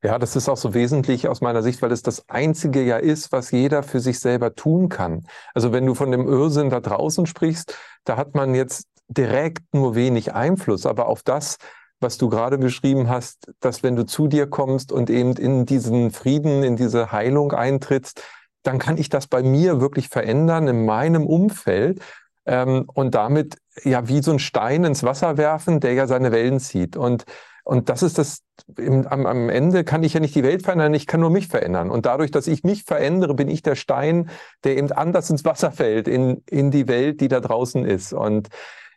Ja, 0.03 0.19
das 0.19 0.35
ist 0.35 0.49
auch 0.49 0.57
so 0.57 0.73
wesentlich 0.73 1.29
aus 1.29 1.39
meiner 1.39 1.63
Sicht, 1.63 1.81
weil 1.81 1.93
es 1.93 2.01
das 2.01 2.27
einzige 2.27 2.83
ja 2.83 2.97
ist, 2.97 3.31
was 3.31 3.51
jeder 3.51 3.83
für 3.83 4.01
sich 4.01 4.19
selber 4.19 4.53
tun 4.53 4.89
kann. 4.89 5.25
Also 5.53 5.71
wenn 5.71 5.85
du 5.85 5.95
von 5.95 6.11
dem 6.11 6.27
Irrsinn 6.27 6.69
da 6.69 6.81
draußen 6.81 7.25
sprichst, 7.25 7.77
da 8.03 8.17
hat 8.17 8.35
man 8.35 8.53
jetzt 8.53 8.87
direkt 9.07 9.73
nur 9.73 9.95
wenig 9.95 10.33
Einfluss, 10.33 10.85
aber 10.85 11.07
auf 11.07 11.23
das, 11.23 11.57
was 12.01 12.17
du 12.17 12.27
gerade 12.27 12.57
beschrieben 12.57 13.07
hast, 13.07 13.49
dass 13.61 13.81
wenn 13.81 13.95
du 13.95 14.05
zu 14.05 14.27
dir 14.27 14.45
kommst 14.45 14.91
und 14.91 15.09
eben 15.09 15.37
in 15.37 15.65
diesen 15.65 16.11
Frieden, 16.11 16.63
in 16.63 16.75
diese 16.75 17.13
Heilung 17.13 17.53
eintrittst, 17.53 18.21
dann 18.63 18.79
kann 18.79 18.97
ich 18.97 19.07
das 19.07 19.27
bei 19.27 19.41
mir 19.41 19.79
wirklich 19.79 20.09
verändern 20.09 20.67
in 20.67 20.83
meinem 20.83 21.25
Umfeld 21.25 22.01
ähm, 22.45 22.89
und 22.93 23.15
damit 23.15 23.57
ja 23.83 24.07
wie 24.07 24.21
so 24.21 24.31
ein 24.31 24.39
Stein 24.39 24.83
ins 24.83 25.03
Wasser 25.03 25.37
werfen, 25.37 25.79
der 25.79 25.93
ja 25.93 26.07
seine 26.07 26.31
Wellen 26.31 26.59
zieht. 26.59 26.95
Und 26.95 27.25
und 27.63 27.87
das 27.87 28.03
ist 28.03 28.17
das, 28.17 28.43
im, 28.77 29.07
am, 29.07 29.25
am 29.25 29.49
Ende 29.49 29.83
kann 29.85 30.03
ich 30.03 30.13
ja 30.13 30.19
nicht 30.19 30.35
die 30.35 30.43
Welt 30.43 30.63
verändern, 30.63 30.93
ich 30.93 31.07
kann 31.07 31.21
nur 31.21 31.29
mich 31.29 31.47
verändern. 31.47 31.89
Und 31.89 32.05
dadurch, 32.05 32.29
dass 32.29 32.47
ich 32.47 32.63
mich 32.63 32.83
verändere, 32.83 33.33
bin 33.33 33.49
ich 33.49 33.61
der 33.61 33.75
Stein, 33.75 34.29
der 34.65 34.77
eben 34.77 34.91
anders 34.91 35.29
ins 35.29 35.45
Wasser 35.45 35.71
fällt, 35.71 36.07
in, 36.09 36.43
in 36.49 36.71
die 36.71 36.87
Welt, 36.89 37.21
die 37.21 37.29
da 37.29 37.39
draußen 37.39 37.85
ist. 37.85 38.11
Und 38.11 38.49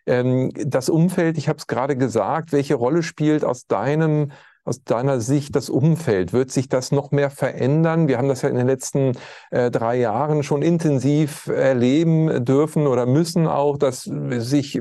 ähm, 0.06 0.50
das 0.54 0.88
Umfeld, 0.88 1.38
ich 1.38 1.48
habe 1.48 1.58
es 1.58 1.68
gerade 1.68 1.96
gesagt, 1.96 2.52
welche 2.52 2.74
Rolle 2.74 3.04
spielt 3.04 3.44
aus 3.44 3.66
deinem 3.66 4.32
aus 4.66 4.82
deiner 4.82 5.20
Sicht 5.20 5.56
das 5.56 5.70
Umfeld? 5.70 6.32
Wird 6.32 6.50
sich 6.50 6.68
das 6.68 6.92
noch 6.92 7.12
mehr 7.12 7.30
verändern? 7.30 8.08
Wir 8.08 8.18
haben 8.18 8.28
das 8.28 8.42
ja 8.42 8.48
in 8.48 8.56
den 8.56 8.66
letzten 8.66 9.12
äh, 9.50 9.70
drei 9.70 9.96
Jahren 9.96 10.42
schon 10.42 10.62
intensiv 10.62 11.46
erleben 11.46 12.44
dürfen 12.44 12.86
oder 12.86 13.06
müssen 13.06 13.46
auch, 13.46 13.78
dass 13.78 14.02
sich 14.02 14.80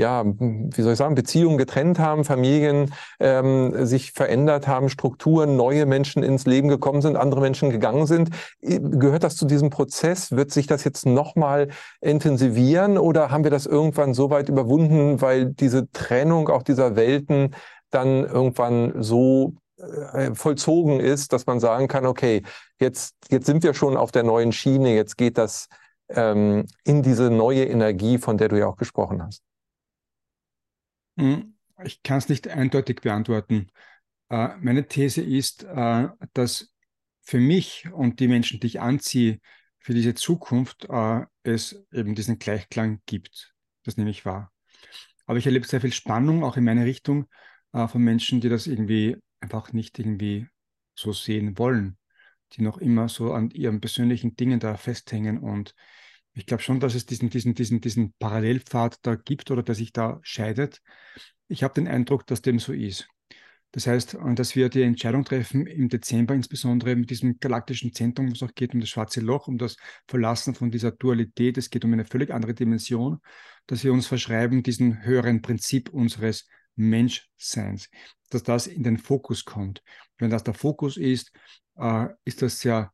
ja, 0.00 0.24
wie 0.24 0.82
soll 0.82 0.92
ich 0.92 0.98
sagen, 0.98 1.14
Beziehungen 1.14 1.58
getrennt 1.58 1.98
haben, 1.98 2.24
Familien 2.24 2.92
ähm, 3.20 3.86
sich 3.86 4.12
verändert 4.12 4.66
haben, 4.66 4.88
Strukturen, 4.88 5.56
neue 5.56 5.86
Menschen 5.86 6.22
ins 6.22 6.46
Leben 6.46 6.68
gekommen 6.68 7.02
sind, 7.02 7.16
andere 7.16 7.40
Menschen 7.40 7.70
gegangen 7.70 8.06
sind. 8.06 8.30
Gehört 8.62 9.22
das 9.22 9.36
zu 9.36 9.46
diesem 9.46 9.70
Prozess? 9.70 10.32
Wird 10.32 10.50
sich 10.50 10.66
das 10.66 10.84
jetzt 10.84 11.06
nochmal 11.06 11.68
intensivieren 12.00 12.98
oder 12.98 13.30
haben 13.30 13.44
wir 13.44 13.50
das 13.50 13.66
irgendwann 13.66 14.14
so 14.14 14.30
weit 14.30 14.48
überwunden, 14.48 15.20
weil 15.20 15.46
diese 15.46 15.90
Trennung 15.92 16.48
auch 16.48 16.62
dieser 16.62 16.96
Welten 16.96 17.54
dann 17.90 18.24
irgendwann 18.24 19.02
so 19.02 19.54
äh, 19.78 20.34
vollzogen 20.34 21.00
ist, 21.00 21.32
dass 21.32 21.46
man 21.46 21.60
sagen 21.60 21.88
kann, 21.88 22.06
okay, 22.06 22.42
jetzt, 22.78 23.14
jetzt 23.30 23.46
sind 23.46 23.62
wir 23.62 23.74
schon 23.74 23.96
auf 23.96 24.12
der 24.12 24.22
neuen 24.22 24.52
Schiene, 24.52 24.94
jetzt 24.94 25.16
geht 25.16 25.38
das 25.38 25.68
ähm, 26.08 26.66
in 26.84 27.02
diese 27.02 27.30
neue 27.30 27.64
Energie, 27.64 28.18
von 28.18 28.36
der 28.36 28.48
du 28.48 28.58
ja 28.58 28.66
auch 28.66 28.76
gesprochen 28.76 29.22
hast. 29.22 29.42
Hm, 31.16 31.54
ich 31.84 32.02
kann 32.02 32.18
es 32.18 32.28
nicht 32.28 32.48
eindeutig 32.48 33.00
beantworten. 33.00 33.68
Äh, 34.28 34.56
meine 34.60 34.86
These 34.86 35.22
ist, 35.22 35.64
äh, 35.64 36.08
dass 36.34 36.72
für 37.22 37.38
mich 37.38 37.88
und 37.92 38.20
die 38.20 38.28
Menschen, 38.28 38.60
die 38.60 38.66
ich 38.66 38.80
anziehe, 38.80 39.40
für 39.78 39.94
diese 39.94 40.14
Zukunft 40.14 40.88
es 41.42 41.86
eben 41.90 42.14
diesen 42.14 42.38
Gleichklang 42.38 43.00
gibt. 43.06 43.54
Das 43.82 43.96
nehme 43.96 44.10
ich 44.10 44.26
wahr. 44.26 44.52
Aber 45.24 45.38
ich 45.38 45.46
erlebe 45.46 45.66
sehr 45.66 45.80
viel 45.80 45.92
Spannung 45.92 46.44
auch 46.44 46.58
in 46.58 46.64
meine 46.64 46.84
Richtung 46.84 47.26
von 47.72 48.02
Menschen, 48.02 48.40
die 48.40 48.48
das 48.48 48.66
irgendwie 48.66 49.16
einfach 49.40 49.72
nicht 49.72 49.98
irgendwie 49.98 50.46
so 50.94 51.12
sehen 51.12 51.58
wollen, 51.58 51.96
die 52.52 52.62
noch 52.62 52.78
immer 52.78 53.08
so 53.08 53.32
an 53.32 53.50
ihren 53.50 53.80
persönlichen 53.80 54.36
Dingen 54.36 54.60
da 54.60 54.76
festhängen 54.76 55.38
und 55.38 55.74
ich 56.32 56.46
glaube 56.46 56.62
schon, 56.62 56.80
dass 56.80 56.94
es 56.94 57.06
diesen, 57.06 57.28
diesen, 57.28 57.54
diesen, 57.54 57.80
diesen 57.80 58.12
Parallelpfad 58.18 58.98
da 59.02 59.16
gibt 59.16 59.50
oder 59.50 59.62
der 59.62 59.74
sich 59.74 59.92
da 59.92 60.20
scheidet. 60.22 60.80
Ich 61.48 61.62
habe 61.62 61.74
den 61.74 61.88
Eindruck, 61.88 62.26
dass 62.26 62.40
dem 62.40 62.58
so 62.58 62.72
ist. 62.72 63.08
Das 63.72 63.86
heißt, 63.86 64.18
dass 64.34 64.56
wir 64.56 64.68
die 64.68 64.82
Entscheidung 64.82 65.24
treffen, 65.24 65.66
im 65.66 65.88
Dezember 65.88 66.34
insbesondere 66.34 66.96
mit 66.96 67.10
diesem 67.10 67.38
galaktischen 67.38 67.92
Zentrum, 67.92 68.28
wo 68.28 68.32
es 68.32 68.42
auch 68.42 68.54
geht 68.54 68.74
um 68.74 68.80
das 68.80 68.88
schwarze 68.88 69.20
Loch, 69.20 69.46
um 69.46 69.58
das 69.58 69.76
Verlassen 70.08 70.54
von 70.54 70.72
dieser 70.72 70.90
Dualität, 70.90 71.56
es 71.56 71.70
geht 71.70 71.84
um 71.84 71.92
eine 71.92 72.04
völlig 72.04 72.30
andere 72.30 72.54
Dimension, 72.54 73.20
dass 73.66 73.84
wir 73.84 73.92
uns 73.92 74.08
verschreiben, 74.08 74.64
diesen 74.64 75.04
höheren 75.04 75.40
Prinzip 75.40 75.88
unseres 75.90 76.48
Menschseins, 76.76 77.90
dass 78.30 78.42
das 78.42 78.66
in 78.66 78.82
den 78.82 78.98
Fokus 78.98 79.44
kommt. 79.44 79.82
Wenn 80.18 80.30
das 80.30 80.44
der 80.44 80.54
Fokus 80.54 80.96
ist, 80.96 81.32
äh, 81.76 82.08
ist 82.24 82.42
das 82.42 82.62
ja 82.64 82.92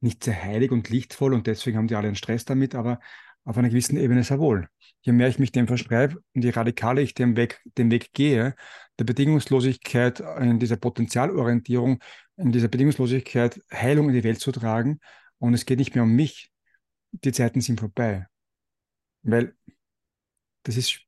nicht 0.00 0.24
sehr 0.24 0.42
heilig 0.42 0.72
und 0.72 0.88
lichtvoll 0.88 1.32
und 1.34 1.46
deswegen 1.46 1.78
haben 1.78 1.86
die 1.86 1.94
alle 1.94 2.08
einen 2.08 2.16
Stress 2.16 2.44
damit, 2.44 2.74
aber 2.74 2.98
auf 3.44 3.58
einer 3.58 3.68
gewissen 3.68 3.96
Ebene 3.96 4.22
sehr 4.22 4.38
wohl. 4.38 4.68
Je 5.00 5.12
mehr 5.12 5.28
ich 5.28 5.38
mich 5.38 5.52
dem 5.52 5.66
verschreibe 5.66 6.22
und 6.34 6.44
je 6.44 6.50
radikaler 6.50 7.02
ich 7.02 7.14
den 7.14 7.36
Weg, 7.36 7.60
den 7.76 7.90
Weg 7.90 8.12
gehe, 8.12 8.54
der 8.98 9.04
Bedingungslosigkeit, 9.04 10.20
in 10.20 10.58
dieser 10.58 10.76
Potenzialorientierung, 10.76 11.98
in 12.36 12.52
dieser 12.52 12.68
Bedingungslosigkeit 12.68 13.60
Heilung 13.72 14.08
in 14.08 14.14
die 14.14 14.24
Welt 14.24 14.40
zu 14.40 14.52
tragen 14.52 15.00
und 15.38 15.54
es 15.54 15.66
geht 15.66 15.78
nicht 15.78 15.94
mehr 15.94 16.04
um 16.04 16.12
mich, 16.12 16.52
die 17.12 17.32
Zeiten 17.32 17.60
sind 17.60 17.80
vorbei. 17.80 18.26
Weil 19.22 19.54
das 20.62 20.76
ist, 20.76 21.00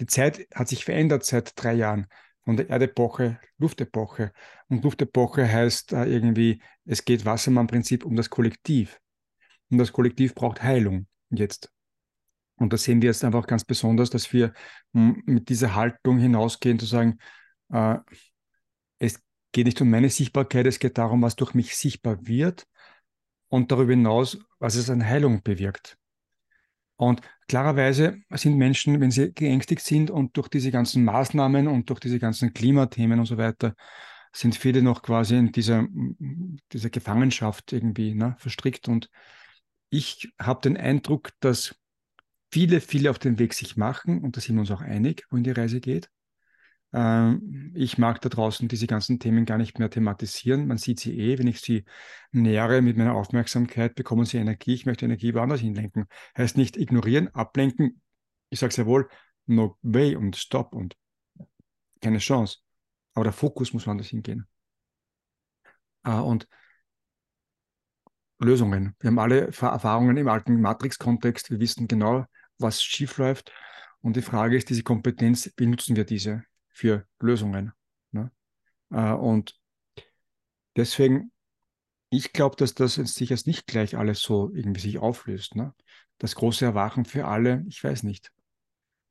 die 0.00 0.06
Zeit 0.06 0.46
hat 0.54 0.68
sich 0.68 0.84
verändert 0.84 1.24
seit 1.24 1.52
drei 1.62 1.74
Jahren 1.74 2.06
von 2.42 2.56
der 2.56 2.70
Erdepoche, 2.70 3.38
Luftepoche. 3.58 4.32
Und 4.68 4.82
Luftepoche 4.82 5.46
heißt 5.46 5.92
äh, 5.92 6.04
irgendwie, 6.06 6.62
es 6.86 7.04
geht 7.04 7.24
Wassermann-Prinzip 7.24 8.04
um 8.04 8.16
das 8.16 8.30
Kollektiv. 8.30 8.98
Und 9.70 9.78
das 9.78 9.92
Kollektiv 9.92 10.34
braucht 10.34 10.62
Heilung 10.62 11.06
jetzt. 11.30 11.70
Und 12.56 12.72
da 12.72 12.76
sehen 12.76 13.02
wir 13.02 13.08
jetzt 13.08 13.24
einfach 13.24 13.46
ganz 13.46 13.64
besonders, 13.64 14.10
dass 14.10 14.32
wir 14.32 14.52
hm, 14.94 15.22
mit 15.26 15.48
dieser 15.48 15.74
Haltung 15.74 16.18
hinausgehen, 16.18 16.78
zu 16.78 16.86
sagen, 16.86 17.18
äh, 17.72 17.98
es 18.98 19.22
geht 19.52 19.66
nicht 19.66 19.80
um 19.80 19.90
meine 19.90 20.10
Sichtbarkeit, 20.10 20.66
es 20.66 20.78
geht 20.78 20.98
darum, 20.98 21.22
was 21.22 21.36
durch 21.36 21.54
mich 21.54 21.76
sichtbar 21.76 22.26
wird 22.26 22.66
und 23.48 23.70
darüber 23.70 23.92
hinaus, 23.92 24.38
was 24.58 24.76
es 24.76 24.90
an 24.90 25.06
Heilung 25.06 25.42
bewirkt. 25.42 25.96
Und 26.96 27.22
klarerweise 27.50 28.20
sind 28.34 28.56
Menschen, 28.58 29.00
wenn 29.00 29.10
sie 29.10 29.32
geängstigt 29.32 29.82
sind 29.82 30.08
und 30.08 30.36
durch 30.36 30.46
diese 30.46 30.70
ganzen 30.70 31.04
Maßnahmen 31.04 31.66
und 31.66 31.90
durch 31.90 31.98
diese 31.98 32.20
ganzen 32.20 32.54
Klimathemen 32.54 33.18
und 33.18 33.26
so 33.26 33.38
weiter, 33.38 33.74
sind 34.32 34.54
viele 34.54 34.82
noch 34.82 35.02
quasi 35.02 35.36
in 35.36 35.50
dieser, 35.50 35.88
dieser 36.72 36.90
Gefangenschaft 36.90 37.72
irgendwie 37.72 38.14
ne, 38.14 38.36
verstrickt. 38.38 38.86
Und 38.86 39.10
ich 39.88 40.32
habe 40.40 40.60
den 40.60 40.76
Eindruck, 40.76 41.30
dass 41.40 41.74
viele, 42.52 42.80
viele 42.80 43.10
auf 43.10 43.18
den 43.18 43.40
Weg 43.40 43.54
sich 43.54 43.76
machen, 43.76 44.22
und 44.22 44.36
da 44.36 44.40
sind 44.40 44.54
wir 44.54 44.60
uns 44.60 44.70
auch 44.70 44.82
einig, 44.82 45.26
wohin 45.30 45.42
die 45.42 45.50
Reise 45.50 45.80
geht. 45.80 46.08
Ähm, 46.92 47.72
ich 47.74 47.98
mag 47.98 48.20
da 48.20 48.28
draußen 48.28 48.68
diese 48.68 48.86
ganzen 48.86 49.18
Themen 49.18 49.44
gar 49.44 49.58
nicht 49.58 49.78
mehr 49.78 49.90
thematisieren. 49.90 50.66
Man 50.66 50.78
sieht 50.78 51.00
sie 51.00 51.18
eh, 51.18 51.38
wenn 51.38 51.46
ich 51.46 51.60
sie 51.60 51.84
nähere 52.32 52.82
mit 52.82 52.96
meiner 52.96 53.14
Aufmerksamkeit, 53.14 53.94
bekommen 53.94 54.24
sie 54.24 54.38
Energie. 54.38 54.74
Ich 54.74 54.86
möchte 54.86 55.04
Energie 55.04 55.34
woanders 55.34 55.60
hinlenken. 55.60 56.06
Heißt 56.36 56.56
nicht 56.56 56.76
ignorieren, 56.76 57.28
ablenken. 57.28 58.00
Ich 58.50 58.58
sage 58.58 58.74
sehr 58.74 58.86
wohl, 58.86 59.08
no 59.46 59.76
way 59.82 60.16
und 60.16 60.36
stop 60.36 60.74
und 60.74 60.96
keine 62.00 62.18
Chance. 62.18 62.58
Aber 63.14 63.24
der 63.24 63.32
Fokus 63.32 63.72
muss 63.72 63.86
woanders 63.86 64.08
hingehen. 64.08 64.46
Ah, 66.02 66.20
und 66.20 66.48
Lösungen. 68.38 68.96
Wir 69.00 69.08
haben 69.08 69.18
alle 69.18 69.48
Erfahrungen 69.48 70.16
im 70.16 70.28
alten 70.28 70.60
Matrix-Kontext. 70.60 71.50
Wir 71.50 71.60
wissen 71.60 71.86
genau, 71.88 72.24
was 72.58 72.82
schief 72.82 73.18
läuft. 73.18 73.52
Und 74.00 74.16
die 74.16 74.22
Frage 74.22 74.56
ist, 74.56 74.70
diese 74.70 74.82
Kompetenz, 74.82 75.52
wie 75.56 75.66
nutzen 75.66 75.94
wir 75.94 76.04
diese? 76.04 76.44
Für 76.80 77.04
Lösungen. 77.20 77.72
Ne? 78.10 78.32
Äh, 78.90 79.12
und 79.12 79.60
deswegen, 80.76 81.30
ich 82.08 82.32
glaube, 82.32 82.56
dass 82.56 82.74
das 82.74 82.94
sich 82.94 83.28
jetzt 83.28 83.46
nicht 83.46 83.66
gleich 83.66 83.98
alles 83.98 84.22
so 84.22 84.50
irgendwie 84.54 84.80
sich 84.80 84.98
auflöst. 84.98 85.56
Ne? 85.56 85.74
Das 86.16 86.34
große 86.34 86.64
Erwachen 86.64 87.04
für 87.04 87.26
alle, 87.26 87.64
ich 87.68 87.84
weiß 87.84 88.02
nicht. 88.04 88.32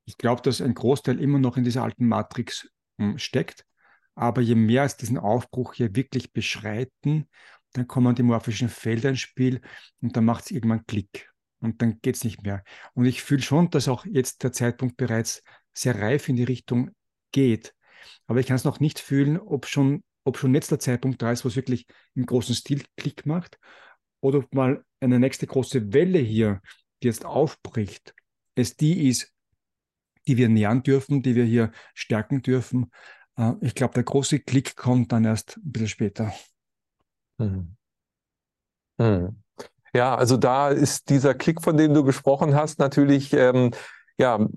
Ich 0.06 0.18
glaube, 0.18 0.42
dass 0.42 0.62
ein 0.62 0.74
Großteil 0.74 1.20
immer 1.20 1.38
noch 1.38 1.58
in 1.58 1.64
dieser 1.64 1.84
alten 1.84 2.08
Matrix 2.08 2.68
hm, 2.98 3.20
steckt. 3.20 3.68
Aber 4.16 4.42
je 4.42 4.56
mehr 4.56 4.82
als 4.82 4.98
diesen 4.98 5.20
Aufbruch 5.20 5.76
hier 5.76 5.96
wirklich 5.96 6.34
beschreiten, 6.34 7.30
dann 7.74 7.88
kommen 7.88 8.16
die 8.16 8.24
morphischen 8.24 8.68
Felder 8.68 9.10
ins 9.10 9.20
Spiel 9.20 9.62
und 10.02 10.18
dann 10.18 10.26
macht 10.26 10.46
es 10.46 10.52
irgendwann 10.52 10.88
Klick. 10.88 11.32
Und 11.60 11.84
dann 11.84 12.02
geht 12.02 12.16
es 12.16 12.24
nicht 12.24 12.42
mehr. 12.42 12.64
Und 12.96 13.06
ich 13.06 13.22
fühle 13.22 13.44
schon, 13.44 13.70
dass 13.70 13.88
auch 13.88 14.06
jetzt 14.06 14.42
der 14.42 14.52
Zeitpunkt 14.52 14.98
bereits 14.98 15.44
sehr 15.72 16.02
reif 16.02 16.30
in 16.30 16.36
die 16.36 16.44
Richtung 16.44 16.90
geht. 17.32 17.74
Aber 18.28 18.40
ich 18.40 18.48
kann 18.48 18.56
es 18.56 18.64
noch 18.64 18.80
nicht 18.80 19.00
fühlen, 19.00 19.40
ob 19.40 19.66
schon, 19.66 20.04
ob 20.24 20.38
schon 20.38 20.54
jetzt 20.54 20.72
der 20.72 20.80
Zeitpunkt 20.80 21.22
da 21.22 21.32
ist, 21.32 21.44
wo 21.44 21.50
es 21.50 21.56
wirklich 21.56 21.86
im 22.16 22.26
großen 22.26 22.56
Stil 22.56 22.84
Klick 22.98 23.26
macht 23.26 23.58
oder 24.22 24.40
ob 24.40 24.54
mal 24.54 24.84
eine 25.00 25.20
nächste 25.20 25.48
große 25.48 25.94
Welle 25.94 26.20
hier, 26.20 26.62
die 27.02 27.08
jetzt 27.08 27.26
aufbricht, 27.26 28.14
es 28.56 28.76
die 28.76 29.08
ist, 29.08 29.34
die 30.28 30.38
wir 30.38 30.50
nähern 30.50 30.84
dürfen, 30.84 31.22
die 31.22 31.36
wir 31.36 31.46
hier 31.46 31.72
stärken 31.94 32.42
dürfen. 32.42 32.92
Äh, 33.36 33.54
ich 33.62 33.74
glaube, 33.74 33.94
der 33.94 34.04
große 34.04 34.40
Klick 34.40 34.76
kommt 34.76 35.12
dann 35.12 35.26
erst 35.26 35.58
ein 35.58 35.72
bisschen 35.72 35.88
später. 35.88 36.34
Mhm. 37.38 37.76
Mhm. 38.98 39.44
Ja, 39.94 40.16
also 40.16 40.38
da 40.38 40.70
ist 40.70 41.10
dieser 41.10 41.34
Klick, 41.34 41.64
von 41.64 41.78
dem 41.78 41.94
du 41.94 42.04
gesprochen 42.04 42.54
hast, 42.54 42.80
natürlich 42.80 43.34
ähm, 43.34 43.72
ja 44.18 44.48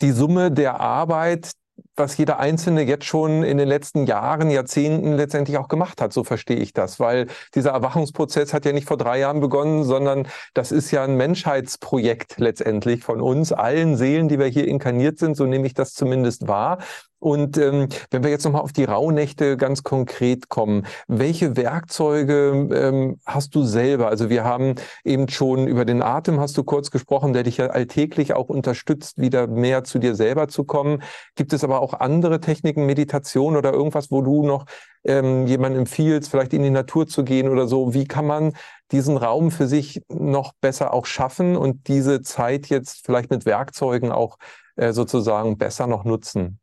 die 0.00 0.12
Summe 0.12 0.50
der 0.50 0.80
Arbeit, 0.80 1.52
was 1.96 2.16
jeder 2.16 2.38
Einzelne 2.38 2.82
jetzt 2.82 3.04
schon 3.04 3.42
in 3.42 3.58
den 3.58 3.68
letzten 3.68 4.06
Jahren, 4.06 4.50
Jahrzehnten 4.50 5.12
letztendlich 5.12 5.58
auch 5.58 5.68
gemacht 5.68 6.00
hat. 6.00 6.12
So 6.12 6.24
verstehe 6.24 6.56
ich 6.56 6.72
das, 6.72 7.00
weil 7.00 7.26
dieser 7.54 7.72
Erwachungsprozess 7.72 8.52
hat 8.54 8.64
ja 8.64 8.72
nicht 8.72 8.88
vor 8.88 8.96
drei 8.96 9.18
Jahren 9.18 9.40
begonnen, 9.40 9.84
sondern 9.84 10.26
das 10.54 10.72
ist 10.72 10.90
ja 10.90 11.04
ein 11.04 11.16
Menschheitsprojekt 11.16 12.38
letztendlich 12.38 13.02
von 13.02 13.20
uns, 13.20 13.52
allen 13.52 13.96
Seelen, 13.96 14.28
die 14.28 14.38
wir 14.38 14.46
hier 14.46 14.66
inkarniert 14.68 15.18
sind. 15.18 15.36
So 15.36 15.44
nehme 15.44 15.66
ich 15.66 15.74
das 15.74 15.92
zumindest 15.92 16.48
wahr. 16.48 16.78
Und 17.22 17.56
ähm, 17.56 17.86
wenn 18.10 18.24
wir 18.24 18.30
jetzt 18.32 18.42
nochmal 18.44 18.62
auf 18.62 18.72
die 18.72 18.82
Rauhnächte 18.82 19.56
ganz 19.56 19.84
konkret 19.84 20.48
kommen, 20.48 20.86
welche 21.06 21.56
Werkzeuge 21.56 22.68
ähm, 22.74 23.20
hast 23.24 23.54
du 23.54 23.62
selber? 23.62 24.08
Also 24.08 24.28
wir 24.28 24.42
haben 24.42 24.74
eben 25.04 25.28
schon 25.28 25.68
über 25.68 25.84
den 25.84 26.02
Atem 26.02 26.40
hast 26.40 26.58
du 26.58 26.64
kurz 26.64 26.90
gesprochen, 26.90 27.32
der 27.32 27.44
dich 27.44 27.58
ja 27.58 27.68
alltäglich 27.68 28.34
auch 28.34 28.48
unterstützt, 28.48 29.18
wieder 29.18 29.46
mehr 29.46 29.84
zu 29.84 30.00
dir 30.00 30.16
selber 30.16 30.48
zu 30.48 30.64
kommen. 30.64 31.04
Gibt 31.36 31.52
es 31.52 31.62
aber 31.62 31.80
auch 31.80 31.94
andere 31.94 32.40
Techniken, 32.40 32.86
Meditation 32.86 33.56
oder 33.56 33.72
irgendwas, 33.72 34.10
wo 34.10 34.20
du 34.22 34.44
noch 34.44 34.66
ähm, 35.04 35.46
jemand 35.46 35.76
empfiehlst, 35.76 36.28
vielleicht 36.28 36.52
in 36.52 36.64
die 36.64 36.70
Natur 36.70 37.06
zu 37.06 37.22
gehen 37.22 37.48
oder 37.48 37.68
so? 37.68 37.94
Wie 37.94 38.08
kann 38.08 38.26
man 38.26 38.52
diesen 38.90 39.16
Raum 39.16 39.52
für 39.52 39.68
sich 39.68 40.02
noch 40.08 40.54
besser 40.60 40.92
auch 40.92 41.06
schaffen 41.06 41.56
und 41.56 41.86
diese 41.86 42.20
Zeit 42.22 42.66
jetzt 42.66 43.06
vielleicht 43.06 43.30
mit 43.30 43.46
Werkzeugen 43.46 44.10
auch 44.10 44.38
äh, 44.74 44.92
sozusagen 44.92 45.56
besser 45.56 45.86
noch 45.86 46.02
nutzen? 46.02 46.58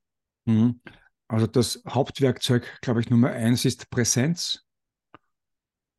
Mhm. 0.45 0.81
Also 1.27 1.45
das 1.47 1.83
Hauptwerkzeug, 1.87 2.79
glaube 2.81 3.01
ich, 3.01 3.09
Nummer 3.09 3.31
eins 3.31 3.65
ist 3.65 3.89
Präsenz 3.89 4.65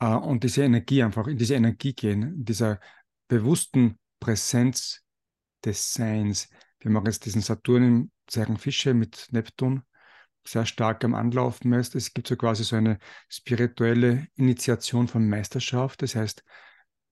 äh, 0.00 0.06
und 0.06 0.42
diese 0.42 0.64
Energie 0.64 1.02
einfach, 1.02 1.26
in 1.26 1.38
diese 1.38 1.54
Energie 1.54 1.92
gehen, 1.92 2.22
in 2.22 2.44
dieser 2.44 2.80
bewussten 3.28 3.98
Präsenz 4.18 5.02
des 5.64 5.92
Seins. 5.92 6.48
Wir 6.80 6.90
machen 6.90 7.06
jetzt 7.06 7.26
diesen 7.26 7.42
Saturn 7.42 7.82
im 7.82 8.10
Zeichen 8.26 8.56
Fische 8.56 8.94
mit 8.94 9.28
Neptun 9.30 9.84
sehr 10.44 10.66
stark 10.66 11.04
am 11.04 11.14
Anlaufen 11.14 11.72
ist. 11.74 11.94
Es 11.94 12.12
gibt 12.12 12.26
so 12.26 12.36
quasi 12.36 12.64
so 12.64 12.76
eine 12.76 12.98
spirituelle 13.28 14.26
Initiation 14.34 15.08
von 15.08 15.28
Meisterschaft. 15.28 16.02
Das 16.02 16.14
heißt, 16.16 16.42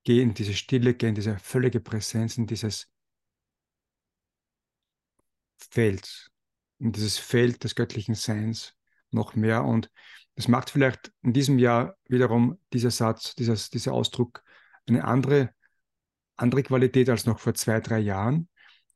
geh 0.05 0.23
in 0.23 0.35
diese 0.35 0.55
Stille, 0.55 0.95
geh 0.95 1.09
in 1.09 1.15
diese 1.15 1.39
völlige 1.39 1.81
Präsenz, 1.81 2.39
in 2.39 2.47
dieses 2.47 2.89
Feld, 5.71 6.31
in 6.79 6.93
dieses 6.93 7.19
Feld 7.19 7.65
des 7.65 7.75
göttlichen 7.75 8.15
Seins 8.15 8.75
noch 9.11 9.35
mehr. 9.35 9.65
Und 9.65 9.91
es 10.35 10.49
macht 10.49 10.71
vielleicht 10.71 11.13
in 11.23 11.33
diesem 11.33 11.59
Jahr 11.59 11.97
wiederum 12.09 12.59
dieser 12.73 12.91
Satz, 12.91 13.35
dieses, 13.35 13.71
dieser 13.71 13.93
Ausdruck 13.93 14.43
eine 14.89 15.05
andere, 15.05 15.51
andere 16.37 16.63
Qualität 16.63 17.09
als 17.11 17.27
noch 17.27 17.39
vor 17.41 17.55
zwei, 17.55 17.81
drei 17.81 17.99
Jahren. 17.99 18.49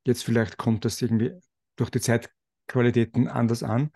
Jetzt 0.04 0.24
vielleicht 0.24 0.56
kommt 0.56 0.84
das 0.84 1.02
irgendwie 1.02 1.32
durch 1.76 1.90
die 1.90 2.00
Zeitqualitäten 2.00 3.28
anders 3.28 3.62
an. 3.62 3.90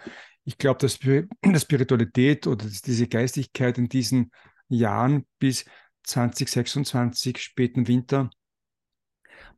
Ich 0.44 0.58
glaube, 0.58 0.78
dass 0.78 0.98
die 0.98 1.26
Spiritualität 1.56 2.46
oder 2.46 2.66
diese 2.66 3.08
Geistigkeit 3.08 3.78
in 3.78 3.88
diesen 3.88 4.30
Jahren 4.68 5.26
bis 5.38 5.64
2026, 6.04 7.38
späten 7.38 7.88
Winter, 7.88 8.30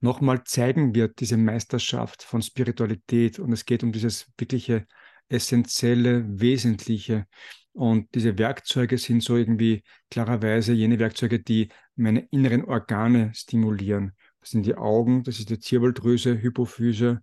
nochmal 0.01 0.45
zeigen 0.45 0.95
wird, 0.95 1.21
diese 1.21 1.37
Meisterschaft 1.37 2.23
von 2.23 2.43
Spiritualität. 2.43 3.39
Und 3.39 3.53
es 3.53 3.65
geht 3.65 3.83
um 3.83 3.93
dieses 3.93 4.27
wirkliche 4.39 4.87
essentielle, 5.29 6.25
wesentliche. 6.41 7.27
Und 7.73 8.15
diese 8.15 8.39
Werkzeuge 8.39 8.99
sind 8.99 9.23
so 9.23 9.37
irgendwie 9.37 9.85
klarerweise 10.11 10.73
jene 10.73 10.99
Werkzeuge, 10.99 11.41
die 11.41 11.69
meine 11.95 12.21
inneren 12.31 12.65
Organe 12.65 13.33
stimulieren. 13.35 14.13
Das 14.41 14.51
sind 14.51 14.67
die 14.67 14.75
Augen, 14.75 15.23
das 15.23 15.39
ist 15.39 15.51
die 15.51 15.59
Zirbeldrüse, 15.59 16.41
Hypophyse 16.41 17.21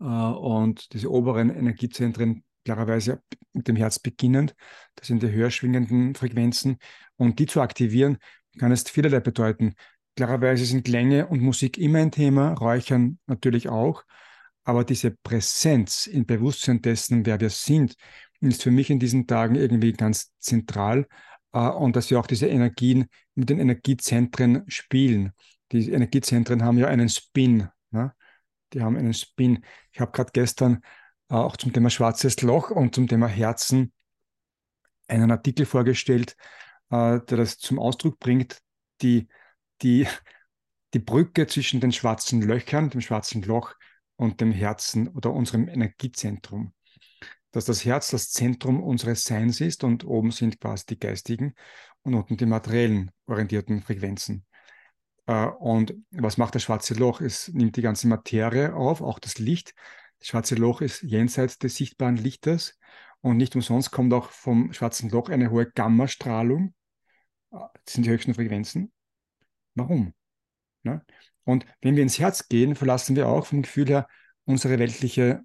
äh, 0.00 0.04
und 0.04 0.92
diese 0.92 1.10
oberen 1.10 1.50
Energiezentren, 1.50 2.44
klarerweise 2.64 3.22
mit 3.52 3.68
dem 3.68 3.76
Herz 3.76 3.98
beginnend. 3.98 4.54
Das 4.94 5.08
sind 5.08 5.22
die 5.22 5.30
höher 5.30 5.50
schwingenden 5.50 6.14
Frequenzen. 6.14 6.78
Und 7.16 7.38
die 7.38 7.46
zu 7.46 7.60
aktivieren, 7.60 8.18
kann 8.58 8.72
es 8.72 8.82
vielerlei 8.82 9.20
bedeuten. 9.20 9.74
Klarerweise 10.16 10.64
sind 10.66 10.84
Klänge 10.84 11.26
und 11.26 11.40
Musik 11.40 11.78
immer 11.78 12.00
ein 12.00 12.10
Thema, 12.10 12.52
Räuchern 12.52 13.18
natürlich 13.26 13.68
auch. 13.68 14.04
Aber 14.64 14.84
diese 14.84 15.10
Präsenz 15.10 16.06
im 16.06 16.26
Bewusstsein 16.26 16.82
dessen, 16.82 17.26
wer 17.26 17.40
wir 17.40 17.50
sind, 17.50 17.96
ist 18.40 18.62
für 18.62 18.70
mich 18.70 18.90
in 18.90 18.98
diesen 18.98 19.26
Tagen 19.26 19.54
irgendwie 19.54 19.92
ganz 19.92 20.32
zentral. 20.38 21.06
Äh, 21.52 21.68
und 21.68 21.96
dass 21.96 22.10
wir 22.10 22.18
auch 22.20 22.26
diese 22.26 22.46
Energien 22.46 23.06
mit 23.34 23.50
den 23.50 23.58
Energiezentren 23.58 24.64
spielen. 24.68 25.32
Die 25.72 25.90
Energiezentren 25.90 26.62
haben 26.62 26.78
ja 26.78 26.88
einen 26.88 27.08
Spin. 27.08 27.68
Ne? 27.90 28.12
Die 28.72 28.82
haben 28.82 28.96
einen 28.96 29.14
Spin. 29.14 29.64
Ich 29.92 30.00
habe 30.00 30.12
gerade 30.12 30.30
gestern 30.32 30.82
äh, 31.30 31.34
auch 31.34 31.56
zum 31.56 31.72
Thema 31.72 31.90
schwarzes 31.90 32.40
Loch 32.42 32.70
und 32.70 32.94
zum 32.94 33.08
Thema 33.08 33.26
Herzen 33.26 33.92
einen 35.08 35.30
Artikel 35.30 35.66
vorgestellt, 35.66 36.36
äh, 36.90 37.20
der 37.20 37.36
das 37.38 37.58
zum 37.58 37.78
Ausdruck 37.78 38.18
bringt, 38.18 38.60
die 39.00 39.28
die, 39.82 40.06
die 40.94 40.98
Brücke 40.98 41.46
zwischen 41.46 41.80
den 41.80 41.92
schwarzen 41.92 42.42
Löchern, 42.42 42.90
dem 42.90 43.00
schwarzen 43.00 43.42
Loch 43.42 43.74
und 44.16 44.40
dem 44.40 44.52
Herzen 44.52 45.08
oder 45.08 45.32
unserem 45.32 45.68
Energiezentrum. 45.68 46.72
Dass 47.50 47.64
das 47.66 47.84
Herz 47.84 48.10
das 48.10 48.30
Zentrum 48.30 48.82
unseres 48.82 49.24
Seins 49.24 49.60
ist 49.60 49.84
und 49.84 50.04
oben 50.04 50.30
sind 50.30 50.60
quasi 50.60 50.86
die 50.86 50.98
geistigen 50.98 51.54
und 52.02 52.14
unten 52.14 52.36
die 52.36 52.46
materiellen 52.46 53.10
orientierten 53.26 53.82
Frequenzen. 53.82 54.46
Äh, 55.26 55.46
und 55.46 55.94
was 56.10 56.36
macht 56.36 56.54
das 56.54 56.62
schwarze 56.62 56.94
Loch? 56.94 57.20
Es 57.20 57.48
nimmt 57.48 57.76
die 57.76 57.82
ganze 57.82 58.08
Materie 58.08 58.74
auf, 58.74 59.02
auch 59.02 59.18
das 59.18 59.38
Licht. 59.38 59.74
Das 60.18 60.28
schwarze 60.28 60.54
Loch 60.54 60.80
ist 60.80 61.02
jenseits 61.02 61.58
des 61.58 61.76
sichtbaren 61.76 62.16
Lichtes 62.16 62.78
und 63.20 63.36
nicht 63.36 63.54
umsonst 63.54 63.90
kommt 63.90 64.12
auch 64.14 64.30
vom 64.30 64.72
schwarzen 64.72 65.10
Loch 65.10 65.28
eine 65.28 65.50
hohe 65.50 65.70
Gammastrahlung. 65.70 66.74
Äh, 67.52 67.58
das 67.84 67.94
sind 67.94 68.06
die 68.06 68.10
höchsten 68.10 68.34
Frequenzen. 68.34 68.92
Warum? 69.74 70.14
Ne? 70.82 71.04
Und 71.44 71.66
wenn 71.80 71.96
wir 71.96 72.02
ins 72.02 72.18
Herz 72.18 72.48
gehen, 72.48 72.74
verlassen 72.76 73.16
wir 73.16 73.28
auch 73.28 73.46
vom 73.46 73.62
Gefühl 73.62 73.88
her 73.88 74.06
unsere 74.44 74.78
weltliche 74.78 75.42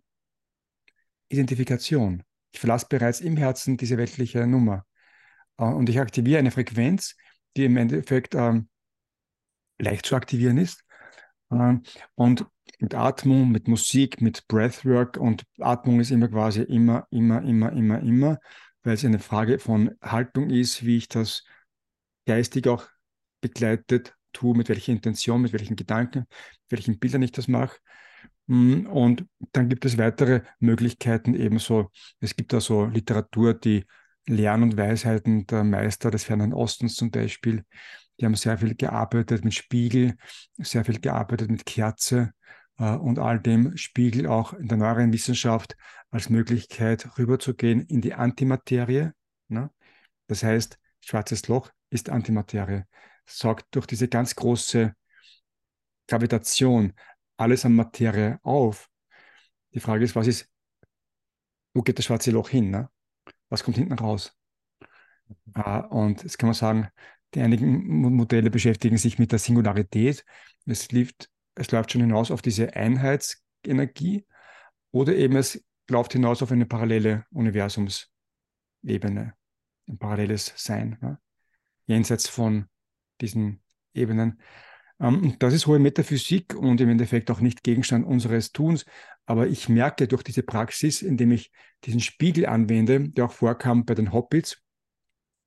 Identifikation. 1.30 2.24
Ich 2.52 2.60
verlasse 2.60 2.88
bereits 2.90 3.20
im 3.20 3.38
Herzen 3.38 3.78
diese 3.78 3.98
weltliche 3.98 4.48
Nummer. 4.48 4.86
Äh, 5.58 5.66
und 5.66 5.90
ich 5.90 6.00
aktiviere 6.00 6.40
eine 6.40 6.52
Frequenz, 6.52 7.16
die 7.56 7.66
im 7.66 7.78
Endeffekt 7.78 8.36
ähm, 8.36 8.70
leicht 9.80 10.06
zu 10.06 10.16
aktivieren 10.16 10.58
ist. 10.58 10.84
Ähm, 11.52 11.84
und 12.16 12.46
mit 12.80 12.94
Atmung, 12.96 13.52
mit 13.52 13.68
Musik, 13.68 14.22
mit 14.22 14.48
Breathwork 14.48 15.18
und 15.18 15.46
Atmung 15.60 16.00
ist 16.00 16.12
immer 16.12 16.28
quasi 16.28 16.62
immer, 16.62 17.08
immer, 17.12 17.42
immer, 17.42 17.72
immer, 17.72 18.00
immer, 18.02 18.40
weil 18.84 18.94
es 18.94 19.06
eine 19.06 19.20
Frage 19.20 19.60
von 19.60 19.96
Haltung 20.02 20.50
ist, 20.50 20.86
wie 20.86 20.98
ich 20.98 21.08
das 21.08 21.44
geistig 22.26 22.68
auch 22.68 22.88
begleitet 23.42 24.17
tue, 24.34 24.56
mit 24.56 24.70
welcher 24.70 24.92
Intention, 24.92 25.42
mit 25.42 25.54
welchen 25.54 25.76
Gedanken, 25.76 26.20
mit 26.20 26.72
welchen 26.72 27.00
Bildern 27.00 27.22
ich 27.22 27.32
das 27.32 27.48
mache. 27.48 27.78
Mm, 28.48 28.86
und 28.88 29.26
dann 29.52 29.70
gibt 29.70 29.86
es 29.86 29.98
weitere 29.98 30.42
Möglichkeiten, 30.60 31.34
ebenso. 31.34 31.92
Es 32.20 32.36
gibt 32.36 32.54
da 32.54 32.62
so 32.62 32.86
Literatur, 32.86 33.54
die 33.54 33.86
Lern- 34.28 34.64
und 34.64 34.78
Weisheiten 34.78 35.46
der 35.48 35.64
Meister 35.64 36.12
des 36.12 36.24
Fernen 36.26 36.54
Ostens 36.54 36.96
zum 36.96 37.12
Beispiel. 37.12 37.64
Die 38.20 38.26
haben 38.26 38.36
sehr 38.36 38.58
viel 38.58 38.76
gearbeitet 38.76 39.46
mit 39.46 39.54
Spiegel, 39.54 40.16
sehr 40.58 40.84
viel 40.86 41.00
gearbeitet 41.00 41.52
mit 41.52 41.66
Kerze 41.66 42.32
äh, 42.78 42.96
und 42.96 43.20
all 43.20 43.40
dem 43.40 43.78
Spiegel 43.78 44.28
auch 44.28 44.54
in 44.54 44.68
der 44.68 44.78
neueren 44.78 45.14
Wissenschaft 45.14 45.76
als 46.10 46.30
Möglichkeit 46.30 47.18
rüberzugehen 47.18 47.82
in 47.82 48.02
die 48.02 48.14
Antimaterie. 48.14 49.12
Ne? 49.50 49.70
Das 50.28 50.44
heißt, 50.44 50.78
schwarzes 51.02 51.48
Loch 51.48 51.72
ist 51.90 52.10
Antimaterie 52.10 52.84
sorgt 53.28 53.76
durch 53.76 53.86
diese 53.86 54.08
ganz 54.08 54.36
große 54.36 54.96
Gravitation 56.08 56.94
alles 57.38 57.66
an 57.66 57.76
Materie 57.76 58.40
auf. 58.44 58.90
Die 59.74 59.80
Frage 59.80 60.06
ist, 60.06 60.16
was 60.16 60.28
ist, 60.28 60.50
wo 61.74 61.82
geht 61.82 62.00
das 62.00 62.06
schwarze 62.06 62.32
Loch 62.32 62.50
hin? 62.50 62.72
Ne? 62.72 62.90
Was 63.50 63.64
kommt 63.64 63.78
hinten 63.78 63.94
raus? 63.94 64.34
Uh, 65.56 65.84
und 65.90 66.24
jetzt 66.24 66.38
kann 66.38 66.48
man 66.48 66.54
sagen, 66.54 66.88
die 67.34 67.42
einigen 67.42 68.16
Modelle 68.16 68.50
beschäftigen 68.50 68.98
sich 68.98 69.20
mit 69.20 69.32
der 69.32 69.40
Singularität. 69.40 70.24
Es, 70.66 70.92
lief, 70.92 71.14
es 71.56 71.72
läuft 71.72 71.92
schon 71.92 72.02
hinaus 72.02 72.32
auf 72.32 72.42
diese 72.42 72.74
Einheitsenergie 72.74 74.26
oder 74.92 75.16
eben 75.16 75.36
es 75.36 75.64
läuft 75.90 76.14
hinaus 76.14 76.42
auf 76.42 76.52
eine 76.52 76.66
parallele 76.66 77.26
Universumsebene, 77.32 79.34
ein 79.88 79.98
paralleles 80.00 80.54
Sein, 80.56 80.98
ne? 81.02 81.20
jenseits 81.86 82.28
von 82.28 82.68
diesen 83.22 83.62
Ebenen. 83.94 84.40
Ähm, 85.00 85.36
das 85.40 85.54
ist 85.54 85.68
hohe 85.68 85.80
Metaphysik 85.80 86.56
und 86.56 86.82
im 86.82 86.90
Endeffekt 86.90 87.30
auch 87.32 87.40
nicht 87.40 87.64
Gegenstand 87.64 88.06
unseres 88.06 88.52
Tuns. 88.52 88.86
Aber 89.26 89.48
ich 89.48 89.70
merke 89.70 90.08
durch 90.08 90.24
diese 90.24 90.44
Praxis, 90.44 91.02
indem 91.02 91.32
ich 91.32 91.52
diesen 91.84 92.00
Spiegel 92.00 92.46
anwende, 92.46 93.10
der 93.10 93.26
auch 93.26 93.32
vorkam 93.32 93.86
bei 93.86 93.94
den 93.94 94.14
Hobbits, 94.14 94.62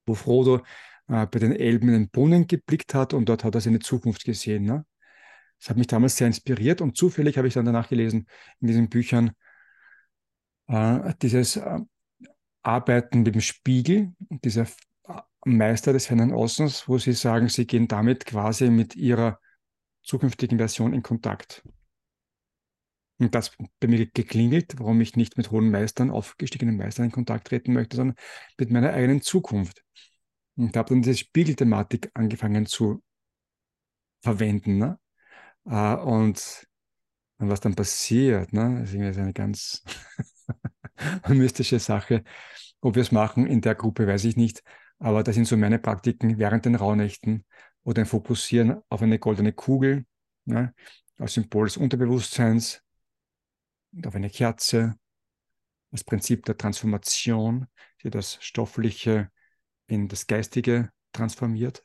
wo 0.06 0.14
Frodo 0.14 0.62
äh, 1.08 1.26
bei 1.26 1.38
den 1.38 1.52
Elben 1.52 1.88
in 1.88 1.94
den 1.94 2.10
Brunnen 2.10 2.46
geblickt 2.46 2.94
hat 2.94 3.14
und 3.14 3.28
dort 3.28 3.44
hat 3.44 3.54
er 3.54 3.60
seine 3.60 3.80
Zukunft 3.80 4.24
gesehen. 4.24 4.64
Ne? 4.64 4.84
Das 5.58 5.70
hat 5.70 5.76
mich 5.76 5.88
damals 5.88 6.16
sehr 6.16 6.26
inspiriert 6.26 6.80
und 6.80 6.96
zufällig 6.96 7.36
habe 7.36 7.48
ich 7.48 7.54
dann 7.54 7.66
danach 7.66 7.88
gelesen 7.88 8.26
in 8.60 8.68
diesen 8.68 8.88
Büchern, 8.88 9.32
äh, 10.68 11.14
dieses 11.20 11.56
äh, 11.56 11.80
Arbeiten 12.62 13.22
mit 13.22 13.34
dem 13.34 13.40
Spiegel, 13.40 14.12
dieser 14.28 14.66
Meister 15.44 15.92
des 15.92 16.06
fernen 16.06 16.32
Außens, 16.32 16.88
wo 16.88 16.98
Sie 16.98 17.12
sagen, 17.12 17.48
Sie 17.48 17.66
gehen 17.66 17.88
damit 17.88 18.26
quasi 18.26 18.70
mit 18.70 18.96
Ihrer 18.96 19.38
zukünftigen 20.02 20.58
Version 20.58 20.92
in 20.92 21.02
Kontakt. 21.02 21.62
Und 23.18 23.34
das 23.34 23.52
bei 23.80 23.88
mir 23.88 24.06
geklingelt, 24.06 24.78
warum 24.78 25.00
ich 25.00 25.14
nicht 25.14 25.36
mit 25.36 25.50
hohen 25.50 25.70
Meistern, 25.70 26.10
aufgestiegenen 26.10 26.76
Meistern 26.76 27.06
in 27.06 27.12
Kontakt 27.12 27.48
treten 27.48 27.74
möchte, 27.74 27.96
sondern 27.96 28.16
mit 28.58 28.70
meiner 28.70 28.92
eigenen 28.92 29.20
Zukunft. 29.20 29.84
Und 30.56 30.76
habe 30.76 30.90
dann 30.90 31.02
diese 31.02 31.16
Spiegelthematik 31.16 32.10
angefangen 32.14 32.64
zu 32.64 33.02
verwenden. 34.22 34.78
Ne? 34.78 34.98
Äh, 35.66 35.96
und, 35.96 36.66
und 37.38 37.48
was 37.48 37.60
dann 37.60 37.74
passiert, 37.74 38.52
ne? 38.54 38.80
das 38.80 38.94
ist 38.94 39.18
eine 39.18 39.32
ganz 39.34 39.84
mystische 41.28 41.78
Sache. 41.78 42.24
Ob 42.80 42.94
wir 42.94 43.02
es 43.02 43.12
machen 43.12 43.46
in 43.46 43.60
der 43.60 43.74
Gruppe, 43.74 44.06
weiß 44.06 44.24
ich 44.24 44.36
nicht. 44.36 44.62
Aber 45.00 45.22
das 45.22 45.34
sind 45.34 45.46
so 45.46 45.56
meine 45.56 45.78
Praktiken 45.78 46.38
während 46.38 46.66
den 46.66 46.74
Rauhnächten 46.76 47.44
oder 47.82 48.02
ein 48.02 48.06
Fokussieren 48.06 48.80
auf 48.90 49.02
eine 49.02 49.18
goldene 49.18 49.52
Kugel 49.52 50.04
ne? 50.44 50.74
als 51.18 51.34
Symbol 51.34 51.66
des 51.66 51.78
Unterbewusstseins 51.78 52.82
und 53.92 54.06
auf 54.06 54.14
eine 54.14 54.30
Kerze, 54.30 54.94
das 55.90 56.04
Prinzip 56.04 56.44
der 56.44 56.56
Transformation, 56.56 57.66
die 58.02 58.10
das 58.10 58.38
Stoffliche 58.42 59.30
in 59.86 60.06
das 60.06 60.26
Geistige 60.26 60.92
transformiert. 61.12 61.84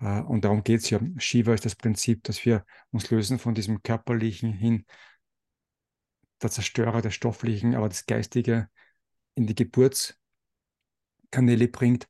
Äh, 0.00 0.20
und 0.20 0.44
darum 0.44 0.62
geht 0.62 0.80
es 0.80 0.90
ja. 0.90 1.00
Shiva 1.18 1.54
ist 1.54 1.64
das 1.64 1.76
Prinzip, 1.76 2.22
dass 2.24 2.44
wir 2.44 2.64
uns 2.92 3.10
lösen 3.10 3.38
von 3.38 3.54
diesem 3.54 3.82
Körperlichen 3.82 4.52
hin, 4.52 4.86
der 6.40 6.50
Zerstörer 6.50 7.02
des 7.02 7.14
Stofflichen, 7.14 7.74
aber 7.74 7.88
das 7.88 8.06
Geistige 8.06 8.70
in 9.34 9.46
die 9.46 9.54
Geburtskanäle 11.30 11.68
bringt. 11.68 12.08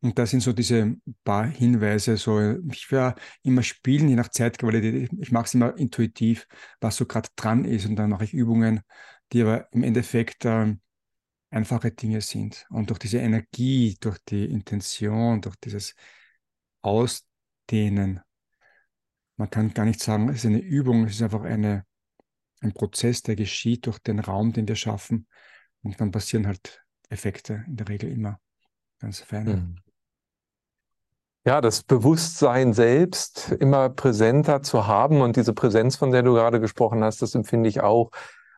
Und 0.00 0.18
das 0.18 0.30
sind 0.30 0.40
so 0.40 0.52
diese 0.52 0.96
paar 1.24 1.46
Hinweise. 1.46 2.16
So, 2.16 2.40
ich 2.72 2.90
werde 2.90 3.20
immer 3.42 3.62
spielen, 3.62 4.08
je 4.08 4.16
nach 4.16 4.28
Zeitqualität. 4.28 5.10
Ich 5.20 5.30
mache 5.30 5.44
es 5.44 5.54
immer 5.54 5.76
intuitiv, 5.78 6.48
was 6.80 6.96
so 6.96 7.06
gerade 7.06 7.28
dran 7.36 7.64
ist. 7.64 7.86
Und 7.86 7.96
dann 7.96 8.10
mache 8.10 8.24
ich 8.24 8.34
Übungen, 8.34 8.80
die 9.32 9.42
aber 9.42 9.68
im 9.72 9.84
Endeffekt 9.84 10.44
äh, 10.44 10.74
einfache 11.50 11.92
Dinge 11.92 12.20
sind. 12.20 12.66
Und 12.70 12.90
durch 12.90 12.98
diese 12.98 13.18
Energie, 13.18 13.96
durch 14.00 14.18
die 14.28 14.44
Intention, 14.46 15.40
durch 15.40 15.56
dieses 15.56 15.94
Ausdehnen, 16.80 18.20
man 19.36 19.50
kann 19.50 19.72
gar 19.72 19.84
nicht 19.84 20.00
sagen, 20.00 20.28
es 20.28 20.38
ist 20.38 20.46
eine 20.46 20.58
Übung, 20.58 21.04
es 21.04 21.14
ist 21.14 21.22
einfach 21.22 21.42
eine, 21.42 21.86
ein 22.60 22.72
Prozess, 22.72 23.22
der 23.22 23.36
geschieht 23.36 23.86
durch 23.86 24.00
den 24.00 24.18
Raum, 24.18 24.52
den 24.52 24.66
wir 24.66 24.76
schaffen. 24.76 25.28
Und 25.82 26.00
dann 26.00 26.10
passieren 26.10 26.46
halt 26.48 26.84
Effekte 27.08 27.64
in 27.68 27.76
der 27.76 27.88
Regel 27.88 28.10
immer 28.10 28.40
ganz 29.02 29.20
feine. 29.20 29.56
Mhm. 29.56 29.76
Ja, 31.44 31.60
das 31.60 31.82
Bewusstsein 31.82 32.72
selbst 32.72 33.50
immer 33.58 33.90
präsenter 33.90 34.62
zu 34.62 34.86
haben 34.86 35.20
und 35.20 35.36
diese 35.36 35.52
Präsenz, 35.52 35.96
von 35.96 36.12
der 36.12 36.22
du 36.22 36.34
gerade 36.34 36.60
gesprochen 36.60 37.02
hast, 37.02 37.20
das 37.20 37.34
empfinde 37.34 37.68
ich 37.68 37.80
auch 37.80 38.10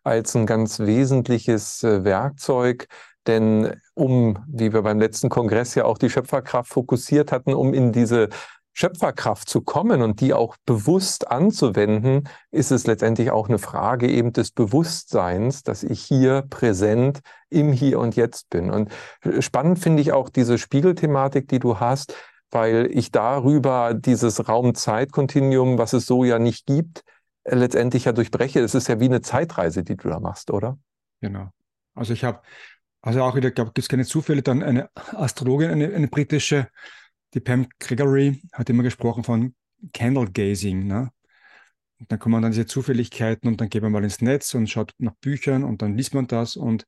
als 0.02 0.36
ein 0.36 0.44
ganz 0.44 0.80
wesentliches 0.80 1.82
äh, 1.82 2.04
Werkzeug. 2.04 2.88
Denn 3.26 3.80
um, 3.94 4.44
wie 4.46 4.74
wir 4.74 4.82
beim 4.82 5.00
letzten 5.00 5.30
Kongress 5.30 5.74
ja 5.74 5.86
auch 5.86 5.96
die 5.96 6.10
Schöpferkraft 6.10 6.70
fokussiert 6.70 7.32
hatten, 7.32 7.54
um 7.54 7.72
in 7.72 7.90
diese 7.90 8.28
Schöpferkraft 8.74 9.48
zu 9.48 9.60
kommen 9.60 10.02
und 10.02 10.20
die 10.20 10.34
auch 10.34 10.56
bewusst 10.66 11.30
anzuwenden, 11.30 12.28
ist 12.50 12.72
es 12.72 12.86
letztendlich 12.86 13.30
auch 13.30 13.48
eine 13.48 13.58
Frage 13.58 14.10
eben 14.10 14.32
des 14.32 14.50
Bewusstseins, 14.50 15.62
dass 15.62 15.84
ich 15.84 16.02
hier 16.02 16.42
präsent 16.50 17.20
im 17.50 17.72
Hier 17.72 18.00
und 18.00 18.16
Jetzt 18.16 18.50
bin. 18.50 18.70
Und 18.70 18.90
äh, 19.22 19.40
spannend 19.40 19.78
finde 19.78 20.02
ich 20.02 20.12
auch 20.12 20.28
diese 20.28 20.58
Spiegelthematik, 20.58 21.46
die 21.48 21.60
du 21.60 21.78
hast, 21.78 22.14
weil 22.50 22.88
ich 22.90 23.12
darüber 23.12 23.94
dieses 23.94 24.48
Raum-Zeit-Kontinuum, 24.48 25.78
was 25.78 25.92
es 25.92 26.06
so 26.06 26.24
ja 26.24 26.40
nicht 26.40 26.66
gibt, 26.66 27.04
äh, 27.44 27.54
letztendlich 27.54 28.06
ja 28.06 28.12
durchbreche. 28.12 28.58
Es 28.58 28.74
ist 28.74 28.88
ja 28.88 28.98
wie 28.98 29.06
eine 29.06 29.20
Zeitreise, 29.20 29.84
die 29.84 29.96
du 29.96 30.08
da 30.08 30.18
machst, 30.18 30.50
oder? 30.50 30.78
Genau. 31.20 31.48
Also 31.94 32.12
ich 32.12 32.24
habe, 32.24 32.40
also 33.02 33.22
auch 33.22 33.36
wieder, 33.36 33.52
glaube 33.52 33.68
gibt 33.68 33.78
es 33.78 33.88
keine 33.88 34.04
Zufälle, 34.04 34.42
dann 34.42 34.64
eine 34.64 34.90
Astrologin, 34.94 35.70
eine, 35.70 35.94
eine 35.94 36.08
britische, 36.08 36.68
die 37.34 37.40
Pam 37.40 37.68
Gregory 37.80 38.40
hat 38.52 38.70
immer 38.70 38.82
gesprochen 38.82 39.24
von 39.24 39.54
Candle 39.92 40.30
Gazing. 40.30 40.86
Ne? 40.86 41.10
Und 41.98 42.10
dann 42.10 42.18
kommen 42.18 42.42
dann 42.42 42.52
diese 42.52 42.66
Zufälligkeiten 42.66 43.48
und 43.48 43.60
dann 43.60 43.68
geht 43.68 43.82
man 43.82 43.92
mal 43.92 44.04
ins 44.04 44.20
Netz 44.20 44.54
und 44.54 44.68
schaut 44.68 44.92
nach 44.98 45.14
Büchern 45.16 45.64
und 45.64 45.82
dann 45.82 45.96
liest 45.96 46.14
man 46.14 46.26
das 46.26 46.56
und, 46.56 46.86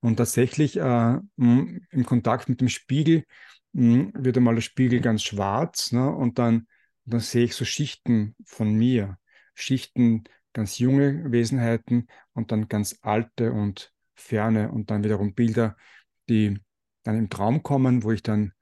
und 0.00 0.16
tatsächlich 0.16 0.76
äh, 0.76 1.18
im 1.36 2.06
Kontakt 2.06 2.48
mit 2.48 2.60
dem 2.60 2.68
Spiegel 2.68 3.24
mh, 3.72 4.10
wird 4.14 4.36
einmal 4.36 4.54
der 4.54 4.62
Spiegel 4.62 5.00
ganz 5.00 5.22
schwarz 5.22 5.92
ne? 5.92 6.10
und 6.10 6.38
dann, 6.38 6.66
dann 7.04 7.20
sehe 7.20 7.44
ich 7.44 7.54
so 7.54 7.64
Schichten 7.64 8.34
von 8.44 8.74
mir, 8.74 9.18
Schichten 9.54 10.24
ganz 10.52 10.78
junge 10.78 11.30
Wesenheiten 11.30 12.08
und 12.32 12.52
dann 12.52 12.68
ganz 12.68 12.98
alte 13.02 13.52
und 13.52 13.92
ferne 14.14 14.70
und 14.70 14.90
dann 14.90 15.04
wiederum 15.04 15.34
Bilder, 15.34 15.76
die 16.28 16.58
dann 17.02 17.18
im 17.18 17.28
Traum 17.28 17.62
kommen, 17.62 18.02
wo 18.02 18.12
ich 18.12 18.22
dann 18.22 18.52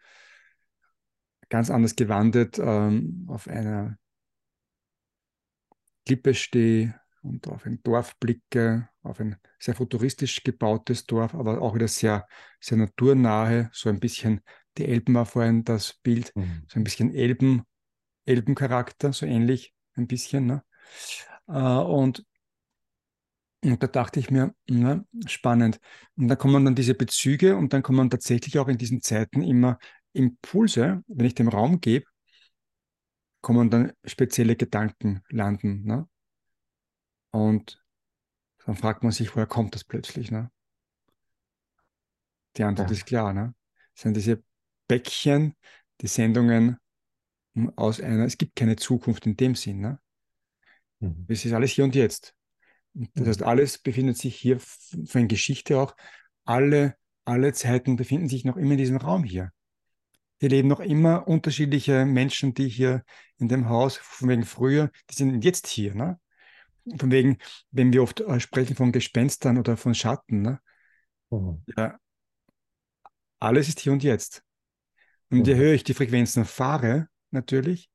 ganz 1.53 1.69
anders 1.69 1.97
gewandet 1.97 2.59
ähm, 2.59 3.27
auf 3.29 3.47
einer 3.47 3.99
Klippe 6.07 6.33
stehe 6.33 6.99
und 7.21 7.47
auf 7.47 7.67
ein 7.67 7.79
Dorf 7.83 8.17
blicke, 8.19 8.89
auf 9.03 9.21
ein 9.21 9.37
sehr 9.59 9.75
futuristisch 9.75 10.43
gebautes 10.45 11.05
Dorf, 11.05 11.35
aber 11.35 11.61
auch 11.61 11.75
wieder 11.75 11.89
sehr, 11.89 12.27
sehr 12.59 12.79
naturnahe, 12.79 13.69
so 13.75 13.91
ein 13.91 14.01
bisschen, 14.01 14.41
die 14.79 14.87
Elben 14.87 15.15
war 15.15 15.27
vorhin 15.27 15.63
das 15.63 15.93
Bild, 16.03 16.35
mhm. 16.35 16.65
so 16.69 16.81
ein 16.81 16.85
bisschen 16.85 17.15
Elben, 17.15 17.65
Elbencharakter, 18.25 19.13
so 19.13 19.27
ähnlich 19.27 19.75
ein 19.95 20.07
bisschen. 20.07 20.47
Ne? 20.47 20.65
Äh, 21.49 21.53
und, 21.53 22.25
und 23.63 23.83
da 23.83 23.89
dachte 23.89 24.21
ich 24.21 24.31
mir, 24.31 24.55
na, 24.71 25.05
spannend. 25.27 25.81
Und 26.17 26.29
dann 26.29 26.39
kommen 26.39 26.65
dann 26.65 26.75
diese 26.75 26.95
Bezüge 26.95 27.59
und 27.59 27.75
dann 27.75 27.83
kommen 27.83 28.09
tatsächlich 28.09 28.59
auch 28.59 28.69
in 28.69 28.79
diesen 28.79 29.03
Zeiten 29.03 29.43
immer 29.43 29.79
Impulse, 30.13 31.03
wenn 31.07 31.27
ich 31.27 31.35
dem 31.35 31.49
Raum 31.49 31.81
gebe, 31.81 32.07
kommen 33.41 33.71
dann 33.71 33.93
spezielle 34.05 34.57
Gedanken 34.57 35.23
landen. 35.29 35.85
Ne? 35.85 36.09
Und 37.31 37.83
dann 38.65 38.77
fragt 38.77 39.03
man 39.03 39.13
sich, 39.13 39.35
woher 39.35 39.47
kommt 39.47 39.75
das 39.75 39.85
plötzlich? 39.85 40.31
Ne? 40.31 40.51
Die 42.57 42.63
Antwort 42.63 42.91
ja. 42.91 42.97
ist 42.97 43.07
klar. 43.07 43.33
Ne? 43.33 43.55
Das 43.95 44.03
sind 44.03 44.17
diese 44.17 44.43
Bäckchen, 44.87 45.57
die 46.01 46.07
Sendungen 46.07 46.79
aus 47.77 48.01
einer, 48.01 48.25
es 48.25 48.39
gibt 48.39 48.57
keine 48.57 48.77
Zukunft 48.77 49.27
in 49.27 49.37
dem 49.37 49.55
Sinn. 49.55 49.81
Ne? 49.81 49.99
Mhm. 51.01 51.27
Es 51.29 51.45
ist 51.45 51.53
alles 51.53 51.73
hier 51.73 51.85
und 51.85 51.95
jetzt. 51.95 52.35
Das 52.95 53.27
heißt, 53.27 53.41
mhm. 53.41 53.47
alles 53.47 53.79
befindet 53.79 54.19
sich 54.19 54.37
hier 54.37 54.61
für 54.61 55.19
eine 55.19 55.27
Geschichte 55.27 55.79
auch. 55.79 55.97
Alle, 56.45 56.97
alle 57.25 57.53
Zeiten 57.53 57.97
befinden 57.97 58.29
sich 58.29 58.45
noch 58.45 58.57
immer 58.57 58.73
in 58.73 58.79
diesem 58.79 58.99
Raum 58.99 59.25
hier. 59.25 59.53
Hier 60.43 60.49
leben 60.49 60.67
noch 60.67 60.81
immer 60.81 61.29
unterschiedliche 61.29 62.05
Menschen, 62.05 62.53
die 62.53 62.69
hier 62.69 63.05
in 63.39 63.47
dem 63.47 63.69
Haus, 63.69 63.97
von 63.99 64.29
wegen 64.29 64.45
früher, 64.45 64.91
die 65.09 65.15
sind 65.15 65.45
jetzt 65.45 65.69
hier. 65.69 65.95
Ne? 65.95 66.19
Von 66.99 67.13
wegen, 67.13 67.39
wenn 67.71 67.93
wir 67.93 68.03
oft 68.03 68.19
äh, 68.23 68.41
sprechen 68.41 68.75
von 68.75 68.91
Gespenstern 68.91 69.57
oder 69.57 69.77
von 69.77 69.95
Schatten, 69.95 70.43
ne? 70.43 70.61
Mhm. 71.31 71.63
ja, 71.77 71.97
alles 73.39 73.69
ist 73.69 73.79
hier 73.79 73.93
und 73.93 74.03
jetzt. 74.03 74.43
Und 75.31 75.39
mhm. 75.39 75.45
je 75.45 75.55
höher 75.55 75.75
ich 75.75 75.85
die 75.85 75.95
Frequenzen 75.95 76.45
fahre, 76.45 77.07
natürlich, 77.31 77.89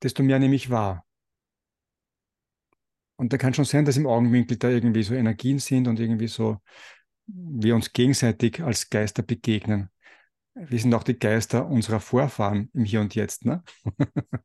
desto 0.00 0.22
mehr 0.22 0.38
nehme 0.38 0.54
ich 0.54 0.70
wahr. 0.70 1.04
Und 3.16 3.32
da 3.32 3.36
kann 3.36 3.52
schon 3.52 3.64
sein, 3.64 3.84
dass 3.84 3.96
im 3.96 4.06
Augenwinkel 4.06 4.58
da 4.58 4.68
irgendwie 4.68 5.02
so 5.02 5.14
Energien 5.14 5.58
sind 5.58 5.88
und 5.88 5.98
irgendwie 5.98 6.28
so 6.28 6.58
wir 7.28 7.74
uns 7.74 7.92
gegenseitig 7.92 8.62
als 8.62 8.90
Geister 8.90 9.22
begegnen. 9.22 9.90
Wir 10.54 10.78
sind 10.78 10.94
auch 10.94 11.04
die 11.04 11.18
Geister 11.18 11.66
unserer 11.66 12.00
Vorfahren 12.00 12.70
im 12.74 12.84
Hier 12.84 13.00
und 13.00 13.14
Jetzt, 13.14 13.44
ne? 13.44 13.62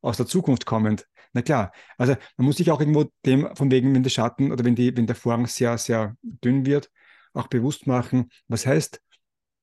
Aus 0.00 0.16
der 0.16 0.26
Zukunft 0.26 0.66
kommend. 0.66 1.06
Na 1.32 1.42
klar, 1.42 1.72
also 1.98 2.16
man 2.36 2.46
muss 2.46 2.56
sich 2.56 2.70
auch 2.70 2.80
irgendwo 2.80 3.10
dem, 3.24 3.54
von 3.54 3.70
wegen, 3.70 3.94
wenn 3.94 4.02
der 4.02 4.10
Schatten 4.10 4.50
oder 4.50 4.64
wenn, 4.64 4.74
die, 4.74 4.96
wenn 4.96 5.06
der 5.06 5.14
Vorhang 5.14 5.46
sehr, 5.46 5.76
sehr 5.78 6.16
dünn 6.22 6.64
wird, 6.66 6.90
auch 7.34 7.48
bewusst 7.48 7.86
machen, 7.86 8.30
was 8.48 8.66
heißt 8.66 9.00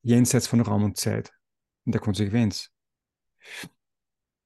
jenseits 0.03 0.47
von 0.47 0.61
Raum 0.61 0.83
und 0.83 0.97
Zeit 0.97 1.33
in 1.85 1.91
der 1.91 2.01
Konsequenz. 2.01 2.69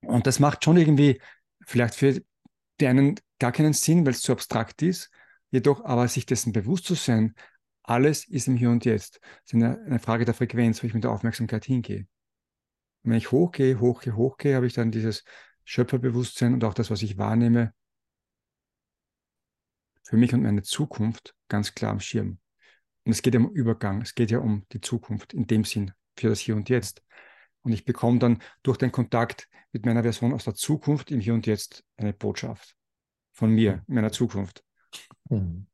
Und 0.02 0.26
das 0.26 0.40
macht 0.40 0.64
schon 0.64 0.78
irgendwie 0.78 1.22
vielleicht 1.66 1.96
für 1.96 2.22
die 2.80 2.88
einen 2.88 3.20
gar 3.40 3.52
keinen 3.52 3.74
Sinn, 3.74 4.06
weil 4.06 4.14
es 4.14 4.22
zu 4.22 4.32
abstrakt 4.32 4.82
ist. 4.82 5.12
Jedoch 5.52 5.84
aber 5.84 6.08
sich 6.08 6.26
dessen 6.26 6.54
bewusst 6.54 6.86
zu 6.86 6.96
sein, 6.96 7.36
alles 7.90 8.28
ist 8.28 8.48
im 8.48 8.56
Hier 8.56 8.70
und 8.70 8.86
Jetzt. 8.86 9.20
Es 9.46 9.54
ist 9.54 9.56
eine, 9.56 9.80
eine 9.86 10.00
Frage 10.00 10.26
der 10.26 10.34
Frequenz, 10.34 10.82
wo 10.82 10.88
ich 10.88 10.94
mit 10.94 11.04
der 11.04 11.12
Aufmerksamkeit 11.12 11.66
hingehe. 11.66 12.08
Und 13.04 13.12
wenn 13.12 13.18
ich 13.18 13.32
hochgehe, 13.32 13.80
hochgehe, 13.80 14.16
hochgehe, 14.16 14.56
habe 14.56 14.68
ich 14.68 14.74
dann 14.74 14.92
dieses 14.92 15.24
Schöpferbewusstsein 15.64 16.54
und 16.54 16.64
auch 16.64 16.74
das, 16.74 16.92
was 16.92 17.02
ich 17.02 17.18
wahrnehme, 17.18 17.74
für 20.04 20.18
mich 20.18 20.34
und 20.34 20.42
meine 20.42 20.64
Zukunft 20.64 21.36
ganz 21.48 21.76
klar 21.76 21.92
am 21.92 22.00
Schirm. 22.00 22.40
Und 23.06 23.12
es 23.12 23.22
geht 23.22 23.34
ja 23.34 23.40
um 23.40 23.52
Übergang, 23.52 24.02
es 24.02 24.16
geht 24.16 24.32
ja 24.32 24.40
um 24.40 24.66
die 24.72 24.82
Zukunft 24.82 25.34
in 25.34 25.48
dem 25.48 25.64
Sinn, 25.64 25.92
für 26.16 26.30
das 26.30 26.40
Hier 26.40 26.56
und 26.56 26.70
Jetzt. 26.70 27.04
Und 27.62 27.74
ich 27.74 27.86
bekomme 27.86 28.20
dann 28.20 28.42
durch 28.64 28.78
den 28.78 28.92
Kontakt 28.92 29.48
mit 29.72 29.86
meiner 29.86 30.04
Version 30.04 30.34
aus 30.34 30.46
der 30.46 30.56
Zukunft 30.56 31.12
im 31.12 31.20
Hier 31.20 31.34
und 31.34 31.48
Jetzt 31.48 31.84
eine 31.98 32.14
Botschaft 32.14 32.76
von 33.32 33.52
mir, 33.52 33.84
in 33.88 33.96
meiner 33.96 34.12
Zukunft. 34.12 34.64
Mhm. 35.30 35.69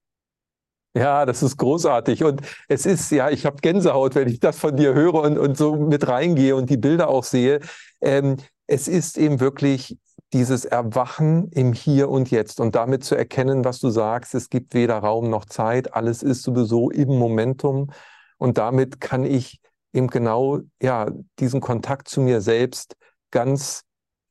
Ja, 0.95 1.25
das 1.25 1.43
ist 1.43 1.57
großartig. 1.57 2.23
Und 2.23 2.41
es 2.69 2.85
ist, 2.85 3.11
ja, 3.11 3.29
ich 3.29 3.45
habe 3.45 3.57
Gänsehaut, 3.57 4.15
wenn 4.15 4.29
ich 4.29 4.39
das 4.39 4.57
von 4.57 4.77
dir 4.77 4.93
höre 4.93 5.15
und, 5.15 5.37
und 5.37 5.57
so 5.57 5.75
mit 5.75 6.07
reingehe 6.07 6.55
und 6.55 6.69
die 6.69 6.77
Bilder 6.77 7.09
auch 7.09 7.25
sehe. 7.25 7.59
Ähm, 8.01 8.37
es 8.65 8.87
ist 8.87 9.17
eben 9.17 9.41
wirklich 9.41 9.97
dieses 10.31 10.63
Erwachen 10.63 11.49
im 11.51 11.73
Hier 11.73 12.09
und 12.09 12.31
Jetzt 12.31 12.61
und 12.61 12.75
damit 12.75 13.03
zu 13.03 13.15
erkennen, 13.15 13.65
was 13.65 13.79
du 13.79 13.89
sagst, 13.89 14.35
es 14.35 14.49
gibt 14.49 14.73
weder 14.73 14.97
Raum 14.99 15.29
noch 15.29 15.45
Zeit, 15.45 15.93
alles 15.93 16.23
ist 16.23 16.43
sowieso 16.43 16.89
im 16.89 17.09
Momentum. 17.09 17.91
Und 18.37 18.57
damit 18.57 19.01
kann 19.01 19.25
ich 19.25 19.59
eben 19.93 20.07
genau, 20.07 20.59
ja, 20.81 21.09
diesen 21.39 21.59
Kontakt 21.61 22.07
zu 22.07 22.21
mir 22.21 22.39
selbst 22.41 22.95
ganz 23.31 23.83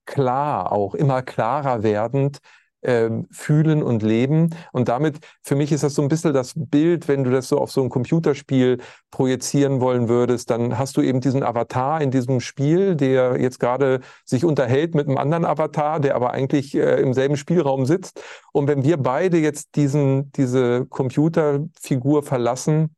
klar, 0.07 0.73
auch 0.73 0.95
immer 0.95 1.23
klarer 1.23 1.83
werdend, 1.83 2.39
äh, 2.85 3.11
fühlen 3.30 3.82
und 3.82 4.03
leben. 4.03 4.51
Und 4.72 4.89
damit, 4.89 5.18
für 5.43 5.57
mich 5.57 5.72
ist 5.72 5.82
das 5.82 5.95
so 5.95 6.03
ein 6.03 6.09
bisschen 6.09 6.32
das 6.32 6.53
Bild, 6.57 7.09
wenn 7.09 7.24
du 7.24 7.30
das 7.30 7.49
so 7.49 7.59
auf 7.59 7.70
so 7.70 7.82
ein 7.82 7.89
Computerspiel 7.89 8.78
projizieren 9.11 9.80
wollen 9.80 10.09
würdest, 10.09 10.51
dann 10.51 10.78
hast 10.78 10.97
du 10.97 11.03
eben 11.03 11.20
diesen 11.20 11.43
Avatar 11.43 12.01
in 12.01 12.11
diesem 12.11 12.41
Spiel, 12.41 12.95
der 12.97 13.41
jetzt 13.41 13.61
gerade 13.61 14.01
sich 14.24 14.45
unterhält 14.45 14.95
mit 14.95 15.09
einem 15.09 15.18
anderen 15.18 15.45
Avatar, 15.45 16.01
der 16.01 16.14
aber 16.14 16.32
eigentlich 16.32 16.74
äh, 16.74 17.01
im 17.01 17.14
selben 17.14 17.37
Spielraum 17.37 17.87
sitzt. 17.87 18.22
Und 18.53 18.68
wenn 18.68 18.85
wir 18.85 18.97
beide 18.97 19.39
jetzt 19.39 19.76
diesen, 19.76 20.30
diese 20.32 20.87
Computerfigur 20.87 22.22
verlassen, 22.22 22.95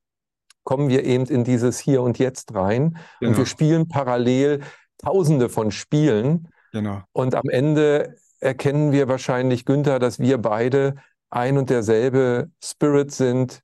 kommen 0.65 0.89
wir 0.89 1.05
eben 1.05 1.25
in 1.27 1.45
dieses 1.45 1.79
Hier 1.79 2.03
und 2.03 2.19
Jetzt 2.19 2.55
rein. 2.55 2.99
Genau. 3.21 3.31
Und 3.31 3.39
wir 3.39 3.47
spielen 3.47 3.89
parallel 3.89 4.61
Tausende 4.99 5.49
von 5.49 5.71
Spielen. 5.71 6.49
Genau. 6.73 7.03
Und 7.13 7.35
am 7.35 7.49
Ende 7.49 8.17
erkennen 8.47 8.93
wir 8.93 9.09
wahrscheinlich, 9.09 9.65
Günther, 9.65 9.99
dass 9.99 10.21
wir 10.21 10.39
beide 10.39 10.95
ein 11.31 11.59
und 11.59 11.69
derselbe 11.69 12.51
Spirit 12.63 13.13
sind, 13.13 13.61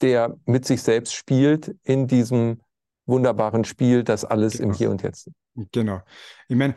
der 0.00 0.38
mit 0.46 0.64
sich 0.64 0.80
selbst 0.82 1.12
spielt 1.12 1.74
in 1.82 2.06
diesem 2.06 2.60
wunderbaren 3.06 3.64
Spiel, 3.64 4.04
das 4.04 4.24
alles 4.24 4.58
genau. 4.58 4.68
im 4.68 4.74
Hier 4.74 4.90
und 4.90 5.02
Jetzt. 5.02 5.30
Genau. 5.72 6.00
Ich 6.48 6.56
meine, 6.56 6.76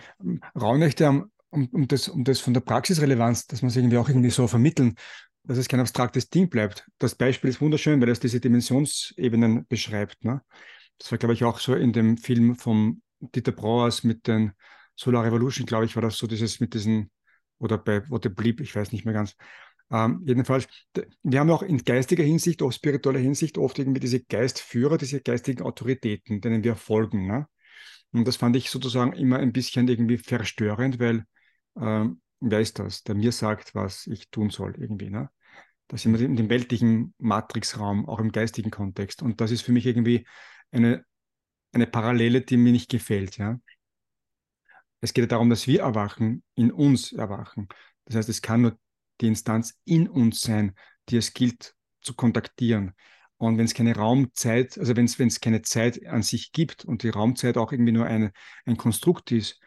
Raunächte 0.60 1.06
haben, 1.06 1.32
um, 1.52 1.68
um, 1.68 1.88
das, 1.88 2.10
um 2.10 2.24
das 2.24 2.40
von 2.40 2.56
der 2.56 2.62
Praxisrelevanz, 2.62 3.46
dass 3.46 3.62
man 3.62 3.70
es 3.70 3.76
irgendwie 3.76 3.98
auch 3.98 4.10
irgendwie 4.10 4.32
so 4.32 4.48
vermitteln, 4.48 4.96
dass 5.44 5.60
es 5.60 5.68
kein 5.68 5.80
abstraktes 5.80 6.30
Ding 6.30 6.50
bleibt. 6.50 6.88
Das 6.98 7.14
Beispiel 7.14 7.52
ist 7.52 7.62
wunderschön, 7.62 8.02
weil 8.02 8.10
es 8.10 8.20
diese 8.20 8.40
Dimensionsebenen 8.40 9.68
beschreibt. 9.68 10.26
Ne? 10.26 10.42
Das 10.98 11.12
war, 11.12 11.20
glaube 11.20 11.36
ich, 11.36 11.44
auch 11.44 11.60
so 11.60 11.76
in 11.76 11.94
dem 11.94 12.18
Film 12.18 12.56
von 12.56 13.04
Dieter 13.20 13.52
Brauers 13.52 14.04
mit 14.04 14.28
den 14.28 14.54
Solar 14.96 15.24
Revolution, 15.26 15.66
glaube 15.66 15.86
ich, 15.86 15.96
war 15.96 16.02
das 16.02 16.18
so 16.18 16.28
dieses 16.28 16.60
mit 16.60 16.74
diesen, 16.74 17.12
oder 17.60 17.78
bei 17.78 18.08
What 18.10 18.36
Blieb, 18.36 18.62
ich 18.62 18.76
weiß 18.76 18.92
nicht 18.92 19.06
mehr 19.06 19.14
ganz. 19.14 19.36
Ähm, 19.92 20.22
jedenfalls, 20.26 20.68
wir 21.22 21.40
haben 21.40 21.52
auch 21.52 21.62
in 21.62 21.78
geistiger 21.78 22.24
Hinsicht, 22.24 22.62
auch 22.62 22.72
spiritueller 22.72 23.20
Hinsicht, 23.20 23.58
oft 23.58 23.78
irgendwie 23.80 24.00
diese 24.00 24.22
Geistführer, 24.22 24.98
diese 24.98 25.22
geistigen 25.22 25.62
Autoritäten, 25.62 26.42
denen 26.42 26.64
wir 26.64 26.76
folgen. 26.76 27.28
Ne? 27.28 27.48
Und 28.12 28.28
das 28.28 28.38
fand 28.38 28.56
ich 28.56 28.70
sozusagen 28.70 29.14
immer 29.14 29.38
ein 29.38 29.54
bisschen 29.54 29.88
irgendwie 29.88 30.18
verstörend, 30.18 31.00
weil 31.00 31.26
ähm, 31.80 32.22
wer 32.40 32.60
ist 32.60 32.80
das, 32.80 33.04
der 33.04 33.16
mir 33.16 33.32
sagt, 33.32 33.76
was 33.76 34.08
ich 34.08 34.30
tun 34.30 34.50
soll, 34.50 34.76
irgendwie. 34.78 35.10
Ne? 35.10 35.30
Das 35.88 36.02
sind 36.02 36.18
wir 36.18 36.26
in 36.26 36.36
dem 36.36 36.50
weltlichen 36.50 37.14
Matrixraum, 37.18 38.08
auch 38.08 38.20
im 38.20 38.32
geistigen 38.32 38.72
Kontext. 38.72 39.22
Und 39.22 39.42
das 39.42 39.52
ist 39.52 39.62
für 39.62 39.72
mich 39.72 39.86
irgendwie 39.86 40.26
eine, 40.72 41.06
eine 41.72 41.88
Parallele, 41.88 42.42
die 42.42 42.58
mir 42.58 42.72
nicht 42.72 42.90
gefällt. 42.90 43.38
Ja? 43.38 43.60
Es 45.04 45.14
geht 45.14 45.30
darum, 45.34 45.50
dass 45.50 45.68
wir 45.68 45.82
erwachen, 45.82 46.44
in 46.56 46.72
uns 46.72 47.12
erwachen. 47.12 47.68
Das 48.06 48.16
heißt, 48.16 48.30
es 48.30 48.42
kann 48.42 48.62
nur 48.62 48.80
die 49.20 49.28
Instanz 49.28 49.78
in 49.84 50.08
uns 50.08 50.40
sein, 50.40 50.76
die 51.10 51.18
es 51.18 51.34
gilt 51.34 51.76
zu 52.00 52.14
kontaktieren. 52.14 52.94
Und 53.36 53.58
wenn 53.58 53.66
es 53.66 53.74
keine 53.74 53.98
Raumzeit, 53.98 54.78
also 54.78 54.96
wenn 54.96 55.06
es 55.06 55.42
keine 55.42 55.62
Zeit 55.62 56.08
an 56.08 56.24
sich 56.24 56.54
gibt 56.54 56.86
und 56.86 57.04
die 57.04 57.10
Raumzeit 57.10 57.58
auch 57.58 57.74
irgendwie 57.74 57.92
nur 57.92 58.06
eine, 58.06 58.32
ein 58.64 58.78
Konstrukt 58.78 59.34
ist, 59.34 59.60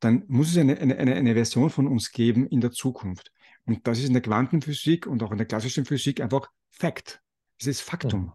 dann 0.00 0.24
muss 0.28 0.50
es 0.50 0.56
eine, 0.56 0.78
eine, 0.78 0.96
eine 0.96 1.34
Version 1.34 1.68
von 1.68 1.86
uns 1.86 2.10
geben 2.10 2.46
in 2.46 2.62
der 2.62 2.70
Zukunft. 2.70 3.30
Und 3.66 3.86
das 3.86 3.98
ist 3.98 4.06
in 4.06 4.14
der 4.14 4.22
Quantenphysik 4.22 5.06
und 5.06 5.22
auch 5.22 5.32
in 5.32 5.36
der 5.36 5.46
klassischen 5.46 5.84
Physik 5.84 6.18
einfach 6.22 6.48
Fakt. 6.70 7.20
Es 7.60 7.66
ist 7.66 7.82
Faktum. 7.82 8.32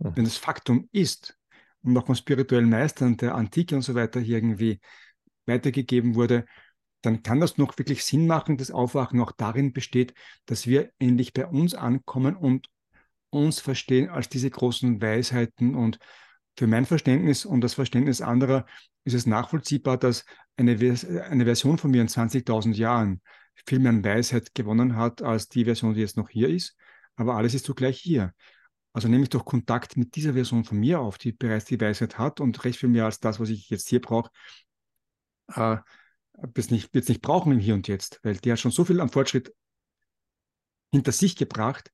Ja. 0.00 0.08
Ja. 0.08 0.16
Wenn 0.16 0.24
das 0.24 0.38
Faktum 0.38 0.88
ist 0.90 1.38
und 1.82 1.96
auch 1.96 2.06
von 2.06 2.16
spirituellen 2.16 2.68
Meistern 2.68 3.16
der 3.16 3.36
Antike 3.36 3.76
und 3.76 3.82
so 3.82 3.94
weiter 3.94 4.18
hier 4.18 4.38
irgendwie 4.38 4.80
weitergegeben 5.46 6.14
wurde, 6.14 6.44
dann 7.02 7.22
kann 7.22 7.40
das 7.40 7.58
noch 7.58 7.76
wirklich 7.78 8.04
Sinn 8.04 8.26
machen. 8.26 8.56
Das 8.56 8.70
Aufwachen 8.70 9.20
auch 9.20 9.32
darin 9.32 9.72
besteht, 9.72 10.14
dass 10.46 10.66
wir 10.66 10.90
endlich 10.98 11.32
bei 11.32 11.46
uns 11.46 11.74
ankommen 11.74 12.36
und 12.36 12.68
uns 13.30 13.60
verstehen 13.60 14.08
als 14.08 14.28
diese 14.28 14.50
großen 14.50 15.02
Weisheiten. 15.02 15.74
Und 15.74 15.98
für 16.56 16.66
mein 16.66 16.86
Verständnis 16.86 17.44
und 17.44 17.60
das 17.60 17.74
Verständnis 17.74 18.20
anderer 18.20 18.66
ist 19.04 19.14
es 19.14 19.26
nachvollziehbar, 19.26 19.98
dass 19.98 20.24
eine, 20.56 20.72
eine 20.72 21.44
Version 21.44 21.78
von 21.78 21.90
mir 21.90 22.02
in 22.02 22.08
20.000 22.08 22.74
Jahren 22.74 23.20
viel 23.66 23.80
mehr 23.80 23.90
an 23.90 24.04
Weisheit 24.04 24.54
gewonnen 24.54 24.96
hat 24.96 25.22
als 25.22 25.48
die 25.48 25.64
Version, 25.64 25.94
die 25.94 26.00
jetzt 26.00 26.16
noch 26.16 26.28
hier 26.28 26.48
ist. 26.48 26.76
Aber 27.16 27.34
alles 27.34 27.54
ist 27.54 27.66
zugleich 27.66 27.98
hier. 27.98 28.32
Also 28.92 29.08
nehme 29.08 29.22
ich 29.22 29.30
doch 29.30 29.44
Kontakt 29.44 29.96
mit 29.96 30.16
dieser 30.16 30.34
Version 30.34 30.64
von 30.64 30.78
mir 30.78 31.00
auf, 31.00 31.16
die 31.16 31.32
bereits 31.32 31.64
die 31.64 31.80
Weisheit 31.80 32.18
hat 32.18 32.40
und 32.40 32.62
recht 32.64 32.78
viel 32.78 32.90
mehr 32.90 33.06
als 33.06 33.20
das, 33.20 33.40
was 33.40 33.48
ich 33.48 33.70
jetzt 33.70 33.88
hier 33.88 34.00
brauche, 34.00 34.30
äh, 35.48 35.76
wird 36.34 36.58
es 36.58 36.70
nicht, 36.70 36.94
nicht 36.94 37.22
brauchen 37.22 37.52
im 37.52 37.58
Hier 37.58 37.74
und 37.74 37.88
Jetzt, 37.88 38.20
weil 38.22 38.36
die 38.36 38.52
hat 38.52 38.60
schon 38.60 38.70
so 38.70 38.84
viel 38.84 39.00
am 39.00 39.10
Fortschritt 39.10 39.54
hinter 40.90 41.12
sich 41.12 41.36
gebracht, 41.36 41.90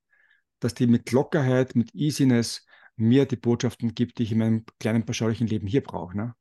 dass 0.59 0.73
die 0.73 0.87
mit 0.87 1.11
Lockerheit, 1.11 1.75
mit 1.75 1.93
Easiness 1.95 2.65
mir 2.95 3.25
die 3.25 3.37
Botschaften 3.37 3.95
gibt, 3.95 4.17
die 4.17 4.23
ich 4.23 4.31
in 4.33 4.39
meinem 4.39 4.65
kleinen, 4.79 5.05
beschaulichen 5.05 5.47
Leben 5.47 5.67
hier 5.67 5.81
brauche. 5.81 6.17
Ne? 6.17 6.35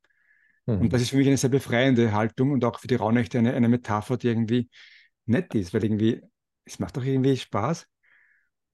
Mhm. 0.67 0.81
Und 0.83 0.93
das 0.93 1.03
ist 1.03 1.11
für 1.11 1.17
mich 1.17 1.29
eine 1.29 1.37
sehr 1.37 1.51
befreiende 1.51 2.13
Haltung 2.13 2.51
und 2.51 2.65
auch 2.65 2.81
für 2.81 2.89
die 2.89 2.97
Raunächte 2.97 3.39
eine, 3.39 3.55
eine 3.55 3.69
Metapher, 3.69 4.17
die 4.17 4.29
irgendwie 4.29 4.71
nett 5.27 5.55
ist, 5.55 5.73
weil 5.73 5.85
irgendwie, 5.85 6.21
es 6.65 6.79
macht 6.79 6.97
doch 6.97 7.05
irgendwie 7.05 7.37
Spaß, 7.37 7.87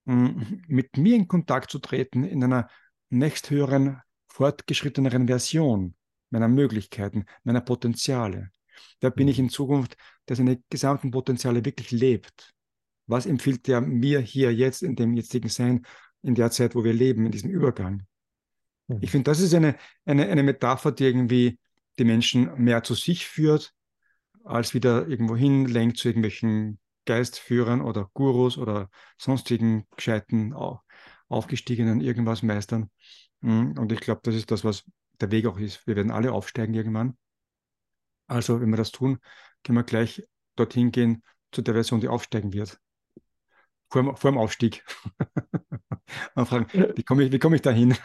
mit 0.06 0.96
mir 0.96 1.16
in 1.16 1.28
Kontakt 1.28 1.70
zu 1.70 1.78
treten 1.78 2.24
in 2.24 2.44
einer 2.44 2.68
nächsthöheren, 3.08 4.00
fortgeschritteneren 4.28 5.26
Version 5.26 5.94
meiner 6.30 6.48
Möglichkeiten, 6.48 7.24
meiner 7.44 7.60
Potenziale. 7.60 8.50
Da 9.00 9.10
bin 9.10 9.28
ich 9.28 9.38
mhm. 9.38 9.44
in 9.44 9.50
Zukunft, 9.50 9.96
der 10.28 10.36
seine 10.36 10.62
gesamten 10.70 11.10
Potenziale 11.10 11.64
wirklich 11.64 11.90
lebt. 11.90 12.52
Was 13.06 13.26
empfiehlt 13.26 13.66
der 13.66 13.80
mir 13.80 14.20
hier 14.20 14.54
jetzt 14.54 14.82
in 14.82 14.96
dem 14.96 15.14
jetzigen 15.14 15.48
Sein, 15.48 15.86
in 16.22 16.34
der 16.34 16.50
Zeit, 16.50 16.74
wo 16.74 16.84
wir 16.84 16.94
leben, 16.94 17.26
in 17.26 17.32
diesem 17.32 17.50
Übergang? 17.50 18.06
Mhm. 18.88 18.98
Ich 19.00 19.10
finde, 19.10 19.30
das 19.30 19.40
ist 19.40 19.54
eine, 19.54 19.76
eine, 20.04 20.28
eine 20.28 20.42
Metapher, 20.42 20.92
die 20.92 21.04
irgendwie 21.04 21.58
die 21.98 22.04
Menschen 22.04 22.50
mehr 22.62 22.82
zu 22.82 22.94
sich 22.94 23.26
führt, 23.26 23.72
als 24.42 24.74
wieder 24.74 25.06
irgendwo 25.06 25.36
hinlenkt 25.36 25.98
zu 25.98 26.08
irgendwelchen 26.08 26.78
Geistführern 27.04 27.80
oder 27.80 28.10
Gurus 28.14 28.58
oder 28.58 28.88
sonstigen 29.18 29.86
gescheiten, 29.94 30.54
aufgestiegenen 31.28 32.00
irgendwas 32.00 32.42
Meistern. 32.42 32.90
Mhm. 33.40 33.78
Und 33.78 33.92
ich 33.92 34.00
glaube, 34.00 34.20
das 34.24 34.34
ist 34.34 34.50
das, 34.50 34.64
was 34.64 34.84
der 35.20 35.30
Weg 35.30 35.46
auch 35.46 35.58
ist. 35.58 35.86
Wir 35.86 35.96
werden 35.96 36.10
alle 36.10 36.32
aufsteigen 36.32 36.74
irgendwann. 36.74 37.16
Also, 38.26 38.60
wenn 38.60 38.70
wir 38.70 38.76
das 38.76 38.92
tun, 38.92 39.18
können 39.62 39.78
wir 39.78 39.84
gleich 39.84 40.26
dorthin 40.56 40.90
gehen 40.90 41.22
zu 41.52 41.62
der 41.62 41.74
Version, 41.74 42.00
die 42.00 42.08
aufsteigen 42.08 42.52
wird. 42.52 42.80
Vor, 43.90 44.16
vor 44.16 44.30
dem 44.30 44.38
Aufstieg. 44.38 44.84
und 46.34 46.46
fragen, 46.46 46.66
wie 46.96 47.02
komme 47.02 47.24
ich, 47.24 47.32
wie 47.32 47.38
komme 47.38 47.56
ich 47.56 47.62
da 47.62 47.70
hin? 47.70 47.96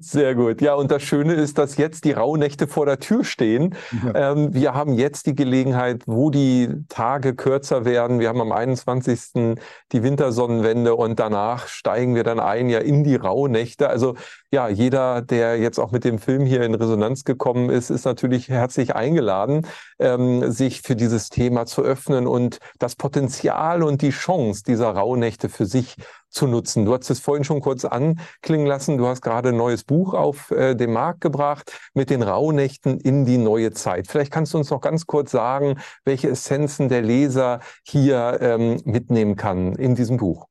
Sehr 0.00 0.34
gut. 0.34 0.60
Ja, 0.60 0.74
und 0.74 0.90
das 0.90 1.02
Schöne 1.02 1.34
ist, 1.34 1.58
dass 1.58 1.76
jetzt 1.76 2.04
die 2.04 2.12
Rauhnächte 2.12 2.66
vor 2.66 2.86
der 2.86 2.98
Tür 2.98 3.24
stehen. 3.24 3.74
Ja. 4.04 4.32
Ähm, 4.32 4.54
wir 4.54 4.74
haben 4.74 4.94
jetzt 4.94 5.26
die 5.26 5.34
Gelegenheit, 5.34 6.02
wo 6.06 6.30
die 6.30 6.68
Tage 6.88 7.34
kürzer 7.34 7.84
werden. 7.84 8.20
Wir 8.20 8.28
haben 8.28 8.40
am 8.40 8.52
21. 8.52 9.56
die 9.92 10.02
Wintersonnenwende 10.02 10.94
und 10.94 11.18
danach 11.18 11.68
steigen 11.68 12.14
wir 12.14 12.24
dann 12.24 12.40
ein 12.40 12.68
ja 12.68 12.78
in 12.78 13.04
die 13.04 13.16
Rauhnächte. 13.16 13.88
Also 13.88 14.14
ja, 14.50 14.68
jeder, 14.68 15.20
der 15.20 15.58
jetzt 15.58 15.78
auch 15.78 15.90
mit 15.90 16.04
dem 16.04 16.18
Film 16.18 16.46
hier 16.46 16.62
in 16.62 16.74
Resonanz 16.74 17.24
gekommen 17.24 17.68
ist, 17.68 17.90
ist 17.90 18.04
natürlich 18.04 18.48
herzlich 18.48 18.94
eingeladen, 18.94 19.66
ähm, 19.98 20.50
sich 20.50 20.82
für 20.82 20.96
dieses 20.96 21.28
Thema 21.28 21.66
zu 21.66 21.82
öffnen 21.82 22.26
und 22.26 22.58
das 22.78 22.96
Potenzial 22.96 23.82
und 23.82 24.00
die 24.00 24.10
Chance 24.10 24.62
dieser 24.66 24.90
Rauhnächte 24.90 25.48
für 25.48 25.66
sich 25.66 25.96
zu 26.30 26.46
nutzen. 26.46 26.84
Du 26.84 26.94
hast 26.94 27.10
es 27.10 27.20
vorhin 27.20 27.44
schon 27.44 27.60
kurz 27.60 27.84
anklingen 27.84 28.66
lassen. 28.66 28.98
Du 28.98 29.06
hast 29.06 29.22
gerade 29.22 29.50
ein 29.50 29.56
neues 29.56 29.84
Buch 29.84 30.14
auf 30.14 30.50
äh, 30.50 30.74
den 30.74 30.92
Markt 30.92 31.20
gebracht 31.20 31.72
mit 31.94 32.10
den 32.10 32.22
Rauhnächten 32.22 32.98
in 32.98 33.24
die 33.24 33.38
neue 33.38 33.72
Zeit. 33.72 34.06
Vielleicht 34.08 34.32
kannst 34.32 34.54
du 34.54 34.58
uns 34.58 34.70
noch 34.70 34.80
ganz 34.80 35.06
kurz 35.06 35.30
sagen, 35.30 35.78
welche 36.04 36.28
Essenzen 36.28 36.88
der 36.88 37.02
Leser 37.02 37.60
hier 37.84 38.38
ähm, 38.40 38.80
mitnehmen 38.84 39.36
kann 39.36 39.74
in 39.74 39.94
diesem 39.94 40.18
Buch. 40.18 40.46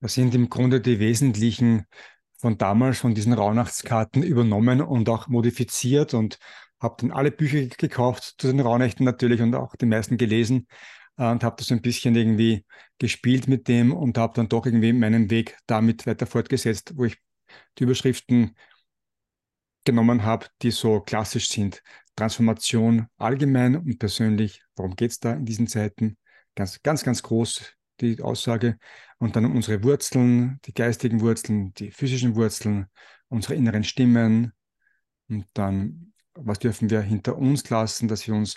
Das 0.00 0.14
sind 0.14 0.34
im 0.34 0.48
Grunde 0.48 0.80
die 0.80 0.98
wesentlichen 0.98 1.84
von 2.38 2.56
damals, 2.56 2.98
von 2.98 3.14
diesen 3.14 3.34
Rauhnachtskarten 3.34 4.22
übernommen 4.22 4.80
und 4.80 5.08
auch 5.10 5.28
modifiziert 5.28 6.14
und 6.14 6.38
habe 6.80 6.96
dann 6.98 7.10
alle 7.10 7.30
Bücher 7.30 7.66
gekauft 7.66 8.36
zu 8.38 8.46
den 8.46 8.60
Rauhnächten 8.60 9.04
natürlich 9.04 9.42
und 9.42 9.54
auch 9.54 9.76
die 9.76 9.84
meisten 9.86 10.16
gelesen 10.16 10.66
und 11.28 11.44
habe 11.44 11.56
das 11.58 11.70
ein 11.70 11.82
bisschen 11.82 12.14
irgendwie 12.14 12.64
gespielt 12.98 13.46
mit 13.46 13.68
dem 13.68 13.92
und 13.92 14.16
habe 14.16 14.32
dann 14.34 14.48
doch 14.48 14.64
irgendwie 14.64 14.92
meinen 14.94 15.28
Weg 15.30 15.58
damit 15.66 16.06
weiter 16.06 16.26
fortgesetzt, 16.26 16.92
wo 16.96 17.04
ich 17.04 17.18
die 17.78 17.82
Überschriften 17.82 18.56
genommen 19.84 20.24
habe, 20.24 20.46
die 20.62 20.70
so 20.70 21.00
klassisch 21.00 21.50
sind. 21.50 21.82
Transformation 22.16 23.06
allgemein 23.18 23.76
und 23.76 23.98
persönlich, 23.98 24.62
worum 24.76 24.96
geht 24.96 25.10
es 25.10 25.20
da 25.20 25.34
in 25.34 25.44
diesen 25.44 25.66
Zeiten? 25.66 26.16
Ganz, 26.54 26.82
ganz, 26.82 27.04
ganz 27.04 27.22
groß 27.22 27.74
die 28.00 28.22
Aussage. 28.22 28.78
Und 29.18 29.36
dann 29.36 29.44
unsere 29.44 29.84
Wurzeln, 29.84 30.58
die 30.64 30.72
geistigen 30.72 31.20
Wurzeln, 31.20 31.74
die 31.74 31.90
physischen 31.90 32.34
Wurzeln, 32.34 32.86
unsere 33.28 33.54
inneren 33.56 33.84
Stimmen. 33.84 34.54
Und 35.28 35.46
dann, 35.52 36.14
was 36.32 36.58
dürfen 36.58 36.88
wir 36.88 37.02
hinter 37.02 37.36
uns 37.36 37.68
lassen, 37.68 38.08
dass 38.08 38.26
wir 38.26 38.34
uns 38.34 38.56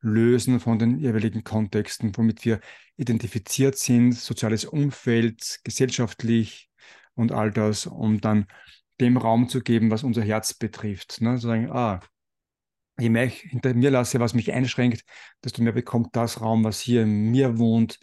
lösen 0.00 0.60
von 0.60 0.78
den 0.78 0.98
jeweiligen 0.98 1.44
Kontexten, 1.44 2.16
womit 2.16 2.44
wir 2.44 2.60
identifiziert 2.96 3.78
sind, 3.78 4.12
soziales 4.12 4.64
Umfeld, 4.64 5.60
gesellschaftlich 5.64 6.70
und 7.14 7.32
all 7.32 7.50
das, 7.50 7.86
um 7.86 8.20
dann 8.20 8.46
dem 9.00 9.16
Raum 9.16 9.48
zu 9.48 9.60
geben, 9.60 9.90
was 9.90 10.04
unser 10.04 10.22
Herz 10.22 10.54
betrifft. 10.54 11.20
Ne? 11.20 11.38
So 11.38 11.48
sagen, 11.48 11.70
ah, 11.70 12.00
je 12.98 13.08
mehr 13.08 13.24
ich 13.24 13.40
hinter 13.40 13.74
mir 13.74 13.90
lasse, 13.90 14.20
was 14.20 14.34
mich 14.34 14.52
einschränkt, 14.52 15.04
desto 15.44 15.62
mehr 15.62 15.72
bekommt 15.72 16.14
das 16.16 16.40
Raum, 16.40 16.64
was 16.64 16.80
hier 16.80 17.02
in 17.02 17.30
mir 17.30 17.58
wohnt, 17.58 17.98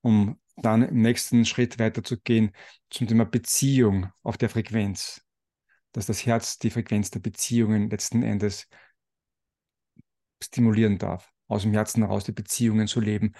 um 0.00 0.38
dann 0.56 0.82
im 0.82 1.02
nächsten 1.02 1.44
Schritt 1.44 1.78
weiterzugehen 1.78 2.52
zum 2.90 3.06
Thema 3.06 3.24
Beziehung 3.24 4.10
auf 4.22 4.38
der 4.38 4.48
Frequenz. 4.48 5.22
Dass 5.92 6.06
das 6.06 6.24
Herz 6.26 6.58
die 6.58 6.70
Frequenz 6.70 7.10
der 7.10 7.20
Beziehungen 7.20 7.90
letzten 7.90 8.22
Endes 8.22 8.68
stimulieren 10.42 10.98
darf, 10.98 11.32
aus 11.48 11.62
dem 11.62 11.72
Herzen 11.72 12.02
heraus 12.02 12.24
die 12.24 12.32
Beziehungen 12.32 12.86
zu 12.86 13.00
leben 13.00 13.34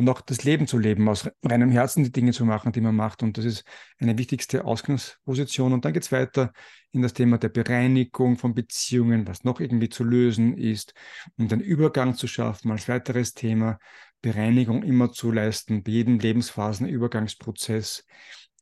und 0.00 0.08
auch 0.08 0.22
das 0.22 0.44
Leben 0.44 0.66
zu 0.66 0.78
leben, 0.78 1.08
aus 1.10 1.30
reinem 1.42 1.70
Herzen 1.70 2.04
die 2.04 2.12
Dinge 2.12 2.32
zu 2.32 2.46
machen, 2.46 2.72
die 2.72 2.80
man 2.80 2.96
macht. 2.96 3.22
Und 3.22 3.36
das 3.36 3.44
ist 3.44 3.64
eine 3.98 4.16
wichtigste 4.16 4.64
Ausgangsposition. 4.64 5.74
Und 5.74 5.84
dann 5.84 5.92
geht 5.92 6.04
es 6.04 6.10
weiter 6.10 6.52
in 6.90 7.02
das 7.02 7.12
Thema 7.12 7.36
der 7.36 7.50
Bereinigung 7.50 8.38
von 8.38 8.54
Beziehungen, 8.54 9.28
was 9.28 9.44
noch 9.44 9.60
irgendwie 9.60 9.90
zu 9.90 10.02
lösen 10.02 10.56
ist, 10.56 10.94
um 11.36 11.48
den 11.48 11.60
Übergang 11.60 12.14
zu 12.14 12.26
schaffen 12.28 12.70
als 12.70 12.88
weiteres 12.88 13.34
Thema. 13.34 13.78
Bereinigung 14.22 14.82
immer 14.82 15.12
zu 15.12 15.32
leisten, 15.32 15.82
bei 15.82 15.92
jedem 15.92 16.18
Lebensphasenübergangsprozess. 16.18 18.06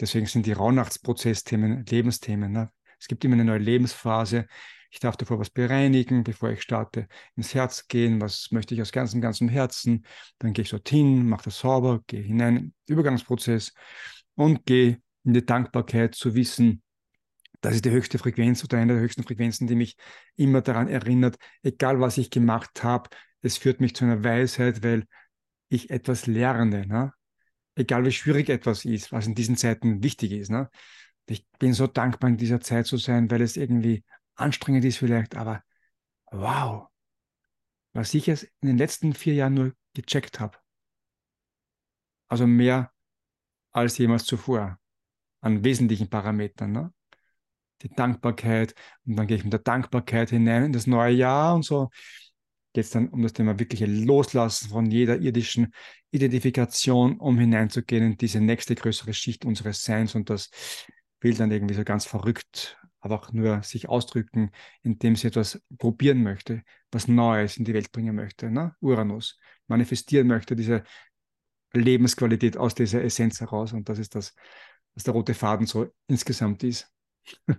Deswegen 0.00 0.26
sind 0.26 0.46
die 0.46 0.52
Rauhnachtsprozessthemen 0.52 1.84
Lebensthemen. 1.86 2.50
Ne? 2.50 2.70
Es 2.98 3.06
gibt 3.06 3.24
immer 3.24 3.34
eine 3.34 3.44
neue 3.44 3.58
Lebensphase. 3.58 4.46
Ich 4.90 5.00
darf 5.00 5.16
davor 5.16 5.38
was 5.38 5.50
bereinigen, 5.50 6.24
bevor 6.24 6.50
ich 6.50 6.62
starte, 6.62 7.08
ins 7.36 7.54
Herz 7.54 7.88
gehen. 7.88 8.20
Was 8.20 8.50
möchte 8.50 8.74
ich 8.74 8.80
aus 8.82 8.92
ganzem, 8.92 9.20
ganzem 9.20 9.48
Herzen? 9.48 10.06
Dann 10.38 10.52
gehe 10.52 10.62
ich 10.62 10.70
dorthin, 10.70 11.28
mache 11.28 11.44
das 11.44 11.58
sauber, 11.58 12.02
gehe 12.06 12.22
hinein, 12.22 12.74
Übergangsprozess 12.86 13.74
und 14.34 14.64
gehe 14.64 15.02
in 15.24 15.34
die 15.34 15.44
Dankbarkeit 15.44 16.14
zu 16.14 16.34
wissen, 16.34 16.82
das 17.60 17.74
ist 17.74 17.84
die 17.84 17.90
höchste 17.90 18.18
Frequenz 18.18 18.62
oder 18.62 18.78
eine 18.78 18.94
der 18.94 19.02
höchsten 19.02 19.24
Frequenzen, 19.24 19.66
die 19.66 19.74
mich 19.74 19.96
immer 20.36 20.60
daran 20.60 20.88
erinnert, 20.88 21.36
egal 21.62 22.00
was 22.00 22.18
ich 22.18 22.30
gemacht 22.30 22.84
habe, 22.84 23.10
es 23.40 23.56
führt 23.56 23.80
mich 23.80 23.94
zu 23.94 24.04
einer 24.04 24.22
Weisheit, 24.22 24.82
weil 24.82 25.04
ich 25.68 25.90
etwas 25.90 26.26
lerne. 26.26 26.86
Ne? 26.86 27.12
Egal 27.74 28.04
wie 28.04 28.12
schwierig 28.12 28.48
etwas 28.48 28.84
ist, 28.84 29.12
was 29.12 29.26
in 29.26 29.34
diesen 29.34 29.56
Zeiten 29.56 30.02
wichtig 30.02 30.32
ist. 30.32 30.50
Ne? 30.50 30.70
Ich 31.26 31.46
bin 31.58 31.72
so 31.74 31.86
dankbar, 31.86 32.30
in 32.30 32.36
dieser 32.36 32.60
Zeit 32.60 32.86
zu 32.86 32.96
sein, 32.96 33.30
weil 33.30 33.42
es 33.42 33.56
irgendwie 33.56 34.04
anstrengend 34.38 34.84
ist 34.84 34.98
vielleicht, 34.98 35.36
aber 35.36 35.62
wow, 36.30 36.88
was 37.92 38.14
ich 38.14 38.26
jetzt 38.26 38.44
in 38.60 38.68
den 38.68 38.78
letzten 38.78 39.14
vier 39.14 39.34
Jahren 39.34 39.54
nur 39.54 39.72
gecheckt 39.94 40.40
habe. 40.40 40.58
Also 42.28 42.46
mehr 42.46 42.92
als 43.72 43.98
jemals 43.98 44.24
zuvor 44.24 44.78
an 45.40 45.64
wesentlichen 45.64 46.08
Parametern. 46.08 46.72
Ne? 46.72 46.92
Die 47.82 47.88
Dankbarkeit 47.88 48.74
und 49.06 49.16
dann 49.16 49.26
gehe 49.26 49.36
ich 49.36 49.44
mit 49.44 49.52
der 49.52 49.60
Dankbarkeit 49.60 50.30
hinein 50.30 50.64
in 50.64 50.72
das 50.72 50.86
neue 50.86 51.14
Jahr 51.14 51.54
und 51.54 51.64
so 51.64 51.90
geht 52.74 52.84
es 52.84 52.90
dann 52.90 53.08
um 53.08 53.22
das 53.22 53.32
Thema 53.32 53.58
wirkliche 53.58 53.86
Loslassen 53.86 54.68
von 54.68 54.90
jeder 54.90 55.18
irdischen 55.18 55.72
Identifikation, 56.10 57.18
um 57.18 57.38
hineinzugehen 57.38 58.12
in 58.12 58.16
diese 58.16 58.40
nächste 58.40 58.74
größere 58.74 59.14
Schicht 59.14 59.44
unseres 59.44 59.82
Seins 59.82 60.14
und 60.14 60.28
das 60.28 60.50
will 61.20 61.34
dann 61.34 61.50
irgendwie 61.50 61.74
so 61.74 61.84
ganz 61.84 62.04
verrückt 62.04 62.78
einfach 63.00 63.32
nur 63.32 63.62
sich 63.62 63.88
ausdrücken, 63.88 64.50
indem 64.82 65.16
sie 65.16 65.28
etwas 65.28 65.60
probieren 65.78 66.22
möchte, 66.22 66.62
was 66.90 67.08
Neues 67.08 67.56
in 67.56 67.64
die 67.64 67.74
Welt 67.74 67.92
bringen 67.92 68.14
möchte, 68.14 68.50
ne? 68.50 68.74
Uranus, 68.80 69.38
manifestieren 69.66 70.26
möchte, 70.26 70.56
diese 70.56 70.82
Lebensqualität 71.72 72.56
aus 72.56 72.74
dieser 72.74 73.04
Essenz 73.04 73.40
heraus. 73.40 73.72
Und 73.72 73.88
das 73.88 73.98
ist 73.98 74.14
das, 74.14 74.34
was 74.94 75.04
der 75.04 75.14
rote 75.14 75.34
Faden 75.34 75.66
so 75.66 75.86
insgesamt 76.06 76.62
ist. 76.64 76.90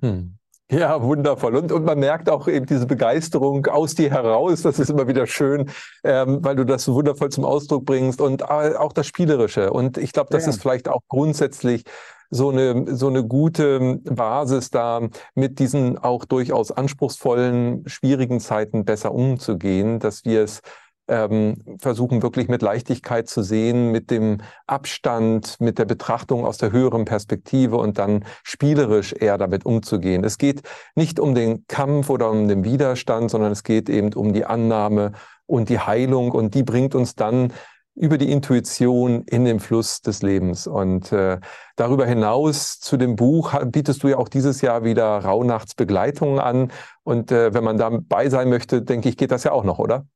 Hm. 0.01 0.37
Ja, 0.71 1.01
wundervoll. 1.01 1.55
Und, 1.55 1.71
und 1.71 1.83
man 1.83 1.97
merkt 1.97 2.29
auch 2.29 2.47
eben 2.47 2.67
diese 2.67 2.85
Begeisterung 2.85 3.65
aus 3.65 3.95
dir 3.95 4.11
heraus. 4.11 4.61
Das 4.61 4.77
ist 4.77 4.89
immer 4.89 5.07
wieder 5.07 5.25
schön, 5.25 5.71
ähm, 6.03 6.43
weil 6.43 6.55
du 6.55 6.63
das 6.63 6.83
so 6.83 6.93
wundervoll 6.93 7.29
zum 7.29 7.43
Ausdruck 7.43 7.85
bringst 7.85 8.21
und 8.21 8.47
auch 8.47 8.93
das 8.93 9.07
Spielerische. 9.07 9.73
Und 9.73 9.97
ich 9.97 10.13
glaube, 10.13 10.29
das 10.31 10.43
ja. 10.43 10.51
ist 10.51 10.61
vielleicht 10.61 10.87
auch 10.87 11.01
grundsätzlich 11.07 11.85
so 12.29 12.49
eine, 12.49 12.95
so 12.95 13.07
eine 13.07 13.25
gute 13.25 13.99
Basis 14.03 14.69
da, 14.69 15.01
mit 15.35 15.59
diesen 15.59 15.97
auch 15.97 16.25
durchaus 16.25 16.71
anspruchsvollen, 16.71 17.83
schwierigen 17.87 18.39
Zeiten 18.39 18.85
besser 18.85 19.13
umzugehen, 19.13 19.99
dass 19.99 20.25
wir 20.25 20.43
es 20.43 20.61
ähm, 21.09 21.55
versuchen 21.79 22.21
wirklich 22.21 22.47
mit 22.47 22.61
Leichtigkeit 22.61 23.27
zu 23.27 23.41
sehen, 23.41 23.91
mit 23.91 24.11
dem 24.11 24.37
Abstand, 24.67 25.57
mit 25.59 25.79
der 25.79 25.85
Betrachtung 25.85 26.45
aus 26.45 26.57
der 26.57 26.71
höheren 26.71 27.05
Perspektive 27.05 27.77
und 27.77 27.97
dann 27.97 28.25
spielerisch 28.43 29.13
eher 29.13 29.37
damit 29.37 29.65
umzugehen. 29.65 30.23
Es 30.23 30.37
geht 30.37 30.61
nicht 30.95 31.19
um 31.19 31.33
den 31.33 31.65
Kampf 31.67 32.09
oder 32.09 32.29
um 32.29 32.47
den 32.47 32.63
Widerstand, 32.63 33.31
sondern 33.31 33.51
es 33.51 33.63
geht 33.63 33.89
eben 33.89 34.13
um 34.13 34.33
die 34.33 34.45
Annahme 34.45 35.13
und 35.47 35.69
die 35.69 35.79
Heilung 35.79 36.31
und 36.31 36.53
die 36.53 36.63
bringt 36.63 36.93
uns 36.93 37.15
dann 37.15 37.51
über 37.99 38.17
die 38.17 38.31
Intuition 38.31 39.23
in 39.25 39.43
den 39.43 39.59
Fluss 39.59 40.01
des 40.01 40.21
Lebens. 40.21 40.67
Und 40.67 41.11
äh, 41.11 41.37
darüber 41.75 42.05
hinaus 42.05 42.79
zu 42.79 42.95
dem 42.95 43.17
Buch 43.17 43.53
bietest 43.65 44.01
du 44.03 44.07
ja 44.07 44.17
auch 44.17 44.29
dieses 44.29 44.61
Jahr 44.61 44.85
wieder 44.85 45.19
Rauhnachtsbegleitungen 45.19 46.39
an. 46.39 46.71
Und 47.03 47.31
äh, 47.31 47.53
wenn 47.53 47.65
man 47.65 47.77
dabei 47.77 48.29
sein 48.29 48.49
möchte, 48.49 48.81
denke 48.81 49.09
ich, 49.09 49.17
geht 49.17 49.31
das 49.31 49.43
ja 49.43 49.51
auch 49.51 49.65
noch, 49.65 49.79
oder? 49.79 50.07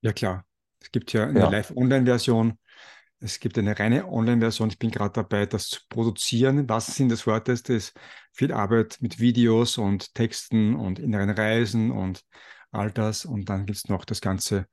Ja, 0.00 0.12
klar. 0.12 0.44
Es 0.80 0.92
gibt 0.92 1.12
ja 1.12 1.24
eine 1.26 1.40
ja. 1.40 1.50
Live-Online-Version. 1.50 2.56
Es 3.18 3.40
gibt 3.40 3.58
eine 3.58 3.76
reine 3.76 4.06
Online-Version. 4.06 4.68
Ich 4.68 4.78
bin 4.78 4.92
gerade 4.92 5.14
dabei, 5.14 5.46
das 5.46 5.68
zu 5.68 5.80
produzieren. 5.88 6.68
Was 6.68 6.94
sind 6.94 7.08
des 7.08 7.26
Wortes? 7.26 7.64
Das 7.64 7.76
ist 7.76 7.92
viel 8.32 8.52
Arbeit 8.52 8.98
mit 9.00 9.18
Videos 9.18 9.76
und 9.76 10.14
Texten 10.14 10.76
und 10.76 11.00
inneren 11.00 11.30
Reisen 11.30 11.90
und 11.90 12.22
all 12.70 12.92
das. 12.92 13.24
Und 13.24 13.48
dann 13.48 13.66
gibt 13.66 13.78
es 13.78 13.88
noch 13.88 14.04
das 14.04 14.20
Ganze 14.20 14.66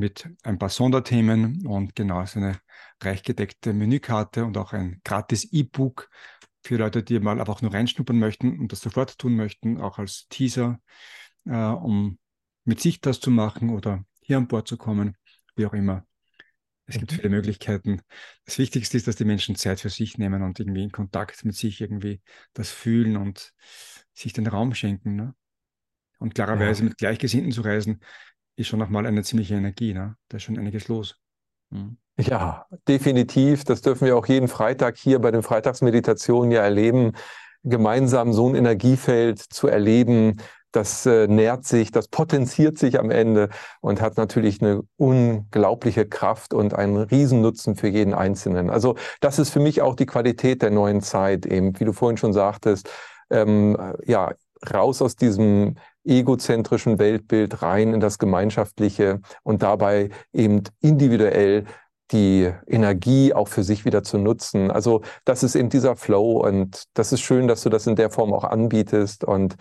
mit 0.00 0.28
ein 0.42 0.58
paar 0.58 0.70
Sonderthemen 0.70 1.66
und 1.66 1.94
genau 1.94 2.24
so 2.26 2.40
eine 2.40 2.58
reich 3.00 3.22
gedeckte 3.22 3.72
Menükarte 3.72 4.44
und 4.44 4.56
auch 4.56 4.72
ein 4.72 5.00
gratis 5.04 5.44
E-Book 5.52 6.10
für 6.64 6.76
Leute, 6.76 7.02
die 7.02 7.20
mal 7.20 7.38
einfach 7.38 7.62
nur 7.62 7.72
reinschnuppern 7.72 8.18
möchten 8.18 8.58
und 8.58 8.72
das 8.72 8.80
sofort 8.80 9.18
tun 9.18 9.36
möchten, 9.36 9.80
auch 9.80 9.98
als 9.98 10.26
Teaser, 10.28 10.80
äh, 11.44 11.54
um 11.54 12.18
mit 12.64 12.80
sich 12.80 13.00
das 13.00 13.20
zu 13.20 13.30
machen 13.30 13.70
oder 13.70 14.04
hier 14.20 14.36
an 14.36 14.48
Bord 14.48 14.66
zu 14.66 14.76
kommen, 14.76 15.16
wie 15.54 15.66
auch 15.66 15.74
immer. 15.74 16.04
Es 16.86 16.98
gibt 16.98 17.12
mhm. 17.12 17.16
viele 17.16 17.28
Möglichkeiten. 17.28 18.02
Das 18.44 18.58
Wichtigste 18.58 18.96
ist, 18.96 19.06
dass 19.06 19.16
die 19.16 19.24
Menschen 19.24 19.54
Zeit 19.54 19.80
für 19.80 19.90
sich 19.90 20.18
nehmen 20.18 20.42
und 20.42 20.58
irgendwie 20.58 20.82
in 20.82 20.90
Kontakt 20.90 21.44
mit 21.44 21.54
sich 21.54 21.80
irgendwie 21.80 22.20
das 22.52 22.70
fühlen 22.70 23.16
und 23.16 23.52
sich 24.12 24.32
den 24.32 24.46
Raum 24.46 24.74
schenken. 24.74 25.14
Ne? 25.14 25.34
Und 26.18 26.34
klarerweise 26.34 26.82
ja. 26.82 26.88
mit 26.88 26.98
Gleichgesinnten 26.98 27.52
zu 27.52 27.62
reisen, 27.62 28.00
ist 28.60 28.68
schon 28.68 28.78
nochmal 28.78 29.06
eine 29.06 29.22
ziemliche 29.22 29.54
Energie. 29.54 29.94
Ne? 29.94 30.16
Da 30.28 30.36
ist 30.36 30.44
schon 30.44 30.58
einiges 30.58 30.88
los. 30.88 31.16
Mhm. 31.70 31.96
Ja, 32.18 32.66
definitiv. 32.86 33.64
Das 33.64 33.80
dürfen 33.80 34.06
wir 34.06 34.16
auch 34.16 34.26
jeden 34.26 34.48
Freitag 34.48 34.96
hier 34.96 35.18
bei 35.18 35.30
den 35.30 35.42
Freitagsmeditationen 35.42 36.52
ja 36.52 36.62
erleben, 36.62 37.12
gemeinsam 37.62 38.32
so 38.32 38.48
ein 38.48 38.54
Energiefeld 38.54 39.38
zu 39.38 39.68
erleben, 39.68 40.36
das 40.72 41.04
äh, 41.04 41.26
nährt 41.26 41.64
sich, 41.64 41.90
das 41.90 42.08
potenziert 42.08 42.78
sich 42.78 42.98
am 42.98 43.10
Ende 43.10 43.48
und 43.80 44.00
hat 44.00 44.16
natürlich 44.16 44.62
eine 44.62 44.82
unglaubliche 44.96 46.06
Kraft 46.06 46.54
und 46.54 46.74
einen 46.74 46.96
Riesennutzen 46.96 47.74
für 47.74 47.88
jeden 47.88 48.14
Einzelnen. 48.14 48.70
Also 48.70 48.96
das 49.20 49.38
ist 49.38 49.50
für 49.50 49.60
mich 49.60 49.82
auch 49.82 49.96
die 49.96 50.06
Qualität 50.06 50.62
der 50.62 50.70
neuen 50.70 51.00
Zeit, 51.00 51.44
eben, 51.46 51.78
wie 51.80 51.84
du 51.84 51.92
vorhin 51.92 52.18
schon 52.18 52.32
sagtest, 52.32 52.88
ähm, 53.30 53.76
ja, 54.06 54.32
raus 54.72 55.02
aus 55.02 55.16
diesem 55.16 55.76
egozentrischen 56.04 56.98
Weltbild 56.98 57.62
rein 57.62 57.94
in 57.94 58.00
das 58.00 58.18
Gemeinschaftliche 58.18 59.20
und 59.42 59.62
dabei 59.62 60.10
eben 60.32 60.62
individuell 60.80 61.64
die 62.12 62.50
Energie 62.66 63.32
auch 63.34 63.48
für 63.48 63.62
sich 63.62 63.84
wieder 63.84 64.02
zu 64.02 64.18
nutzen. 64.18 64.70
Also 64.70 65.02
das 65.24 65.42
ist 65.42 65.54
eben 65.54 65.68
dieser 65.68 65.96
Flow 65.96 66.44
und 66.44 66.84
das 66.94 67.12
ist 67.12 67.20
schön, 67.20 67.46
dass 67.46 67.62
du 67.62 67.68
das 67.68 67.86
in 67.86 67.96
der 67.96 68.10
Form 68.10 68.32
auch 68.32 68.44
anbietest. 68.44 69.22
Und 69.24 69.56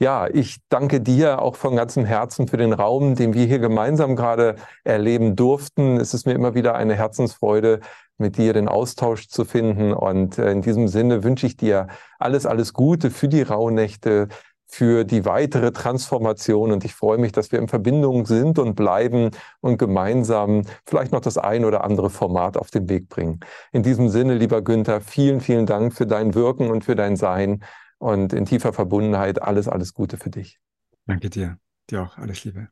ja, 0.00 0.26
ich 0.26 0.58
danke 0.68 1.00
dir 1.00 1.40
auch 1.40 1.54
von 1.54 1.76
ganzem 1.76 2.04
Herzen 2.04 2.48
für 2.48 2.56
den 2.56 2.72
Raum, 2.72 3.14
den 3.14 3.34
wir 3.34 3.46
hier 3.46 3.60
gemeinsam 3.60 4.16
gerade 4.16 4.56
erleben 4.82 5.36
durften. 5.36 5.96
Es 5.98 6.12
ist 6.12 6.26
mir 6.26 6.32
immer 6.32 6.54
wieder 6.56 6.74
eine 6.74 6.96
Herzensfreude, 6.96 7.80
mit 8.18 8.36
dir 8.36 8.52
den 8.52 8.68
Austausch 8.68 9.28
zu 9.28 9.44
finden. 9.44 9.92
Und 9.92 10.38
äh, 10.38 10.50
in 10.50 10.62
diesem 10.62 10.88
Sinne 10.88 11.22
wünsche 11.22 11.46
ich 11.46 11.56
dir 11.56 11.88
alles, 12.18 12.46
alles 12.46 12.72
Gute 12.72 13.10
für 13.10 13.28
die 13.28 13.42
Rauhnächte, 13.42 14.28
für 14.72 15.04
die 15.04 15.26
weitere 15.26 15.70
Transformation. 15.70 16.72
Und 16.72 16.82
ich 16.82 16.94
freue 16.94 17.18
mich, 17.18 17.32
dass 17.32 17.52
wir 17.52 17.58
in 17.58 17.68
Verbindung 17.68 18.24
sind 18.24 18.58
und 18.58 18.74
bleiben 18.74 19.30
und 19.60 19.76
gemeinsam 19.76 20.62
vielleicht 20.86 21.12
noch 21.12 21.20
das 21.20 21.36
ein 21.36 21.66
oder 21.66 21.84
andere 21.84 22.08
Format 22.08 22.56
auf 22.56 22.70
den 22.70 22.88
Weg 22.88 23.10
bringen. 23.10 23.40
In 23.72 23.82
diesem 23.82 24.08
Sinne, 24.08 24.34
lieber 24.34 24.62
Günther, 24.62 25.02
vielen, 25.02 25.42
vielen 25.42 25.66
Dank 25.66 25.92
für 25.92 26.06
dein 26.06 26.34
Wirken 26.34 26.70
und 26.70 26.86
für 26.86 26.96
dein 26.96 27.16
Sein 27.16 27.62
und 27.98 28.32
in 28.32 28.46
tiefer 28.46 28.72
Verbundenheit 28.72 29.42
alles, 29.42 29.68
alles 29.68 29.92
Gute 29.92 30.16
für 30.16 30.30
dich. 30.30 30.58
Danke 31.06 31.28
dir. 31.28 31.58
Dir 31.90 32.04
auch. 32.04 32.16
Alles 32.16 32.42
Liebe. 32.44 32.68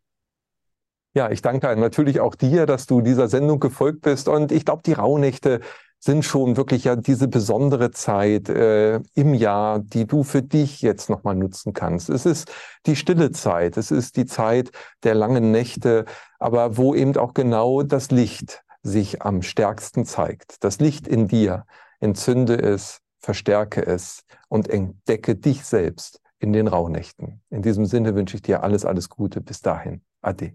Ja, 1.13 1.31
ich 1.31 1.43
danke 1.43 1.77
natürlich 1.77 2.21
auch 2.21 2.35
dir, 2.35 2.65
dass 2.65 2.87
du 2.87 3.03
dieser 3.03 3.29
Sendung 3.29 3.61
gefolgt 3.61 4.01
bist. 4.01 4.27
Und 4.27 4.53
ich 4.53 4.65
glaube, 4.65 4.83
die 4.87 4.95
Rauhnächte 4.95 5.61
sind 6.01 6.25
schon 6.25 6.57
wirklich 6.57 6.85
ja 6.85 6.97
diese 6.97 7.29
besondere 7.29 7.91
Zeit 7.91 8.49
äh, 8.49 9.01
im 9.15 9.35
Jahr, 9.35 9.79
die 9.79 10.07
du 10.07 10.25
für 10.25 10.43
dich 10.43 10.81
jetzt 10.81 11.11
nochmal 11.11 11.37
nutzen 11.37 11.75
kannst. 11.75 12.09
Es 12.09 12.25
ist 12.27 12.51
die 12.87 12.97
stille 12.97 13.31
Zeit, 13.31 13.77
es 13.77 13.91
ist 13.91 14.17
die 14.17 14.25
Zeit 14.25 14.71
der 15.05 15.15
langen 15.15 15.51
Nächte, 15.51 16.07
aber 16.39 16.79
wo 16.79 16.95
eben 16.95 17.17
auch 17.17 17.35
genau 17.35 17.83
das 17.83 18.11
Licht 18.11 18.65
sich 18.83 19.21
am 19.21 19.43
stärksten 19.43 20.07
zeigt. 20.07 20.65
Das 20.65 20.81
Licht 20.81 21.07
in 21.07 21.29
dir, 21.29 21.67
entzünde 22.01 22.55
es, 22.55 23.01
verstärke 23.19 23.85
es 23.85 24.25
und 24.49 24.69
entdecke 24.69 25.37
dich 25.37 25.65
selbst 25.65 26.21
in 26.39 26.55
den 26.55 26.67
Rauhnächten. 26.67 27.43
In 27.51 27.61
diesem 27.61 27.85
Sinne 27.85 28.15
wünsche 28.15 28.37
ich 28.37 28.43
dir 28.43 28.63
alles, 28.63 28.87
alles 28.87 29.11
Gute. 29.11 29.43
Bis 29.43 29.61
dahin. 29.61 30.01
Ade. 30.23 30.55